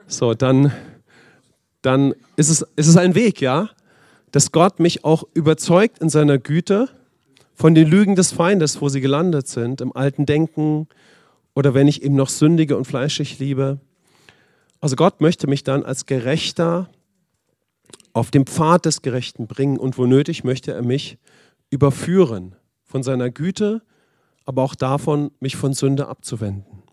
So, 0.05 0.33
dann, 0.33 0.71
dann 1.81 2.13
ist, 2.35 2.49
es, 2.49 2.61
ist 2.75 2.87
es 2.87 2.97
ein 2.97 3.15
Weg, 3.15 3.41
ja? 3.41 3.69
Dass 4.31 4.51
Gott 4.51 4.79
mich 4.79 5.05
auch 5.05 5.23
überzeugt 5.33 5.99
in 5.99 6.09
seiner 6.09 6.37
Güte 6.37 6.89
von 7.53 7.73
den 7.73 7.87
Lügen 7.87 8.15
des 8.15 8.33
Feindes, 8.33 8.81
wo 8.81 8.89
sie 8.89 9.01
gelandet 9.01 9.47
sind, 9.47 9.81
im 9.81 9.95
alten 9.95 10.25
Denken 10.25 10.87
oder 11.55 11.73
wenn 11.73 11.87
ich 11.87 12.03
eben 12.03 12.15
noch 12.15 12.29
sündige 12.29 12.77
und 12.77 12.85
fleischig 12.85 13.39
liebe. 13.39 13.79
Also 14.79 14.95
Gott 14.95 15.21
möchte 15.21 15.47
mich 15.47 15.63
dann 15.63 15.83
als 15.83 16.05
Gerechter 16.05 16.89
auf 18.17 18.31
dem 18.31 18.45
Pfad 18.45 18.85
des 18.85 19.01
Gerechten 19.01 19.47
bringen 19.47 19.77
und 19.77 19.97
wo 19.97 20.05
nötig 20.05 20.43
möchte 20.43 20.73
er 20.73 20.81
mich 20.81 21.17
überführen 21.69 22.55
von 22.83 23.03
seiner 23.03 23.29
Güte, 23.29 23.83
aber 24.45 24.63
auch 24.63 24.75
davon, 24.75 25.31
mich 25.39 25.55
von 25.55 25.73
Sünde 25.73 26.07
abzuwenden. 26.07 26.83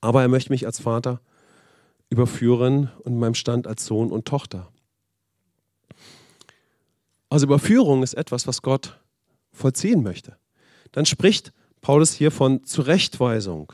Aber 0.00 0.22
er 0.22 0.28
möchte 0.28 0.52
mich 0.52 0.66
als 0.66 0.80
Vater 0.80 1.20
überführen 2.10 2.90
und 3.04 3.18
meinem 3.18 3.34
Stand 3.34 3.66
als 3.66 3.86
Sohn 3.86 4.10
und 4.10 4.26
Tochter. 4.26 4.70
Also 7.30 7.46
Überführung 7.46 8.02
ist 8.02 8.14
etwas, 8.14 8.46
was 8.46 8.62
Gott 8.62 9.00
vollziehen 9.52 10.02
möchte. 10.02 10.36
Dann 10.92 11.06
spricht 11.06 11.52
Paulus 11.80 12.12
hier 12.12 12.30
von 12.30 12.64
Zurechtweisung. 12.64 13.72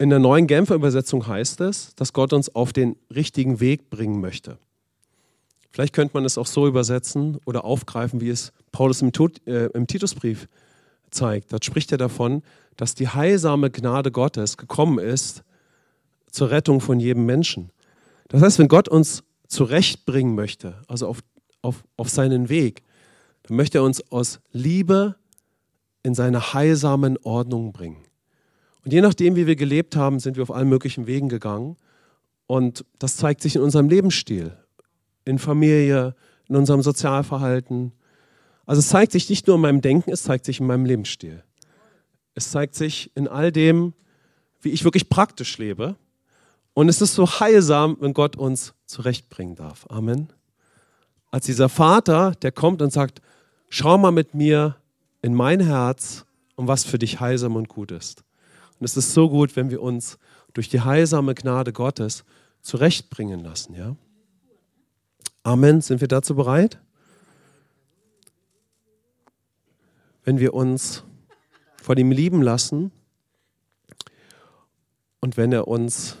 In 0.00 0.08
der 0.08 0.18
neuen 0.18 0.46
Genfer 0.46 0.76
Übersetzung 0.76 1.26
heißt 1.26 1.60
es, 1.60 1.94
dass 1.94 2.14
Gott 2.14 2.32
uns 2.32 2.54
auf 2.54 2.72
den 2.72 2.96
richtigen 3.14 3.60
Weg 3.60 3.90
bringen 3.90 4.18
möchte. 4.18 4.56
Vielleicht 5.70 5.92
könnte 5.92 6.14
man 6.14 6.24
es 6.24 6.38
auch 6.38 6.46
so 6.46 6.66
übersetzen 6.66 7.36
oder 7.44 7.66
aufgreifen, 7.66 8.22
wie 8.22 8.30
es 8.30 8.50
Paulus 8.72 9.02
im, 9.02 9.12
äh, 9.44 9.66
im 9.74 9.86
Titusbrief 9.86 10.48
zeigt. 11.10 11.52
Dort 11.52 11.66
spricht 11.66 11.92
er 11.92 11.98
davon, 11.98 12.42
dass 12.78 12.94
die 12.94 13.08
heilsame 13.08 13.70
Gnade 13.70 14.10
Gottes 14.10 14.56
gekommen 14.56 14.98
ist 14.98 15.42
zur 16.30 16.50
Rettung 16.50 16.80
von 16.80 16.98
jedem 16.98 17.26
Menschen. 17.26 17.70
Das 18.28 18.40
heißt, 18.40 18.58
wenn 18.58 18.68
Gott 18.68 18.88
uns 18.88 19.22
zurechtbringen 19.48 20.34
möchte, 20.34 20.80
also 20.88 21.08
auf, 21.08 21.18
auf, 21.60 21.84
auf 21.98 22.08
seinen 22.08 22.48
Weg, 22.48 22.84
dann 23.42 23.54
möchte 23.54 23.76
er 23.76 23.84
uns 23.84 24.10
aus 24.10 24.40
Liebe 24.50 25.16
in 26.02 26.14
seine 26.14 26.54
heilsamen 26.54 27.18
Ordnung 27.18 27.74
bringen. 27.74 28.09
Und 28.84 28.92
je 28.92 29.00
nachdem, 29.00 29.36
wie 29.36 29.46
wir 29.46 29.56
gelebt 29.56 29.96
haben, 29.96 30.20
sind 30.20 30.36
wir 30.36 30.42
auf 30.42 30.50
allen 30.50 30.68
möglichen 30.68 31.06
Wegen 31.06 31.28
gegangen. 31.28 31.76
Und 32.46 32.84
das 32.98 33.16
zeigt 33.16 33.42
sich 33.42 33.56
in 33.56 33.62
unserem 33.62 33.88
Lebensstil, 33.88 34.56
in 35.24 35.38
Familie, 35.38 36.14
in 36.48 36.56
unserem 36.56 36.82
Sozialverhalten. 36.82 37.92
Also 38.66 38.80
es 38.80 38.88
zeigt 38.88 39.12
sich 39.12 39.28
nicht 39.28 39.46
nur 39.46 39.56
in 39.56 39.62
meinem 39.62 39.80
Denken, 39.80 40.10
es 40.10 40.22
zeigt 40.22 40.44
sich 40.44 40.60
in 40.60 40.66
meinem 40.66 40.84
Lebensstil. 40.84 41.44
Es 42.34 42.50
zeigt 42.50 42.74
sich 42.74 43.10
in 43.14 43.28
all 43.28 43.52
dem, 43.52 43.92
wie 44.60 44.70
ich 44.70 44.84
wirklich 44.84 45.08
praktisch 45.08 45.58
lebe. 45.58 45.96
Und 46.72 46.88
es 46.88 47.00
ist 47.00 47.14
so 47.14 47.26
heilsam, 47.40 47.96
wenn 48.00 48.14
Gott 48.14 48.36
uns 48.36 48.74
zurechtbringen 48.86 49.56
darf. 49.56 49.86
Amen. 49.88 50.32
Als 51.30 51.46
dieser 51.46 51.68
Vater, 51.68 52.32
der 52.42 52.52
kommt 52.52 52.82
und 52.82 52.92
sagt, 52.92 53.20
schau 53.68 53.98
mal 53.98 54.10
mit 54.10 54.34
mir 54.34 54.76
in 55.22 55.34
mein 55.34 55.60
Herz, 55.60 56.24
um 56.56 56.66
was 56.66 56.84
für 56.84 56.98
dich 56.98 57.20
heilsam 57.20 57.56
und 57.56 57.68
gut 57.68 57.92
ist. 57.92 58.24
Und 58.80 58.86
es 58.86 58.96
ist 58.96 59.12
so 59.12 59.28
gut, 59.28 59.56
wenn 59.56 59.70
wir 59.70 59.82
uns 59.82 60.18
durch 60.54 60.68
die 60.68 60.80
heilsame 60.80 61.34
Gnade 61.34 61.72
Gottes 61.72 62.24
zurechtbringen 62.62 63.40
lassen. 63.40 63.74
Ja? 63.74 63.94
Amen. 65.42 65.82
Sind 65.82 66.00
wir 66.00 66.08
dazu 66.08 66.34
bereit? 66.34 66.78
Wenn 70.24 70.38
wir 70.38 70.54
uns 70.54 71.04
von 71.82 71.96
ihm 71.98 72.10
lieben 72.10 72.42
lassen 72.42 72.90
und 75.20 75.36
wenn 75.36 75.52
er 75.52 75.68
uns 75.68 76.16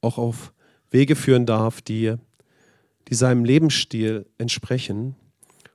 auch 0.00 0.18
auf 0.18 0.52
Wege 0.90 1.16
führen 1.16 1.46
darf, 1.46 1.80
die, 1.80 2.14
die 3.08 3.14
seinem 3.14 3.44
Lebensstil 3.44 4.26
entsprechen, 4.38 5.16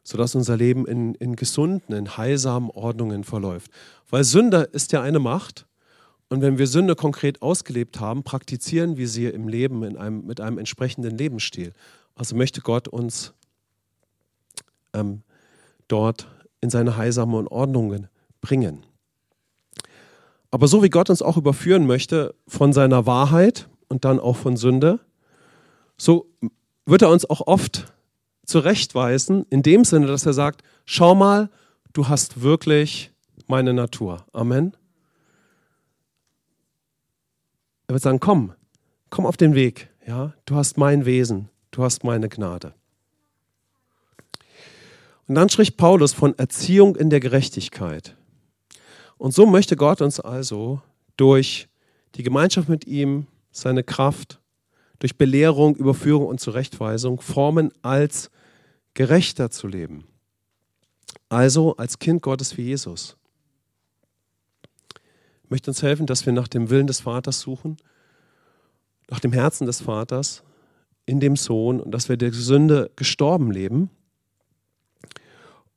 sodass 0.03 0.35
unser 0.35 0.57
Leben 0.57 0.85
in, 0.87 1.15
in 1.15 1.35
gesunden, 1.35 1.95
in 1.95 2.17
heilsamen 2.17 2.69
Ordnungen 2.71 3.23
verläuft. 3.23 3.71
Weil 4.09 4.23
Sünde 4.23 4.61
ist 4.71 4.91
ja 4.91 5.01
eine 5.01 5.19
Macht. 5.19 5.67
Und 6.31 6.41
wenn 6.41 6.57
wir 6.57 6.65
Sünde 6.65 6.95
konkret 6.95 7.41
ausgelebt 7.41 7.99
haben, 7.99 8.23
praktizieren 8.23 8.95
wir 8.95 9.09
sie 9.09 9.25
im 9.25 9.49
Leben 9.49 9.83
in 9.83 9.97
einem, 9.97 10.25
mit 10.25 10.39
einem 10.39 10.59
entsprechenden 10.59 11.17
Lebensstil. 11.17 11.73
Also 12.15 12.37
möchte 12.37 12.61
Gott 12.61 12.87
uns 12.87 13.33
ähm, 14.93 15.23
dort 15.89 16.29
in 16.61 16.69
seine 16.69 16.95
heilsamen 16.95 17.49
Ordnungen 17.49 18.07
bringen. 18.39 18.85
Aber 20.51 20.69
so 20.69 20.81
wie 20.81 20.89
Gott 20.89 21.09
uns 21.09 21.21
auch 21.21 21.35
überführen 21.35 21.85
möchte 21.85 22.33
von 22.47 22.71
seiner 22.71 23.05
Wahrheit 23.05 23.67
und 23.89 24.05
dann 24.05 24.17
auch 24.17 24.37
von 24.37 24.55
Sünde, 24.55 25.01
so 25.97 26.27
wird 26.85 27.01
er 27.01 27.09
uns 27.09 27.29
auch 27.29 27.45
oft 27.45 27.91
zurechtweisen, 28.45 29.45
in 29.49 29.63
dem 29.63 29.83
Sinne, 29.83 30.07
dass 30.07 30.25
er 30.25 30.31
sagt, 30.31 30.63
schau 30.85 31.13
mal, 31.13 31.49
du 31.91 32.07
hast 32.07 32.41
wirklich 32.41 33.11
meine 33.47 33.73
Natur. 33.73 34.25
Amen. 34.31 34.77
Er 37.91 37.93
wird 37.93 38.03
sagen, 38.03 38.21
komm, 38.21 38.53
komm 39.09 39.25
auf 39.25 39.35
den 39.35 39.53
Weg. 39.53 39.89
Ja, 40.07 40.31
du 40.45 40.55
hast 40.55 40.77
mein 40.77 41.03
Wesen, 41.03 41.49
du 41.71 41.83
hast 41.83 42.05
meine 42.05 42.29
Gnade. 42.29 42.73
Und 45.27 45.35
dann 45.35 45.49
spricht 45.49 45.75
Paulus 45.75 46.13
von 46.13 46.33
Erziehung 46.39 46.95
in 46.95 47.09
der 47.09 47.19
Gerechtigkeit. 47.19 48.15
Und 49.17 49.33
so 49.33 49.45
möchte 49.45 49.75
Gott 49.75 49.99
uns 49.99 50.21
also 50.21 50.81
durch 51.17 51.67
die 52.15 52.23
Gemeinschaft 52.23 52.69
mit 52.69 52.87
ihm, 52.87 53.27
seine 53.51 53.83
Kraft, 53.83 54.39
durch 54.99 55.17
Belehrung, 55.17 55.75
Überführung 55.75 56.27
und 56.27 56.39
Zurechtweisung 56.39 57.19
formen, 57.19 57.73
als 57.81 58.31
gerechter 58.93 59.51
zu 59.51 59.67
leben. 59.67 60.05
Also 61.27 61.75
als 61.75 61.99
Kind 61.99 62.21
Gottes 62.21 62.55
wie 62.55 62.61
Jesus. 62.61 63.17
Möchte 65.51 65.69
uns 65.69 65.83
helfen, 65.83 66.05
dass 66.05 66.25
wir 66.25 66.31
nach 66.31 66.47
dem 66.47 66.69
Willen 66.69 66.87
des 66.87 67.01
Vaters 67.01 67.41
suchen, 67.41 67.75
nach 69.09 69.19
dem 69.19 69.33
Herzen 69.33 69.67
des 69.67 69.81
Vaters, 69.81 70.43
in 71.05 71.19
dem 71.19 71.35
Sohn 71.35 71.81
und 71.81 71.91
dass 71.91 72.07
wir 72.07 72.15
der 72.15 72.31
Sünde 72.31 72.89
gestorben 72.95 73.51
leben 73.51 73.89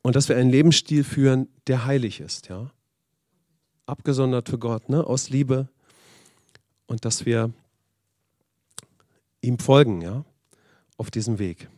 und 0.00 0.14
dass 0.14 0.28
wir 0.28 0.36
einen 0.36 0.50
Lebensstil 0.50 1.02
führen, 1.02 1.48
der 1.66 1.86
heilig 1.86 2.20
ist, 2.20 2.48
ja. 2.48 2.70
Abgesondert 3.84 4.48
für 4.48 4.60
Gott, 4.60 4.88
ne? 4.88 5.04
aus 5.04 5.28
Liebe 5.28 5.68
und 6.86 7.04
dass 7.04 7.26
wir 7.26 7.52
ihm 9.40 9.58
folgen, 9.58 10.02
ja, 10.02 10.24
auf 10.98 11.10
diesem 11.10 11.40
Weg. 11.40 11.68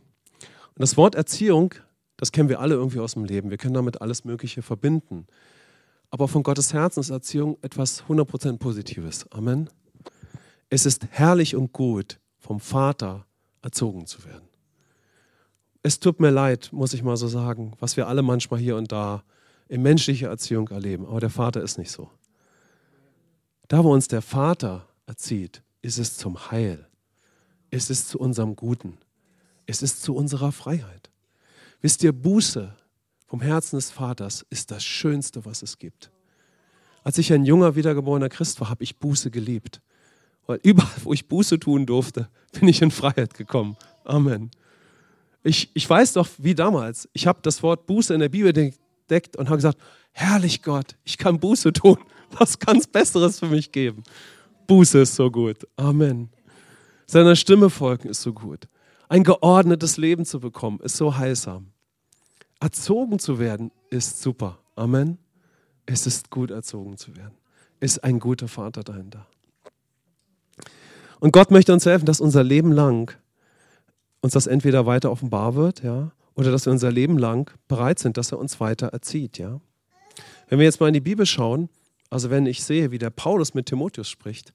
Und 0.42 0.82
das 0.82 0.98
Wort 0.98 1.14
Erziehung, 1.14 1.74
das 2.18 2.30
kennen 2.30 2.50
wir 2.50 2.60
alle 2.60 2.74
irgendwie 2.74 3.00
aus 3.00 3.14
dem 3.14 3.24
Leben. 3.24 3.48
Wir 3.48 3.56
können 3.56 3.72
damit 3.72 4.02
alles 4.02 4.26
Mögliche 4.26 4.60
verbinden. 4.60 5.26
Aber 6.16 6.28
von 6.28 6.42
Gottes 6.42 6.72
Herzen 6.72 7.00
ist 7.00 7.10
Erziehung 7.10 7.58
etwas 7.60 8.02
100% 8.04 8.56
Positives. 8.56 9.30
Amen. 9.32 9.68
Es 10.70 10.86
ist 10.86 11.06
herrlich 11.10 11.54
und 11.54 11.74
gut, 11.74 12.20
vom 12.38 12.58
Vater 12.58 13.26
erzogen 13.60 14.06
zu 14.06 14.24
werden. 14.24 14.48
Es 15.82 16.00
tut 16.00 16.18
mir 16.18 16.30
leid, 16.30 16.70
muss 16.72 16.94
ich 16.94 17.02
mal 17.02 17.18
so 17.18 17.28
sagen, 17.28 17.74
was 17.80 17.98
wir 17.98 18.08
alle 18.08 18.22
manchmal 18.22 18.58
hier 18.58 18.76
und 18.76 18.92
da 18.92 19.24
in 19.68 19.82
menschlicher 19.82 20.28
Erziehung 20.28 20.68
erleben. 20.68 21.04
Aber 21.04 21.20
der 21.20 21.28
Vater 21.28 21.62
ist 21.62 21.76
nicht 21.76 21.90
so. 21.90 22.10
Da, 23.68 23.84
wo 23.84 23.92
uns 23.92 24.08
der 24.08 24.22
Vater 24.22 24.88
erzieht, 25.04 25.62
ist 25.82 25.98
es 25.98 26.16
zum 26.16 26.50
Heil. 26.50 26.88
Es 27.68 27.90
ist 27.90 28.08
zu 28.08 28.18
unserem 28.18 28.56
Guten. 28.56 28.96
Es 29.66 29.82
ist 29.82 30.02
zu 30.02 30.16
unserer 30.16 30.50
Freiheit. 30.50 31.10
Wisst 31.82 32.02
ihr, 32.02 32.14
Buße 32.14 32.74
vom 33.26 33.40
Herzen 33.40 33.76
des 33.76 33.90
Vaters 33.90 34.46
ist 34.50 34.70
das 34.70 34.84
Schönste, 34.84 35.44
was 35.44 35.62
es 35.62 35.78
gibt. 35.78 36.10
Als 37.02 37.18
ich 37.18 37.32
ein 37.32 37.44
junger, 37.44 37.76
wiedergeborener 37.76 38.28
Christ 38.28 38.60
war, 38.60 38.70
habe 38.70 38.84
ich 38.84 38.98
Buße 38.98 39.30
geliebt. 39.30 39.80
Weil 40.46 40.60
überall, 40.62 40.88
wo 41.02 41.12
ich 41.12 41.28
Buße 41.28 41.58
tun 41.58 41.86
durfte, 41.86 42.28
bin 42.58 42.68
ich 42.68 42.82
in 42.82 42.90
Freiheit 42.90 43.34
gekommen. 43.34 43.76
Amen. 44.04 44.50
Ich, 45.42 45.70
ich 45.74 45.88
weiß 45.88 46.14
doch, 46.14 46.28
wie 46.38 46.54
damals. 46.54 47.08
Ich 47.12 47.26
habe 47.26 47.40
das 47.42 47.62
Wort 47.62 47.86
Buße 47.86 48.14
in 48.14 48.20
der 48.20 48.28
Bibel 48.28 48.56
entdeckt 48.56 49.36
und 49.36 49.48
habe 49.48 49.58
gesagt, 49.58 49.78
herrlich 50.12 50.62
Gott, 50.62 50.96
ich 51.04 51.18
kann 51.18 51.38
Buße 51.38 51.72
tun. 51.72 51.98
Was 52.38 52.58
kann 52.58 52.78
es 52.78 52.86
Besseres 52.86 53.38
für 53.38 53.46
mich 53.46 53.70
geben? 53.70 54.02
Buße 54.66 55.00
ist 55.00 55.14
so 55.14 55.30
gut. 55.30 55.66
Amen. 55.76 56.30
Seiner 57.06 57.36
Stimme 57.36 57.70
folgen 57.70 58.08
ist 58.08 58.22
so 58.22 58.32
gut. 58.32 58.66
Ein 59.08 59.22
geordnetes 59.22 59.96
Leben 59.96 60.24
zu 60.24 60.40
bekommen 60.40 60.80
ist 60.80 60.96
so 60.96 61.16
heilsam. 61.16 61.68
Erzogen 62.60 63.18
zu 63.18 63.38
werden 63.38 63.70
ist 63.90 64.22
super. 64.22 64.58
Amen. 64.74 65.18
Es 65.84 66.06
ist 66.06 66.30
gut, 66.30 66.50
erzogen 66.50 66.96
zu 66.96 67.16
werden. 67.16 67.34
Ist 67.80 68.02
ein 68.02 68.18
guter 68.18 68.48
Vater 68.48 68.82
dahinter. 68.82 69.26
Und 71.20 71.32
Gott 71.32 71.50
möchte 71.50 71.72
uns 71.72 71.86
helfen, 71.86 72.06
dass 72.06 72.20
unser 72.20 72.42
Leben 72.42 72.72
lang 72.72 73.16
uns 74.20 74.32
das 74.32 74.46
entweder 74.46 74.86
weiter 74.86 75.10
offenbar 75.10 75.54
wird, 75.54 75.82
ja, 75.82 76.10
oder 76.34 76.50
dass 76.50 76.66
wir 76.66 76.72
unser 76.72 76.90
Leben 76.90 77.18
lang 77.18 77.50
bereit 77.68 77.98
sind, 77.98 78.16
dass 78.16 78.32
er 78.32 78.38
uns 78.38 78.60
weiter 78.60 78.88
erzieht, 78.88 79.38
ja. 79.38 79.60
Wenn 80.48 80.58
wir 80.58 80.66
jetzt 80.66 80.80
mal 80.80 80.88
in 80.88 80.94
die 80.94 81.00
Bibel 81.00 81.26
schauen, 81.26 81.68
also 82.10 82.30
wenn 82.30 82.46
ich 82.46 82.64
sehe, 82.64 82.90
wie 82.90 82.98
der 82.98 83.10
Paulus 83.10 83.54
mit 83.54 83.66
Timotheus 83.66 84.08
spricht, 84.08 84.52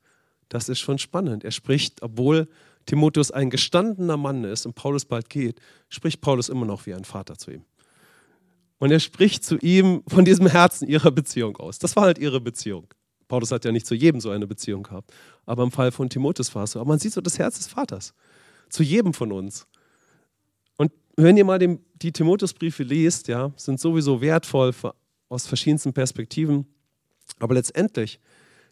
das 0.50 0.70
ist 0.70 0.80
schon 0.80 0.98
spannend. 0.98 1.44
Er 1.44 1.52
spricht, 1.52 2.02
obwohl 2.02 2.48
Timotheus 2.86 3.32
ein 3.32 3.50
gestandener 3.50 4.18
Mann 4.18 4.44
ist 4.44 4.66
und 4.66 4.76
Paulus 4.76 5.06
bald 5.06 5.30
geht, 5.30 5.60
spricht 5.90 6.22
Paulus 6.22 6.50
immer 6.50 6.66
noch 6.66 6.86
wie 6.86 6.94
ein 6.94 7.06
Vater 7.06 7.38
zu 7.38 7.52
ihm. 7.52 7.66
Und 8.82 8.90
er 8.90 9.00
spricht 9.00 9.46
zu 9.46 9.58
ihm 9.58 10.02
von 10.08 10.26
diesem 10.26 10.48
Herzen 10.48 10.88
ihrer 10.88 11.12
Beziehung 11.12 11.56
aus. 11.58 11.78
Das 11.78 11.96
war 11.96 12.06
halt 12.06 12.18
ihre 12.18 12.42
Beziehung. 12.42 12.92
Paulus 13.28 13.52
hat 13.52 13.64
ja 13.64 13.72
nicht 13.72 13.86
zu 13.86 13.94
jedem 13.94 14.20
so 14.20 14.32
eine 14.32 14.48
Beziehung 14.48 14.82
gehabt. 14.82 15.14
Aber 15.46 15.62
im 15.62 15.72
Fall 15.72 15.92
von 15.92 16.10
Timotheus 16.10 16.56
war 16.56 16.64
es 16.64 16.72
so. 16.72 16.80
Aber 16.80 16.88
man 16.88 16.98
sieht 16.98 17.14
so 17.14 17.22
das 17.22 17.38
Herz 17.38 17.58
des 17.58 17.68
Vaters. 17.68 18.16
Zu 18.70 18.82
jedem 18.82 19.14
von 19.14 19.32
uns. 19.32 19.68
Und 20.78 20.92
wenn 21.16 21.38
ihr 21.38 21.46
mal 21.46 21.60
den, 21.60 21.86
die 22.02 22.12
Timotheusbriefe 22.12 22.82
liest, 22.82 23.28
ja, 23.28 23.52
sind 23.56 23.80
sowieso 23.80 24.20
wertvoll 24.20 24.74
für, 24.74 24.96
aus 25.30 25.46
verschiedensten 25.46 25.94
Perspektiven. 25.94 26.66
Aber 27.38 27.54
letztendlich 27.54 28.20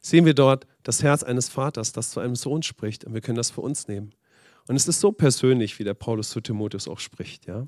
sehen 0.01 0.26
wir 0.26 0.34
dort 0.34 0.66
das 0.82 1.03
Herz 1.03 1.22
eines 1.22 1.49
Vaters, 1.49 1.91
das 1.91 2.10
zu 2.10 2.20
einem 2.20 2.36
Sohn 2.36 2.64
spricht. 2.64 3.05
Und 3.05 3.14
wir 3.14 3.22
können 3.22 3.38
das 3.38 3.51
für 3.51 3.62
uns 3.62 3.88
nehmen. 3.88 4.16
Und 4.68 4.76
es 4.76 4.88
ist 4.88 5.01
so 5.01 5.12
persönlich, 5.12 5.78
wie 5.78 5.84
der 5.84 5.93
Paulus 5.93 6.32
zu 6.32 6.41
Timotheus 6.41 6.88
auch 6.88 6.99
spricht. 6.99 7.45
Ja? 7.45 7.68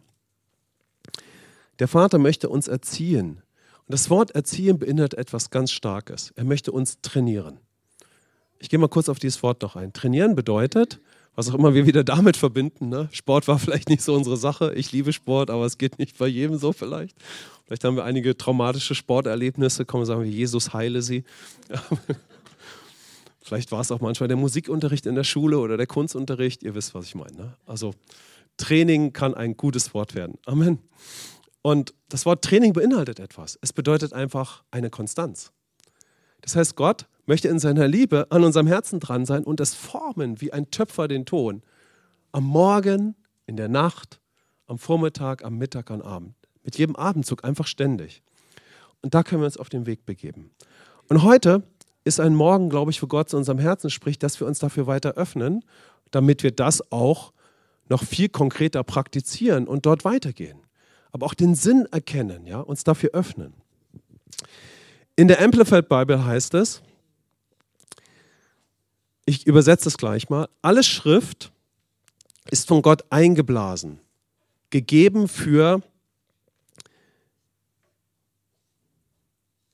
Der 1.82 1.88
Vater 1.88 2.20
möchte 2.20 2.48
uns 2.48 2.68
erziehen. 2.68 3.42
Und 3.88 3.88
das 3.88 4.12
Wort 4.12 4.30
erziehen 4.36 4.78
beinhaltet 4.78 5.18
etwas 5.18 5.50
ganz 5.50 5.72
Starkes. 5.72 6.32
Er 6.36 6.44
möchte 6.44 6.72
uns 6.72 7.02
trainieren. 7.02 7.58
Ich 8.60 8.70
gehe 8.70 8.78
mal 8.78 8.88
kurz 8.88 9.10
auf 9.10 9.18
dieses 9.18 9.42
Wort 9.42 9.64
noch 9.64 9.76
ein. 9.76 9.92
Trainieren 9.92 10.36
bedeutet, 10.36 11.00
was 11.34 11.50
auch 11.50 11.56
immer 11.56 11.74
wir 11.74 11.88
wieder 11.88 12.04
damit 12.04 12.38
verbinden. 12.38 12.90
Ne? 12.90 13.10
Sport 13.12 13.48
war 13.48 13.58
vielleicht 13.58 13.90
nicht 13.90 14.04
so 14.04 14.14
unsere 14.14 14.38
Sache. 14.38 14.76
Ich 14.76 14.92
liebe 14.92 15.12
Sport, 15.12 15.50
aber 15.50 15.66
es 15.66 15.80
geht 15.80 15.98
nicht 15.98 16.20
bei 16.20 16.28
jedem 16.28 16.60
so 16.60 16.72
vielleicht. 16.72 17.18
Vielleicht 17.66 17.84
haben 17.84 17.96
wir 17.96 18.04
einige 18.04 18.38
traumatische 18.38 18.94
Sporterlebnisse, 18.94 19.84
kommen 19.84 20.04
wir 20.04 20.06
sagen, 20.06 20.24
Jesus 20.24 20.74
heile 20.74 21.02
sie. 21.02 21.24
vielleicht 23.42 23.72
war 23.72 23.82
es 23.82 23.92
auch 23.92 24.02
manchmal 24.02 24.28
der 24.28 24.38
Musikunterricht 24.38 25.08
in 25.08 25.16
der 25.16 25.24
Schule 25.24 25.58
oder 25.58 25.78
der 25.78 25.88
Kunstunterricht. 25.88 26.62
Ihr 26.62 26.76
wisst, 26.76 26.94
was 26.94 27.06
ich 27.06 27.16
meine. 27.16 27.36
Ne? 27.36 27.54
Also 27.66 27.96
Training 28.58 29.14
kann 29.14 29.34
ein 29.34 29.58
gutes 29.58 29.96
Wort 29.96 30.14
werden. 30.14 30.38
Amen. 30.46 30.78
Und 31.62 31.94
das 32.10 32.26
Wort 32.26 32.44
Training 32.44 32.74
beinhaltet 32.74 33.20
etwas. 33.20 33.58
Es 33.62 33.74
bedeutet 33.74 34.14
einfach 34.14 34.64
eine 34.72 34.90
Konstanz. 34.90 35.52
Das 36.42 36.56
heißt, 36.56 36.76
Gott 36.76 37.08
möchte 37.26 37.48
in 37.48 37.60
seiner 37.60 37.88
Liebe 37.88 38.28
an 38.30 38.44
unserem 38.44 38.68
Herzen 38.68 39.00
dran 39.00 39.26
sein 39.26 39.44
und 39.44 39.60
es 39.60 39.76
formen 39.76 40.42
wie 40.42 40.52
ein 40.54 40.72
Töpfer 40.72 41.08
den 41.08 41.26
Ton. 41.26 41.62
Am 42.32 42.44
Morgen, 42.44 43.16
in 43.46 43.58
der 43.58 43.70
Nacht, 43.70 44.20
am 44.68 44.80
Vormittag, 44.80 45.44
am 45.44 45.58
Mittag, 45.58 45.92
am 45.92 46.02
Abend. 46.02 46.36
Mit 46.64 46.78
jedem 46.78 46.96
Abendzug 46.96 47.44
einfach 47.44 47.68
ständig. 47.68 48.24
Und 49.02 49.14
da 49.14 49.24
können 49.24 49.42
wir 49.42 49.46
uns 49.46 49.58
auf 49.58 49.70
den 49.70 49.86
Weg 49.86 50.06
begeben. 50.06 50.52
Und 51.10 51.24
heute 51.24 51.64
ist 52.04 52.20
ein 52.20 52.36
Morgen, 52.36 52.70
glaube 52.70 52.92
ich, 52.92 53.02
wo 53.02 53.08
Gott 53.08 53.30
zu 53.30 53.38
unserem 53.38 53.60
Herzen 53.60 53.90
spricht, 53.90 54.24
dass 54.24 54.40
wir 54.40 54.48
uns 54.48 54.60
dafür 54.60 54.88
weiter 54.88 55.14
öffnen, 55.14 55.64
damit 56.10 56.44
wir 56.44 56.52
das 56.52 56.92
auch 56.92 57.34
noch 57.90 58.04
viel 58.04 58.30
konkreter 58.30 58.84
praktizieren 58.84 59.68
und 59.68 59.86
dort 59.86 60.06
weitergehen. 60.06 60.60
Aber 61.12 61.26
auch 61.26 61.34
den 61.34 61.56
Sinn 61.56 61.88
erkennen, 61.92 62.46
ja, 62.46 62.60
uns 62.60 62.84
dafür 62.84 63.12
öffnen. 63.14 63.54
In 65.16 65.28
der 65.28 65.42
Amplified 65.42 65.90
Bible 65.90 66.26
heißt 66.26 66.54
es, 66.54 66.82
ich 69.26 69.46
übersetze 69.46 69.90
es 69.90 69.98
gleich 69.98 70.30
mal, 70.30 70.48
alle 70.62 70.84
Schrift 70.84 71.52
ist 72.50 72.68
von 72.68 72.82
Gott 72.82 73.04
eingeblasen, 73.10 74.00
gegeben 74.70 75.28
für 75.28 75.82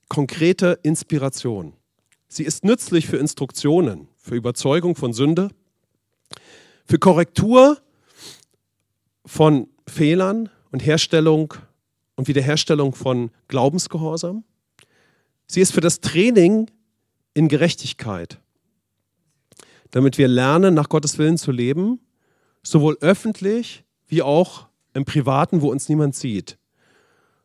konkrete 0.09 0.79
Inspiration. 0.83 1.73
Sie 2.27 2.43
ist 2.43 2.63
nützlich 2.63 3.07
für 3.07 3.17
Instruktionen, 3.17 4.07
für 4.17 4.35
Überzeugung 4.35 4.95
von 4.95 5.13
Sünde, 5.13 5.49
für 6.85 6.99
Korrektur 6.99 7.81
von 9.25 9.69
Fehlern 9.87 10.49
und 10.71 10.85
Herstellung 10.85 11.53
und 12.15 12.27
Wiederherstellung 12.27 12.93
von 12.93 13.31
Glaubensgehorsam. 13.47 14.43
Sie 15.45 15.61
ist 15.61 15.73
für 15.73 15.81
das 15.81 16.01
Training 16.01 16.69
in 17.33 17.47
Gerechtigkeit, 17.47 18.39
damit 19.91 20.17
wir 20.17 20.27
lernen, 20.27 20.73
nach 20.73 20.89
Gottes 20.89 21.17
Willen 21.17 21.37
zu 21.37 21.51
leben, 21.51 21.99
sowohl 22.63 22.97
öffentlich 22.99 23.85
wie 24.07 24.21
auch 24.21 24.67
im 24.93 25.05
Privaten, 25.05 25.61
wo 25.61 25.71
uns 25.71 25.87
niemand 25.87 26.15
sieht, 26.15 26.57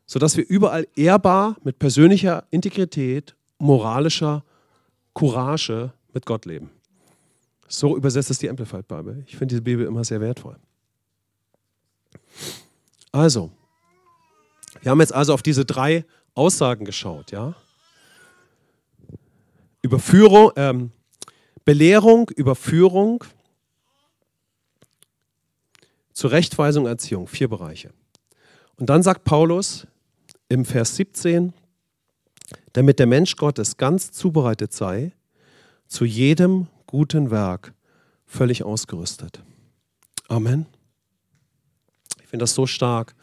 sodass 0.06 0.36
wir 0.36 0.48
überall 0.48 0.88
ehrbar 0.96 1.56
mit 1.62 1.78
persönlicher 1.78 2.44
Integrität, 2.50 3.36
moralischer 3.58 4.44
Courage 5.14 5.92
mit 6.14 6.26
Gott 6.26 6.46
leben. 6.46 6.70
So 7.68 7.96
übersetzt 7.96 8.30
es 8.30 8.38
die 8.38 8.50
Amplified 8.50 8.88
Bible. 8.88 9.22
Ich 9.26 9.36
finde 9.36 9.52
diese 9.52 9.62
Bibel 9.62 9.86
immer 9.86 10.04
sehr 10.04 10.20
wertvoll. 10.20 10.56
Also, 13.12 13.50
wir 14.80 14.90
haben 14.90 15.00
jetzt 15.00 15.12
also 15.12 15.34
auf 15.34 15.42
diese 15.42 15.64
drei 15.64 16.04
Aussagen 16.34 16.84
geschaut, 16.84 17.30
ja? 17.30 17.54
Überführung, 19.82 20.52
ähm, 20.56 20.92
Belehrung, 21.64 22.30
Überführung, 22.30 23.24
Zurechtweisung, 26.12 26.86
Erziehung, 26.86 27.26
vier 27.26 27.48
Bereiche. 27.48 27.90
Und 28.76 28.90
dann 28.90 29.02
sagt 29.02 29.24
Paulus 29.24 29.86
im 30.48 30.64
Vers 30.64 30.96
17, 30.96 31.52
damit 32.72 32.98
der 32.98 33.06
Mensch 33.06 33.36
Gottes 33.36 33.76
ganz 33.76 34.12
zubereitet 34.12 34.72
sei, 34.72 35.12
zu 35.86 36.04
jedem 36.04 36.68
guten 36.86 37.30
Werk 37.30 37.74
völlig 38.26 38.62
ausgerüstet. 38.62 39.42
Amen. 40.28 40.66
Finde 42.32 42.44
das 42.44 42.54
so 42.54 42.66
stark. 42.66 43.14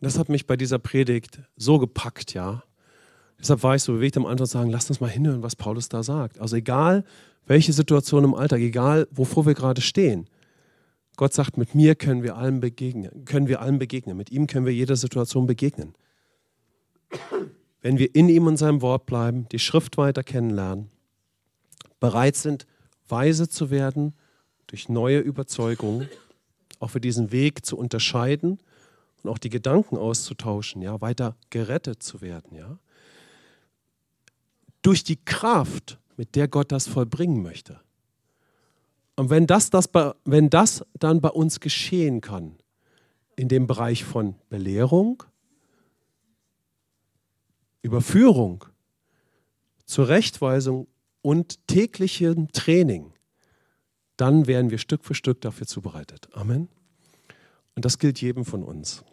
Und 0.00 0.06
das 0.06 0.18
hat 0.18 0.28
mich 0.28 0.48
bei 0.48 0.56
dieser 0.56 0.80
Predigt 0.80 1.38
so 1.56 1.78
gepackt, 1.78 2.34
ja. 2.34 2.64
Deshalb 3.38 3.62
war 3.62 3.76
ich 3.76 3.84
so 3.84 3.92
bewegt 3.92 4.16
am 4.16 4.26
Anfang 4.26 4.44
zu 4.44 4.52
sagen, 4.52 4.70
lasst 4.70 4.90
uns 4.90 5.00
mal 5.00 5.08
hinhören, 5.08 5.44
was 5.44 5.54
Paulus 5.54 5.88
da 5.88 6.02
sagt. 6.02 6.40
Also 6.40 6.56
egal, 6.56 7.04
welche 7.46 7.72
Situation 7.72 8.24
im 8.24 8.34
Alltag, 8.34 8.58
egal, 8.58 9.06
wovor 9.12 9.46
wir 9.46 9.54
gerade 9.54 9.80
stehen. 9.80 10.28
Gott 11.16 11.32
sagt, 11.32 11.58
mit 11.58 11.76
mir 11.76 11.94
können 11.94 12.24
wir 12.24 12.36
allem 12.36 12.58
begegnen, 12.58 13.24
können 13.24 13.46
wir 13.46 13.60
allem 13.60 13.78
begegnen. 13.78 14.16
Mit 14.16 14.32
ihm 14.32 14.48
können 14.48 14.66
wir 14.66 14.74
jeder 14.74 14.96
Situation 14.96 15.46
begegnen. 15.46 15.94
Wenn 17.82 17.98
wir 17.98 18.12
in 18.16 18.28
ihm 18.28 18.48
und 18.48 18.56
seinem 18.56 18.82
Wort 18.82 19.06
bleiben, 19.06 19.48
die 19.50 19.60
Schrift 19.60 19.96
weiter 19.96 20.24
kennenlernen, 20.24 20.90
bereit 22.00 22.34
sind, 22.34 22.66
weise 23.08 23.48
zu 23.48 23.70
werden 23.70 24.14
durch 24.66 24.88
neue 24.88 25.20
Überzeugungen, 25.20 26.08
auch 26.80 26.90
für 26.90 27.00
diesen 27.00 27.30
Weg 27.30 27.64
zu 27.64 27.78
unterscheiden 27.78 28.58
und 29.22 29.30
auch 29.30 29.38
die 29.38 29.50
Gedanken 29.50 29.96
auszutauschen, 29.96 30.82
ja, 30.82 31.00
weiter 31.00 31.36
gerettet 31.50 32.02
zu 32.02 32.20
werden, 32.20 32.56
ja. 32.56 32.78
Durch 34.82 35.04
die 35.04 35.22
Kraft, 35.22 35.98
mit 36.16 36.34
der 36.34 36.48
Gott 36.48 36.72
das 36.72 36.88
vollbringen 36.88 37.42
möchte. 37.42 37.80
Und 39.14 39.28
wenn 39.28 39.46
das, 39.46 39.68
das, 39.68 39.90
wenn 40.24 40.48
das 40.48 40.84
dann 40.94 41.20
bei 41.20 41.28
uns 41.28 41.60
geschehen 41.60 42.22
kann, 42.22 42.56
in 43.36 43.48
dem 43.48 43.66
Bereich 43.66 44.04
von 44.04 44.34
Belehrung, 44.48 45.22
Überführung, 47.82 48.64
Zurechtweisung 49.84 50.86
und 51.20 51.66
täglichem 51.66 52.50
Training, 52.52 53.12
dann 54.20 54.46
werden 54.46 54.70
wir 54.70 54.78
Stück 54.78 55.04
für 55.04 55.14
Stück 55.14 55.40
dafür 55.40 55.66
zubereitet. 55.66 56.28
Amen. 56.32 56.68
Und 57.74 57.84
das 57.84 57.98
gilt 57.98 58.20
jedem 58.20 58.44
von 58.44 58.62
uns. 58.62 59.04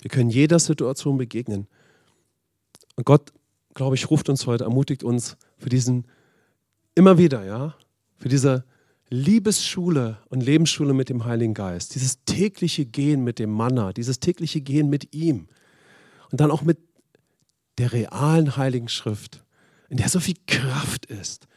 Wir 0.00 0.10
können 0.10 0.28
jeder 0.28 0.58
Situation 0.58 1.16
begegnen. 1.16 1.66
Und 2.96 3.06
Gott, 3.06 3.32
glaube 3.72 3.96
ich, 3.96 4.10
ruft 4.10 4.28
uns 4.28 4.46
heute, 4.46 4.64
ermutigt 4.64 5.02
uns 5.02 5.36
für 5.56 5.68
diesen, 5.70 6.06
immer 6.94 7.16
wieder, 7.16 7.44
ja, 7.44 7.74
für 8.18 8.28
diese 8.28 8.64
Liebesschule 9.08 10.18
und 10.28 10.42
Lebensschule 10.42 10.92
mit 10.92 11.08
dem 11.08 11.24
Heiligen 11.24 11.54
Geist, 11.54 11.94
dieses 11.94 12.24
tägliche 12.24 12.84
Gehen 12.84 13.24
mit 13.24 13.38
dem 13.38 13.50
Manna, 13.50 13.92
dieses 13.92 14.20
tägliche 14.20 14.60
Gehen 14.60 14.90
mit 14.90 15.14
ihm 15.14 15.48
und 16.30 16.40
dann 16.40 16.50
auch 16.50 16.62
mit 16.62 16.78
der 17.78 17.92
realen 17.92 18.56
Heiligen 18.56 18.88
Schrift, 18.88 19.44
in 19.88 19.96
der 19.96 20.08
so 20.08 20.20
viel 20.20 20.36
Kraft 20.46 21.06
ist. 21.06 21.48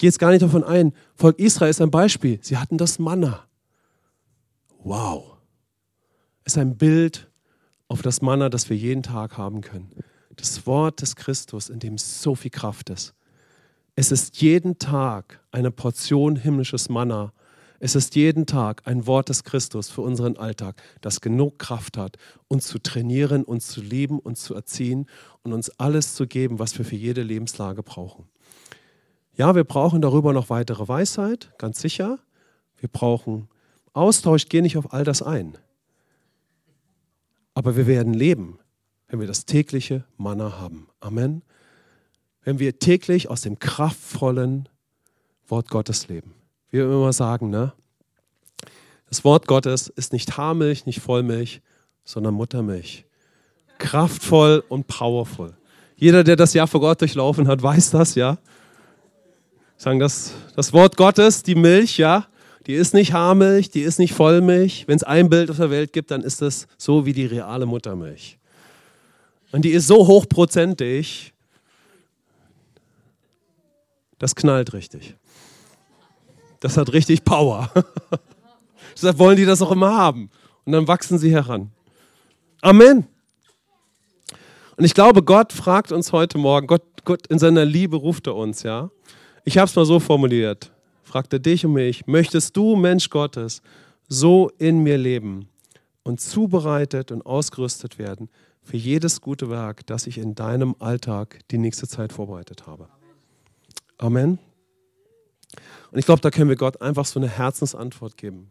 Gehe 0.00 0.08
jetzt 0.08 0.18
gar 0.18 0.30
nicht 0.30 0.40
davon 0.40 0.64
ein, 0.64 0.94
Volk 1.14 1.38
Israel 1.38 1.68
ist 1.68 1.82
ein 1.82 1.90
Beispiel. 1.90 2.38
Sie 2.40 2.56
hatten 2.56 2.78
das 2.78 2.98
Manna. 2.98 3.44
Wow. 4.82 5.36
Ist 6.46 6.56
ein 6.56 6.78
Bild 6.78 7.30
auf 7.86 8.00
das 8.00 8.22
Manna, 8.22 8.48
das 8.48 8.70
wir 8.70 8.78
jeden 8.78 9.02
Tag 9.02 9.36
haben 9.36 9.60
können. 9.60 9.92
Das 10.36 10.66
Wort 10.66 11.02
des 11.02 11.16
Christus, 11.16 11.68
in 11.68 11.80
dem 11.80 11.98
so 11.98 12.34
viel 12.34 12.50
Kraft 12.50 12.88
ist. 12.88 13.12
Es 13.94 14.10
ist 14.10 14.40
jeden 14.40 14.78
Tag 14.78 15.44
eine 15.50 15.70
Portion 15.70 16.36
himmlisches 16.36 16.88
Manna. 16.88 17.34
Es 17.78 17.94
ist 17.94 18.16
jeden 18.16 18.46
Tag 18.46 18.80
ein 18.86 19.06
Wort 19.06 19.28
des 19.28 19.44
Christus 19.44 19.90
für 19.90 20.00
unseren 20.00 20.38
Alltag, 20.38 20.80
das 21.02 21.20
genug 21.20 21.58
Kraft 21.58 21.98
hat, 21.98 22.16
uns 22.48 22.66
zu 22.68 22.78
trainieren, 22.78 23.44
uns 23.44 23.66
zu 23.66 23.82
lieben, 23.82 24.18
uns 24.18 24.44
zu 24.44 24.54
erziehen 24.54 25.04
und 25.42 25.52
uns 25.52 25.68
alles 25.78 26.14
zu 26.14 26.26
geben, 26.26 26.58
was 26.58 26.78
wir 26.78 26.86
für 26.86 26.96
jede 26.96 27.22
Lebenslage 27.22 27.82
brauchen. 27.82 28.30
Ja, 29.36 29.54
wir 29.54 29.64
brauchen 29.64 30.02
darüber 30.02 30.32
noch 30.32 30.50
weitere 30.50 30.86
Weisheit, 30.86 31.52
ganz 31.58 31.80
sicher. 31.80 32.18
Wir 32.78 32.88
brauchen 32.88 33.48
Austausch, 33.92 34.48
gehe 34.48 34.62
nicht 34.62 34.76
auf 34.76 34.92
all 34.92 35.04
das 35.04 35.22
ein. 35.22 35.56
Aber 37.54 37.76
wir 37.76 37.86
werden 37.86 38.14
leben, 38.14 38.58
wenn 39.08 39.20
wir 39.20 39.26
das 39.26 39.46
tägliche 39.46 40.04
Manna 40.16 40.58
haben. 40.58 40.88
Amen 41.00 41.42
wenn 42.42 42.58
wir 42.58 42.78
täglich 42.78 43.28
aus 43.28 43.42
dem 43.42 43.58
kraftvollen 43.58 44.68
Wort 45.48 45.68
Gottes 45.68 46.08
leben. 46.08 46.34
Wie 46.70 46.78
wir 46.78 46.84
immer 46.84 47.12
sagen, 47.12 47.50
ne? 47.50 47.72
Das 49.08 49.24
Wort 49.24 49.46
Gottes 49.46 49.88
ist 49.88 50.12
nicht 50.12 50.36
Haarmilch, 50.36 50.86
nicht 50.86 51.00
Vollmilch, 51.00 51.62
sondern 52.04 52.34
Muttermilch. 52.34 53.04
Kraftvoll 53.78 54.62
und 54.68 54.86
powerful. 54.86 55.54
Jeder, 55.96 56.22
der 56.22 56.36
das 56.36 56.54
Jahr 56.54 56.68
vor 56.68 56.80
Gott 56.80 57.00
durchlaufen 57.00 57.48
hat, 57.48 57.62
weiß 57.62 57.90
das, 57.90 58.14
ja? 58.14 58.38
Sagen 59.80 59.98
das, 59.98 60.34
das 60.56 60.74
Wort 60.74 60.98
Gottes, 60.98 61.42
die 61.42 61.54
Milch, 61.54 61.96
ja, 61.96 62.26
die 62.66 62.74
ist 62.74 62.92
nicht 62.92 63.14
Haarmilch, 63.14 63.70
die 63.70 63.80
ist 63.80 63.98
nicht 63.98 64.12
Vollmilch. 64.12 64.84
Wenn 64.86 64.96
es 64.96 65.04
ein 65.04 65.30
Bild 65.30 65.50
auf 65.50 65.56
der 65.56 65.70
Welt 65.70 65.94
gibt, 65.94 66.10
dann 66.10 66.20
ist 66.20 66.42
das 66.42 66.66
so 66.76 67.06
wie 67.06 67.14
die 67.14 67.24
reale 67.24 67.64
Muttermilch. 67.64 68.38
Und 69.52 69.64
die 69.64 69.70
ist 69.70 69.86
so 69.86 70.06
hochprozentig, 70.06 71.32
das 74.18 74.34
knallt 74.34 74.74
richtig. 74.74 75.16
Das 76.60 76.76
hat 76.76 76.92
richtig 76.92 77.24
Power. 77.24 77.72
Deshalb 78.94 79.18
wollen 79.18 79.38
die 79.38 79.46
das 79.46 79.62
auch 79.62 79.72
immer 79.72 79.96
haben. 79.96 80.28
Und 80.66 80.74
dann 80.74 80.88
wachsen 80.88 81.18
sie 81.18 81.32
heran. 81.32 81.70
Amen. 82.60 83.06
Und 84.76 84.84
ich 84.84 84.92
glaube, 84.92 85.22
Gott 85.22 85.54
fragt 85.54 85.90
uns 85.90 86.12
heute 86.12 86.36
Morgen, 86.36 86.66
Gott, 86.66 86.84
Gott 87.06 87.26
in 87.28 87.38
seiner 87.38 87.64
Liebe 87.64 87.96
ruft 87.96 88.26
er 88.26 88.36
uns, 88.36 88.62
ja. 88.62 88.90
Ich 89.44 89.58
habe 89.58 89.66
es 89.66 89.76
mal 89.76 89.86
so 89.86 90.00
formuliert, 90.00 90.72
fragt 91.02 91.32
er 91.32 91.38
dich 91.38 91.64
und 91.64 91.72
mich, 91.72 92.06
möchtest 92.06 92.56
du, 92.56 92.76
Mensch 92.76 93.08
Gottes, 93.08 93.62
so 94.08 94.50
in 94.58 94.82
mir 94.82 94.98
leben 94.98 95.48
und 96.02 96.20
zubereitet 96.20 97.10
und 97.10 97.24
ausgerüstet 97.24 97.98
werden 97.98 98.28
für 98.62 98.76
jedes 98.76 99.20
gute 99.20 99.48
Werk, 99.48 99.86
das 99.86 100.06
ich 100.06 100.18
in 100.18 100.34
deinem 100.34 100.76
Alltag 100.78 101.40
die 101.50 101.58
nächste 101.58 101.88
Zeit 101.88 102.12
vorbereitet 102.12 102.66
habe? 102.66 102.88
Amen. 103.98 104.38
Und 105.90 105.98
ich 105.98 106.06
glaube, 106.06 106.20
da 106.20 106.30
können 106.30 106.48
wir 106.48 106.56
Gott 106.56 106.80
einfach 106.80 107.04
so 107.04 107.18
eine 107.18 107.28
Herzensantwort 107.28 108.16
geben. 108.16 108.50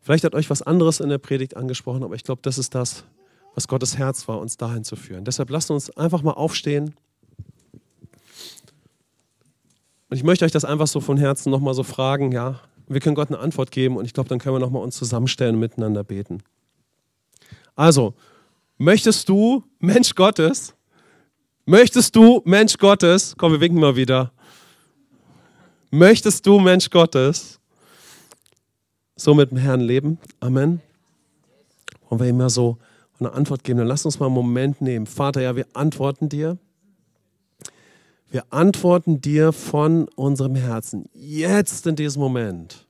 Vielleicht 0.00 0.24
hat 0.24 0.34
euch 0.34 0.50
was 0.50 0.62
anderes 0.62 1.00
in 1.00 1.08
der 1.08 1.18
Predigt 1.18 1.56
angesprochen, 1.56 2.04
aber 2.04 2.14
ich 2.14 2.24
glaube, 2.24 2.40
das 2.42 2.58
ist 2.58 2.74
das, 2.74 3.04
was 3.54 3.68
Gottes 3.68 3.98
Herz 3.98 4.28
war, 4.28 4.38
uns 4.38 4.56
dahin 4.56 4.84
zu 4.84 4.96
führen. 4.96 5.24
Deshalb 5.24 5.50
lasst 5.50 5.70
uns 5.70 5.90
einfach 5.96 6.22
mal 6.22 6.32
aufstehen. 6.32 6.94
Und 10.08 10.16
ich 10.16 10.24
möchte 10.24 10.44
euch 10.44 10.52
das 10.52 10.64
einfach 10.64 10.86
so 10.86 11.00
von 11.00 11.16
Herzen 11.16 11.50
nochmal 11.50 11.74
so 11.74 11.82
fragen, 11.82 12.32
ja. 12.32 12.60
Wir 12.88 13.00
können 13.00 13.16
Gott 13.16 13.28
eine 13.28 13.40
Antwort 13.40 13.72
geben 13.72 13.96
und 13.96 14.04
ich 14.04 14.12
glaube, 14.12 14.28
dann 14.28 14.38
können 14.38 14.54
wir 14.54 14.60
nochmal 14.60 14.82
uns 14.82 14.96
zusammenstellen 14.96 15.56
und 15.56 15.60
miteinander 15.60 16.04
beten. 16.04 16.42
Also, 17.74 18.14
möchtest 18.78 19.28
du, 19.28 19.64
Mensch 19.80 20.14
Gottes, 20.14 20.76
Möchtest 21.68 22.14
du, 22.14 22.42
Mensch 22.44 22.78
Gottes, 22.78 23.34
komm, 23.36 23.50
wir 23.50 23.60
winken 23.60 23.80
mal 23.80 23.96
wieder. 23.96 24.30
Möchtest 25.90 26.46
du, 26.46 26.60
Mensch 26.60 26.88
Gottes, 26.90 27.58
so 29.16 29.34
mit 29.34 29.50
dem 29.50 29.58
Herrn 29.58 29.80
leben? 29.80 30.18
Amen. 30.38 30.80
Und 32.08 32.20
wir 32.20 32.28
ihm 32.28 32.36
mal 32.36 32.50
so 32.50 32.78
eine 33.18 33.32
Antwort 33.32 33.64
geben, 33.64 33.80
dann 33.80 33.88
lass 33.88 34.04
uns 34.04 34.20
mal 34.20 34.26
einen 34.26 34.36
Moment 34.36 34.80
nehmen. 34.80 35.06
Vater, 35.06 35.40
ja, 35.40 35.56
wir 35.56 35.66
antworten 35.72 36.28
dir. 36.28 36.56
Wir 38.36 38.44
antworten 38.50 39.22
dir 39.22 39.50
von 39.50 40.08
unserem 40.14 40.56
Herzen. 40.56 41.08
Jetzt 41.14 41.86
in 41.86 41.96
diesem 41.96 42.20
Moment. 42.20 42.86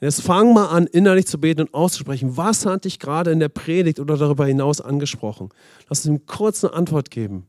Und 0.00 0.06
jetzt 0.06 0.22
fang 0.22 0.54
mal 0.54 0.68
an, 0.68 0.86
innerlich 0.86 1.26
zu 1.26 1.38
beten 1.38 1.60
und 1.60 1.74
auszusprechen. 1.74 2.38
Was 2.38 2.64
hat 2.64 2.86
dich 2.86 2.98
gerade 2.98 3.32
in 3.32 3.38
der 3.38 3.50
Predigt 3.50 4.00
oder 4.00 4.16
darüber 4.16 4.46
hinaus 4.46 4.80
angesprochen? 4.80 5.50
Lass 5.90 6.06
uns 6.06 6.06
ihm 6.06 6.24
kurz 6.24 6.64
eine 6.64 6.72
Antwort 6.72 7.10
geben. 7.10 7.46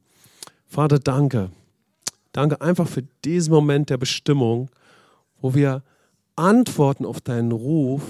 Vater, 0.68 1.00
danke. 1.00 1.52
Danke 2.34 2.60
einfach 2.60 2.90
für 2.90 3.04
diesen 3.24 3.54
Moment 3.54 3.90
der 3.90 3.98
Bestimmung, 3.98 4.70
wo 5.40 5.56
wir 5.56 5.82
antworten 6.36 7.06
auf 7.06 7.22
deinen 7.22 7.54
Ruf, 7.54 8.04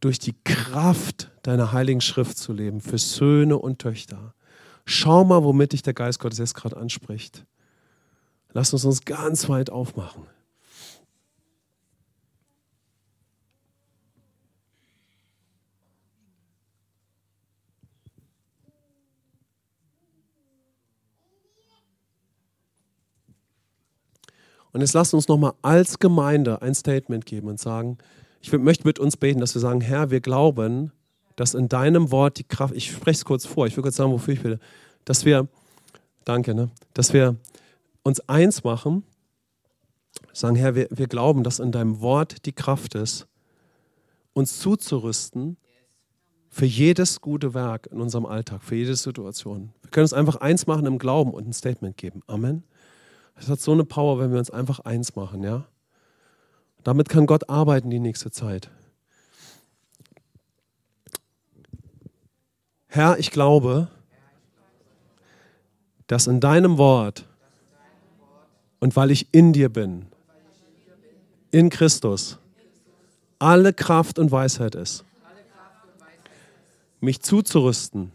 durch 0.00 0.18
die 0.18 0.34
Kraft 0.42 1.30
deiner 1.42 1.70
heiligen 1.70 2.00
Schrift 2.00 2.36
zu 2.36 2.52
leben, 2.52 2.80
für 2.80 2.98
Söhne 2.98 3.58
und 3.58 3.78
Töchter. 3.78 4.34
Schau 4.84 5.24
mal, 5.24 5.44
womit 5.44 5.72
dich 5.72 5.82
der 5.82 5.94
Geist 5.94 6.18
Gottes 6.18 6.38
jetzt 6.38 6.54
gerade 6.54 6.76
anspricht. 6.76 7.46
Lass 8.52 8.72
uns 8.72 8.84
uns 8.84 9.04
ganz 9.04 9.48
weit 9.48 9.70
aufmachen. 9.70 10.26
Und 24.72 24.80
jetzt 24.80 24.94
lasst 24.94 25.12
uns 25.14 25.28
nochmal 25.28 25.52
als 25.60 25.98
Gemeinde 25.98 26.62
ein 26.62 26.74
Statement 26.74 27.26
geben 27.26 27.48
und 27.48 27.60
sagen, 27.60 27.98
ich 28.40 28.50
möchte 28.52 28.86
mit 28.86 28.98
uns 28.98 29.16
beten, 29.16 29.40
dass 29.40 29.54
wir 29.54 29.60
sagen, 29.60 29.80
Herr, 29.80 30.10
wir 30.10 30.20
glauben, 30.20 30.92
dass 31.36 31.54
in 31.54 31.68
deinem 31.68 32.10
Wort 32.10 32.38
die 32.38 32.44
Kraft, 32.44 32.74
ich 32.74 32.90
spreche 32.90 33.18
es 33.18 33.24
kurz 33.24 33.46
vor, 33.46 33.66
ich 33.66 33.76
will 33.76 33.82
kurz 33.82 33.96
sagen, 33.96 34.12
wofür 34.12 34.34
ich 34.34 34.44
will, 34.44 34.58
dass 35.04 35.24
wir, 35.24 35.48
danke, 36.24 36.54
ne, 36.54 36.70
dass 36.94 37.12
wir 37.12 37.36
uns 38.02 38.20
eins 38.28 38.64
machen, 38.64 39.04
sagen, 40.32 40.56
Herr, 40.56 40.74
wir, 40.74 40.88
wir 40.90 41.06
glauben, 41.06 41.42
dass 41.44 41.58
in 41.58 41.72
deinem 41.72 42.00
Wort 42.00 42.46
die 42.46 42.52
Kraft 42.52 42.94
ist, 42.94 43.26
uns 44.32 44.58
zuzurüsten 44.58 45.56
für 46.48 46.66
jedes 46.66 47.20
gute 47.20 47.54
Werk 47.54 47.88
in 47.90 48.00
unserem 48.00 48.26
Alltag, 48.26 48.62
für 48.62 48.76
jede 48.76 48.94
Situation. 48.94 49.72
Wir 49.82 49.90
können 49.90 50.04
uns 50.04 50.12
einfach 50.12 50.36
eins 50.36 50.66
machen 50.66 50.86
im 50.86 50.98
Glauben 50.98 51.32
und 51.32 51.48
ein 51.48 51.52
Statement 51.52 51.96
geben. 51.96 52.22
Amen. 52.26 52.62
Es 53.36 53.48
hat 53.48 53.60
so 53.60 53.72
eine 53.72 53.84
Power, 53.84 54.18
wenn 54.18 54.30
wir 54.32 54.38
uns 54.38 54.50
einfach 54.50 54.80
eins 54.80 55.16
machen, 55.16 55.42
ja. 55.42 55.64
Damit 56.82 57.08
kann 57.08 57.26
Gott 57.26 57.48
arbeiten 57.48 57.90
die 57.90 58.00
nächste 58.00 58.30
Zeit. 58.30 58.70
Herr, 62.94 63.18
ich 63.18 63.30
glaube, 63.30 63.88
dass 66.08 66.26
in 66.26 66.40
deinem 66.40 66.76
Wort 66.76 67.26
und 68.80 68.96
weil 68.96 69.10
ich 69.10 69.32
in 69.32 69.54
dir 69.54 69.70
bin, 69.70 70.04
in 71.52 71.70
Christus, 71.70 72.38
alle 73.38 73.72
Kraft 73.72 74.18
und 74.18 74.30
Weisheit 74.30 74.74
ist, 74.74 75.06
mich 77.00 77.22
zuzurüsten 77.22 78.12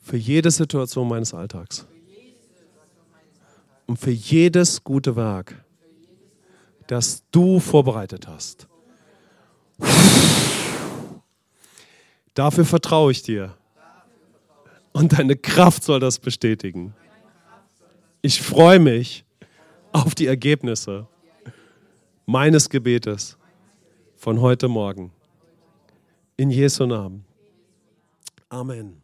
für 0.00 0.16
jede 0.16 0.52
Situation 0.52 1.08
meines 1.08 1.34
Alltags 1.34 1.86
und 3.88 3.98
für 3.98 4.12
jedes 4.12 4.84
gute 4.84 5.16
Werk, 5.16 5.56
das 6.86 7.24
du 7.32 7.58
vorbereitet 7.58 8.28
hast. 8.28 8.68
Dafür 12.34 12.64
vertraue 12.64 13.12
ich 13.12 13.22
dir. 13.22 13.56
Und 14.92 15.18
deine 15.18 15.36
Kraft 15.36 15.82
soll 15.82 16.00
das 16.00 16.18
bestätigen. 16.18 16.94
Ich 18.22 18.42
freue 18.42 18.78
mich 18.78 19.24
auf 19.92 20.14
die 20.14 20.26
Ergebnisse 20.26 21.06
meines 22.26 22.68
Gebetes 22.68 23.36
von 24.16 24.40
heute 24.40 24.68
Morgen. 24.68 25.12
In 26.36 26.50
Jesu 26.50 26.86
Namen. 26.86 27.24
Amen. 28.48 29.03